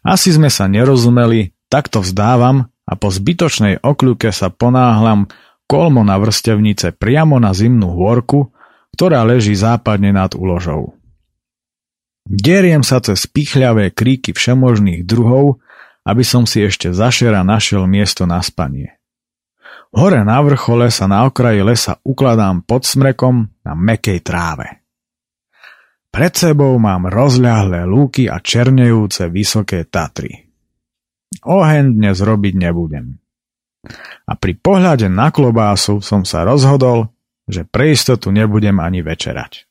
Asi 0.00 0.32
sme 0.32 0.48
sa 0.48 0.68
nerozumeli, 0.68 1.52
tak 1.68 1.92
to 1.92 2.00
vzdávam 2.00 2.72
a 2.88 2.92
po 2.96 3.12
zbytočnej 3.12 3.84
okľuke 3.84 4.32
sa 4.32 4.48
ponáhlam 4.48 5.28
kolmo 5.68 6.02
na 6.02 6.16
vrstevnice 6.16 6.96
priamo 6.96 7.36
na 7.36 7.52
zimnú 7.52 7.92
hôrku, 7.94 8.52
ktorá 8.94 9.22
leží 9.26 9.54
západne 9.54 10.14
nad 10.14 10.32
úložou. 10.34 10.96
Deriem 12.28 12.86
sa 12.86 13.02
cez 13.02 13.26
pichľavé 13.26 13.90
kríky 13.90 14.30
všemožných 14.30 15.02
druhov, 15.02 15.58
aby 16.06 16.22
som 16.22 16.46
si 16.46 16.62
ešte 16.62 16.94
zašera 16.94 17.42
našiel 17.42 17.84
miesto 17.90 18.24
na 18.24 18.38
spanie. 18.40 19.00
Hore 19.90 20.22
na 20.22 20.38
vrchole 20.38 20.86
sa 20.94 21.10
na 21.10 21.26
okraji 21.26 21.66
lesa 21.66 21.98
ukladám 22.06 22.62
pod 22.62 22.86
smrekom 22.86 23.50
na 23.66 23.72
mekej 23.74 24.22
tráve. 24.22 24.86
Pred 26.10 26.32
sebou 26.34 26.78
mám 26.78 27.06
rozľahlé 27.06 27.86
lúky 27.86 28.26
a 28.26 28.38
černejúce 28.42 29.30
vysoké 29.30 29.86
Tatry. 29.86 30.50
Oheň 31.46 31.94
dnes 31.94 32.18
robiť 32.18 32.54
nebudem. 32.58 33.14
A 34.26 34.32
pri 34.34 34.58
pohľade 34.58 35.06
na 35.06 35.30
klobásu 35.30 36.02
som 36.02 36.26
sa 36.26 36.42
rozhodol, 36.42 37.10
že 37.50 37.66
pre 37.66 37.92
istotu 37.92 38.30
nebudem 38.30 38.78
ani 38.78 39.02
večerať. 39.02 39.66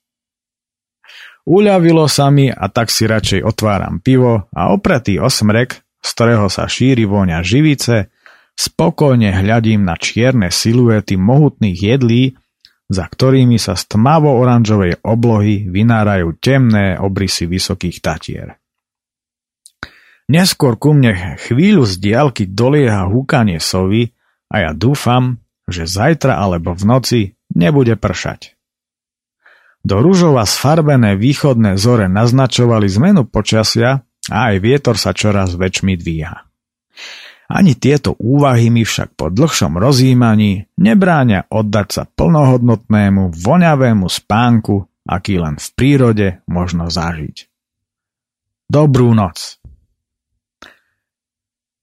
Uľavilo 1.49 2.05
sa 2.05 2.29
mi 2.29 2.51
a 2.51 2.69
tak 2.69 2.93
si 2.93 3.09
radšej 3.09 3.41
otváram 3.41 4.03
pivo 4.03 4.45
a 4.53 4.69
opretý 4.69 5.17
osmrek, 5.17 5.81
z 5.97 6.09
ktorého 6.13 6.45
sa 6.51 6.69
šíri 6.69 7.09
vôňa 7.09 7.41
živice, 7.41 8.13
spokojne 8.53 9.33
hľadím 9.33 9.87
na 9.87 9.95
čierne 9.95 10.51
siluety 10.51 11.15
mohutných 11.15 11.79
jedlí, 11.79 12.37
za 12.89 13.05
ktorými 13.05 13.57
sa 13.57 13.73
z 13.73 13.97
tmavo-oranžovej 13.97 15.01
oblohy 15.05 15.69
vynárajú 15.69 16.37
temné 16.37 16.99
obrysy 16.99 17.49
vysokých 17.49 17.97
tatier. 18.01 18.59
Neskôr 20.29 20.77
ku 20.77 20.93
mne 20.93 21.39
chvíľu 21.41 21.89
z 21.89 21.97
diálky 21.97 22.45
dolieha 22.45 23.09
húkanie 23.09 23.57
sovy 23.57 24.13
a 24.53 24.69
ja 24.69 24.71
dúfam, 24.77 25.41
že 25.65 25.89
zajtra 25.89 26.37
alebo 26.37 26.77
v 26.77 26.83
noci 26.85 27.21
nebude 27.53 27.95
pršať. 27.99 28.59
Do 29.79 30.03
rúžova 30.03 30.43
sfarbené 30.43 31.15
východné 31.15 31.79
zore 31.79 32.11
naznačovali 32.11 32.85
zmenu 32.99 33.23
počasia 33.23 34.03
a 34.27 34.37
aj 34.51 34.55
vietor 34.59 34.99
sa 34.99 35.15
čoraz 35.15 35.55
väčšmi 35.55 35.95
dvíha. 35.95 36.49
Ani 37.49 37.73
tieto 37.73 38.13
úvahy 38.21 38.69
mi 38.69 38.85
však 38.85 39.17
po 39.17 39.33
dlhšom 39.33 39.81
rozjímaní 39.81 40.69
nebráňa 40.77 41.49
oddať 41.49 41.87
sa 41.89 42.03
plnohodnotnému, 42.05 43.33
voňavému 43.33 44.05
spánku, 44.05 44.85
aký 45.09 45.41
len 45.41 45.57
v 45.57 45.67
prírode 45.73 46.27
možno 46.45 46.93
zažiť. 46.93 47.49
Dobrú 48.69 49.17
noc. 49.17 49.57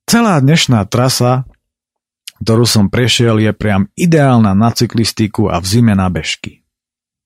Celá 0.06 0.38
dnešná 0.38 0.86
trasa, 0.86 1.50
ktorú 2.42 2.64
som 2.68 2.92
prešiel, 2.92 3.40
je 3.40 3.52
priam 3.56 3.88
ideálna 3.96 4.52
na 4.52 4.72
cyklistiku 4.72 5.48
a 5.48 5.60
v 5.60 5.66
zime 5.66 5.94
na 5.96 6.10
bežky. 6.12 6.66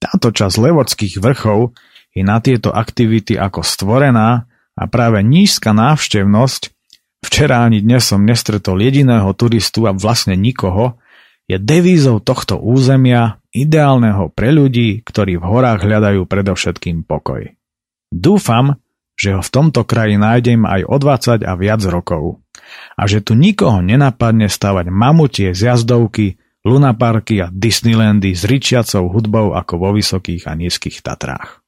Táto 0.00 0.32
časť 0.32 0.56
levodských 0.56 1.20
vrchov 1.20 1.76
je 2.16 2.22
na 2.24 2.40
tieto 2.40 2.72
aktivity 2.72 3.36
ako 3.36 3.60
stvorená 3.60 4.48
a 4.74 4.82
práve 4.88 5.20
nízka 5.20 5.76
návštevnosť, 5.76 6.72
včera 7.20 7.62
ani 7.68 7.84
dnes 7.84 8.08
som 8.08 8.24
nestretol 8.24 8.80
jediného 8.80 9.28
turistu 9.36 9.84
a 9.84 9.92
vlastne 9.92 10.34
nikoho, 10.34 10.96
je 11.50 11.58
devízou 11.58 12.22
tohto 12.22 12.62
územia 12.62 13.42
ideálneho 13.50 14.30
pre 14.30 14.54
ľudí, 14.54 15.02
ktorí 15.02 15.36
v 15.36 15.44
horách 15.44 15.82
hľadajú 15.82 16.22
predovšetkým 16.24 17.02
pokoj. 17.02 17.50
Dúfam, 18.10 18.78
že 19.20 19.36
ho 19.36 19.44
v 19.44 19.52
tomto 19.52 19.84
kraji 19.84 20.16
nájdem 20.16 20.64
aj 20.64 20.80
o 20.88 20.96
20 20.96 21.44
a 21.44 21.52
viac 21.60 21.84
rokov. 21.84 22.40
A 22.96 23.04
že 23.04 23.20
tu 23.20 23.36
nikoho 23.36 23.84
nenapadne 23.84 24.48
stavať 24.48 24.88
mamutie 24.88 25.52
z 25.52 25.68
jazdovky, 25.68 26.40
lunaparky 26.64 27.44
a 27.44 27.52
Disneylandy 27.52 28.32
s 28.32 28.48
ričiacou 28.48 29.12
hudbou 29.12 29.52
ako 29.52 29.74
vo 29.76 29.90
vysokých 29.92 30.48
a 30.48 30.56
nízkych 30.56 31.04
Tatrách. 31.04 31.60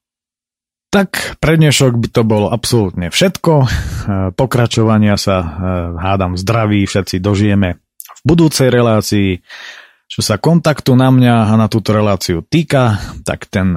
Tak 0.93 1.41
pre 1.41 1.57
dnešok 1.57 1.93
by 1.97 2.09
to 2.09 2.23
bolo 2.25 2.49
absolútne 2.49 3.13
všetko. 3.13 3.53
Pokračovania 4.41 5.21
sa 5.21 5.37
e, 5.41 5.49
hádam 6.01 6.41
zdraví, 6.41 6.89
všetci 6.89 7.21
dožijeme 7.21 7.81
v 8.01 8.23
budúcej 8.25 8.73
relácii. 8.73 9.45
Čo 10.09 10.21
sa 10.21 10.37
kontaktu 10.37 10.93
na 10.93 11.09
mňa 11.09 11.49
a 11.49 11.53
na 11.57 11.73
túto 11.73 11.97
reláciu 11.97 12.45
týka, 12.45 13.01
tak 13.25 13.49
ten 13.49 13.73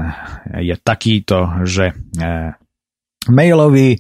je 0.60 0.76
takýto, 0.76 1.64
že 1.64 1.96
e, 1.96 2.60
mailový, 3.32 4.00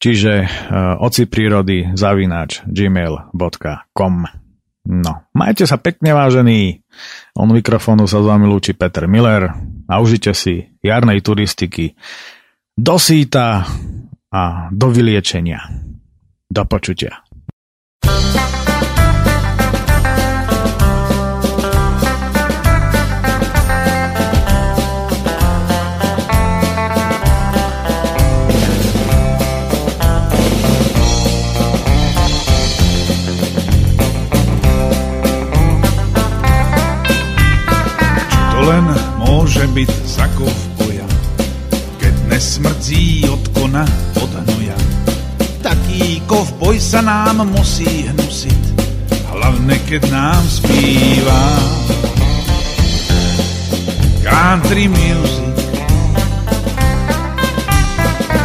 čiže 0.00 0.44
uh, 0.44 0.96
oci 1.00 1.28
prírody 1.28 1.92
zavináč 1.96 2.64
gmail.com 2.66 4.14
No, 4.90 5.28
majte 5.36 5.68
sa 5.68 5.76
pekne 5.76 6.16
vážení. 6.16 6.80
On 7.36 7.46
mikrofónu 7.46 8.08
sa 8.08 8.18
s 8.18 8.26
vami 8.26 8.48
lúči 8.48 8.72
Peter 8.72 9.04
Miller 9.04 9.52
a 9.84 9.94
užite 10.00 10.32
si 10.32 10.72
jarnej 10.80 11.20
turistiky 11.20 11.92
do 12.72 12.96
síta 12.96 13.68
a 14.32 14.42
do 14.72 14.88
vyliečenia. 14.88 15.60
Do 16.48 16.64
počutia. 16.64 17.20
Len 38.60 38.84
môže 39.20 39.64
byť 39.72 39.90
za 40.04 40.26
kovboja, 40.36 41.08
keď 41.96 42.14
nesmrdzí 42.28 43.24
od 43.28 43.42
kona 43.56 43.84
od 44.20 44.30
hnoja. 44.44 44.76
Taký 45.64 46.20
kovboj 46.28 46.76
sa 46.80 47.00
nám 47.00 47.44
musí 47.48 48.08
hnusiť, 48.08 48.62
hlavne 49.32 49.76
keď 49.88 50.02
nám 50.12 50.42
spíva. 50.44 51.42
Country 54.20 54.86
music, 54.86 55.58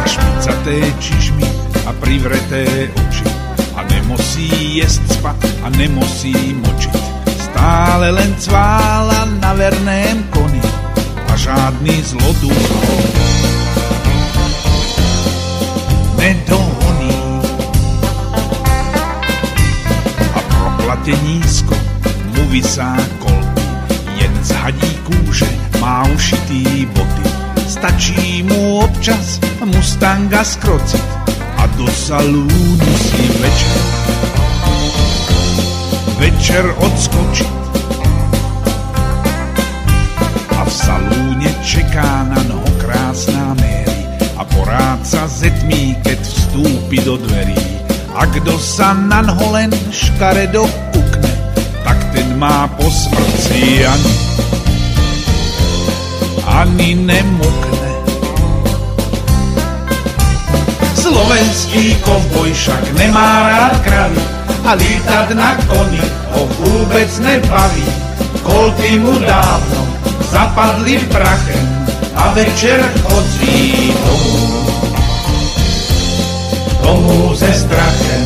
špicaté 0.04 0.82
čižmy 0.98 1.46
a 1.86 1.94
privreté 2.02 2.90
oči 2.90 3.26
a 3.78 3.86
nemusí 3.86 4.50
jesť 4.82 5.02
spať 5.14 5.40
a 5.62 5.70
nemusí 5.78 6.34
močiť 6.58 7.05
stále 7.56 8.12
len 8.12 8.36
cvála 8.36 9.24
na 9.40 9.56
verném 9.56 10.28
koni 10.28 10.60
a 11.32 11.36
žádný 11.36 12.04
ho 12.12 12.30
nedohoní. 16.20 17.16
A 20.36 20.40
proplate 20.52 21.16
nízko 21.24 21.74
mu 22.36 22.44
vysá 22.52 22.96
kolby, 23.24 23.64
jen 24.20 24.34
z 24.44 24.50
hadí 24.50 24.92
kůže 25.08 25.48
má 25.80 26.04
ušitý 26.12 26.86
boty. 26.92 27.24
Stačí 27.68 28.42
mu 28.42 28.84
občas 28.84 29.40
Mustanga 29.64 30.44
skrocit 30.44 31.04
a 31.56 31.66
do 31.66 31.88
salúnu 31.88 32.92
si 33.00 33.22
večer 33.40 34.05
večer 36.16 36.64
odskočiť. 36.80 37.54
A 40.56 40.60
v 40.64 40.72
salúne 40.72 41.50
čeká 41.60 42.24
na 42.28 42.40
noho 42.48 42.70
krásná 42.80 43.52
Mary 43.56 44.04
a 44.36 44.42
porád 44.44 45.00
sa 45.04 45.28
zetmí, 45.28 45.96
keď 46.00 46.20
vstúpi 46.20 46.98
do 47.04 47.20
dverí. 47.20 47.56
A 48.16 48.24
kdo 48.32 48.56
sa 48.56 48.96
na 48.96 49.20
noho 49.20 49.52
len 49.52 49.68
škaredo 49.92 50.64
kukne, 50.92 51.32
tak 51.84 52.00
ten 52.16 52.32
má 52.40 52.64
po 52.80 52.88
smrci 52.88 53.84
ani, 53.84 54.14
ani 56.48 56.90
nemukne. 56.96 57.92
Slovenský 60.96 61.92
kovboj 62.00 62.50
však 62.56 62.82
nemá 62.96 63.52
rád 63.52 63.74
kravy, 63.84 64.35
a 64.66 64.74
lítať 64.74 65.30
na 65.38 65.54
koni 65.70 66.02
ho 66.34 66.42
vôbec 66.58 67.06
nebaví. 67.22 67.86
Kolky 68.42 68.98
mu 68.98 69.14
dávno 69.22 69.80
zapadli 70.26 70.98
prachem 71.06 71.86
a 72.14 72.34
večer 72.34 72.82
chodí 73.02 73.94
domů. 74.06 74.66
Domů 76.82 77.34
ze 77.34 77.52
strachem. 77.54 78.22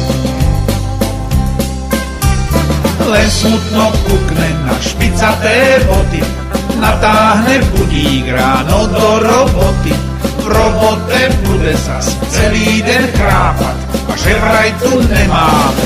Len 3.11 3.31
smutno 3.31 3.93
kukne 4.07 4.49
na 4.65 4.77
špicaté 4.81 5.83
boty, 5.85 6.23
natáhne 6.81 7.59
budík 7.75 8.33
ráno 8.33 8.87
do 8.87 9.07
roboty. 9.19 9.93
V 10.41 10.47
robote 10.47 11.21
bude 11.45 11.75
sa 11.77 12.01
celý 12.33 12.81
den 12.87 13.05
chrápať 13.13 13.77
a 14.09 14.13
že 14.17 14.33
vraj 14.41 14.71
tu 14.81 14.95
nemáme 15.05 15.80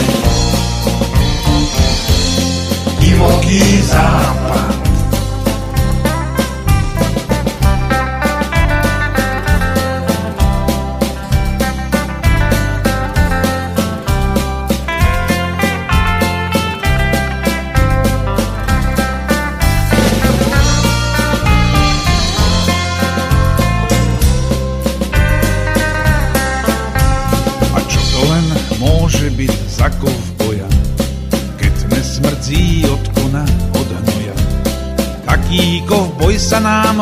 divoký 3.45 3.83
západ. 3.83 4.84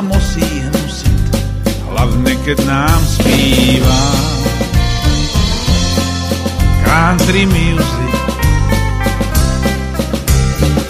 Sa 0.02 0.18
musí 0.18 0.42
hnusiť, 0.42 1.30
hlavne 1.94 2.34
keď 2.42 2.58
nám 2.66 3.00
spíva. 3.06 4.02
Country 6.82 7.46
music, 7.46 8.14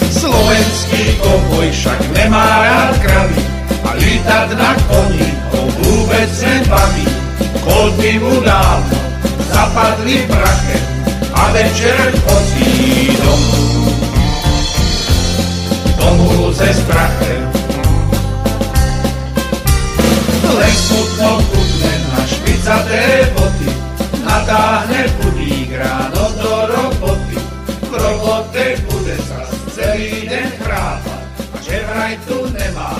Slovenský 0.09 1.05
koboj 1.21 1.69
však 1.77 2.01
nemá 2.17 2.65
rád 2.65 2.95
kravy 3.05 3.43
a 3.85 3.91
lítať 4.01 4.49
na 4.57 4.73
koni 4.89 5.29
ho 5.53 5.61
vôbec 5.77 6.31
nebaví. 6.41 7.07
Kolby 7.63 8.17
mu 8.17 8.41
dávno 8.41 8.99
zapadli 9.53 10.25
prachem 10.25 10.85
a 11.37 11.53
večer 11.53 12.17
chodí 12.25 13.13
domů. 13.21 13.93
Domů 16.01 16.53
ze 16.53 16.75
sprachem. 16.75 17.52
Len 20.53 20.75
smutno 20.77 21.41
kutne 21.49 21.95
na 22.13 22.21
špicaté 22.29 23.33
boty, 23.33 23.71
natáhne 24.21 25.09
budík 25.17 25.73
ráno 25.81 26.25
do 26.37 26.53
roboty. 26.69 27.39
V 27.89 27.93
robote 27.93 28.77
bude 28.85 29.17
sa 29.25 29.49
celý 29.73 30.29
deň 30.29 30.49
chrápať, 30.61 31.25
a 31.41 31.57
že 31.65 31.77
vraj 31.89 32.15
tu 32.29 32.37
nemá 32.53 32.93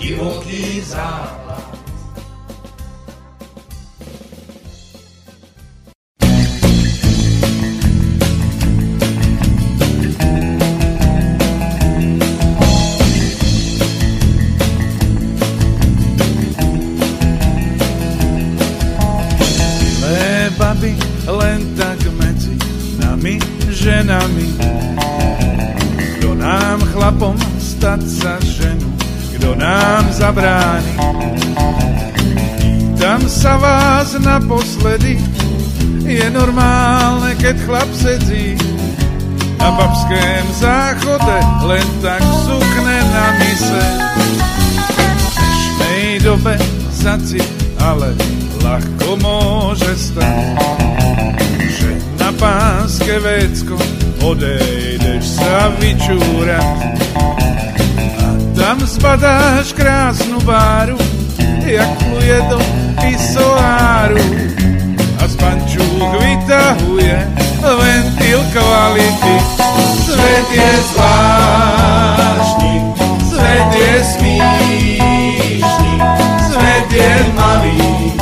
divoký 0.00 0.80
západ. 0.84 1.43
Chlapom 27.84 28.00
stať 28.00 28.02
sa 28.08 28.34
ženu, 28.40 28.88
kto 29.36 29.52
nám 29.60 30.08
zabráni. 30.08 30.96
Tam 32.96 33.20
sa 33.28 33.60
vás 33.60 34.16
naposledy, 34.16 35.20
je 36.08 36.24
normálne, 36.32 37.36
keď 37.36 37.60
chlap 37.68 37.90
sedí 37.92 38.56
na 39.60 39.68
babském 39.76 40.46
záchode, 40.56 41.36
len 41.68 41.84
tak 42.00 42.24
sukne 42.48 42.98
na 43.12 43.26
mise. 43.44 43.86
V 44.80 45.28
dnešnej 45.36 46.04
dobe 46.24 46.56
zaci, 46.88 47.40
ale 47.84 48.16
ľahko 48.64 49.20
môže 49.20 49.92
stať, 49.92 50.56
že 51.68 51.90
na 52.16 52.32
pánske 52.40 53.20
vecko 53.20 53.76
odejdeš 54.24 55.36
sa 55.36 55.68
vyčúrať. 55.76 57.33
Tam 58.64 58.80
zbadáš 58.80 59.72
krásnu 59.72 60.40
báru, 60.40 60.96
jak 61.64 61.88
pluje 62.00 62.42
do 62.48 62.58
pisoáru. 63.00 64.24
A 65.20 65.28
z 65.28 65.36
pančúch 65.36 66.16
vytahuje 66.16 67.28
ventil 67.60 68.40
kvality. 68.56 69.36
Svet 70.08 70.48
je 70.48 70.72
zvláštny, 70.96 72.72
svet 73.28 73.70
je 73.76 74.04
smíšný, 74.16 76.00
svet 76.48 76.88
je 76.88 77.12
malý, 77.36 78.16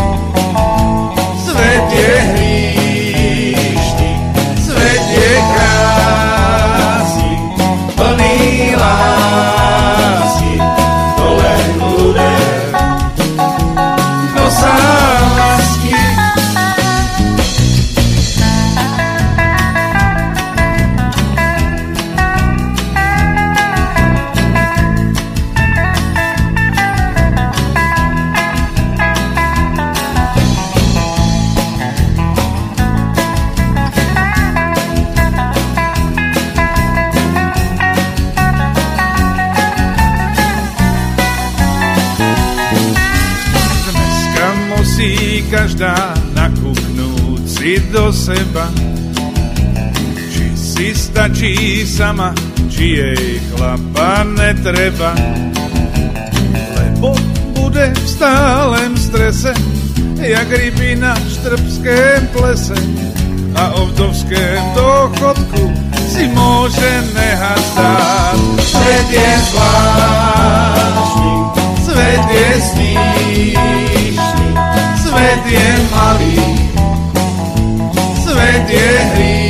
stačí 51.23 51.87
sama, 51.87 52.35
či 52.67 52.99
jej 52.99 53.39
chlapa 53.55 54.27
netreba. 54.27 55.15
Lebo 56.75 57.15
bude 57.55 57.95
v 57.95 58.07
stálem 58.11 58.91
strese, 58.99 59.55
jak 60.19 60.51
ryby 60.51 60.99
na 60.99 61.15
štrbském 61.15 62.27
plese. 62.35 62.75
A 63.55 63.71
o 63.79 63.87
vdovském 63.95 64.63
dochodku 64.75 65.71
si 66.11 66.27
môže 66.35 66.91
nehať 67.15 67.65
dát. 67.79 68.43
Svet 68.59 69.09
je 69.15 69.33
zvláštny, 69.47 71.35
svet 71.87 72.25
je 72.35 72.51
smíšný, 72.67 74.19
svet 75.07 75.43
je 75.47 75.69
malý, 75.95 76.43
svet 78.27 78.67
je 78.67 78.91
hríšný, 79.15 79.42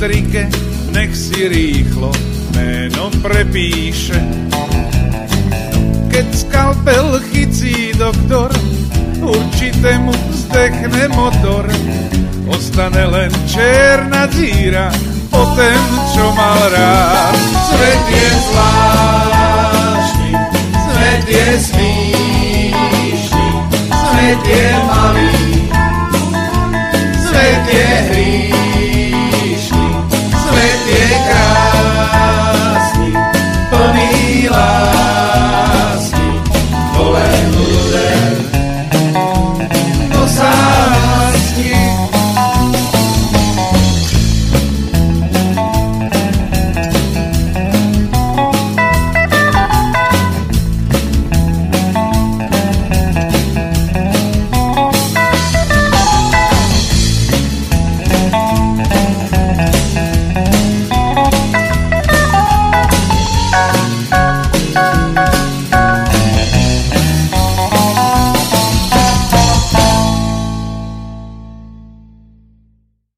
strike, 0.00 0.48
nech 0.96 1.12
si 1.12 1.44
rýchlo 1.44 2.08
meno 2.56 3.12
prepíše. 3.20 4.16
Keď 6.08 6.26
skalpel 6.32 7.20
chycí 7.28 7.92
doktor, 8.00 8.48
určite 9.20 10.00
mu 10.00 10.16
vzdechne 10.32 11.04
motor. 11.12 11.68
Ostane 12.48 13.04
len 13.12 13.28
černá 13.44 14.24
díra 14.32 14.88
o 15.36 15.42
ten, 15.52 15.80
čo 16.16 16.32
mal 16.32 16.60
rád. 16.72 17.36
Svet 17.68 18.04
je 18.08 18.30
zvláštny, 18.48 20.32
svet 20.64 21.24
je 21.28 21.48
smíšný, 21.60 23.48
svet 23.84 24.42
je 24.48 24.68
malý, 24.88 25.44
svet 27.20 27.64
je 27.68 27.88
hrý. 28.08 28.49
love. 32.12 32.49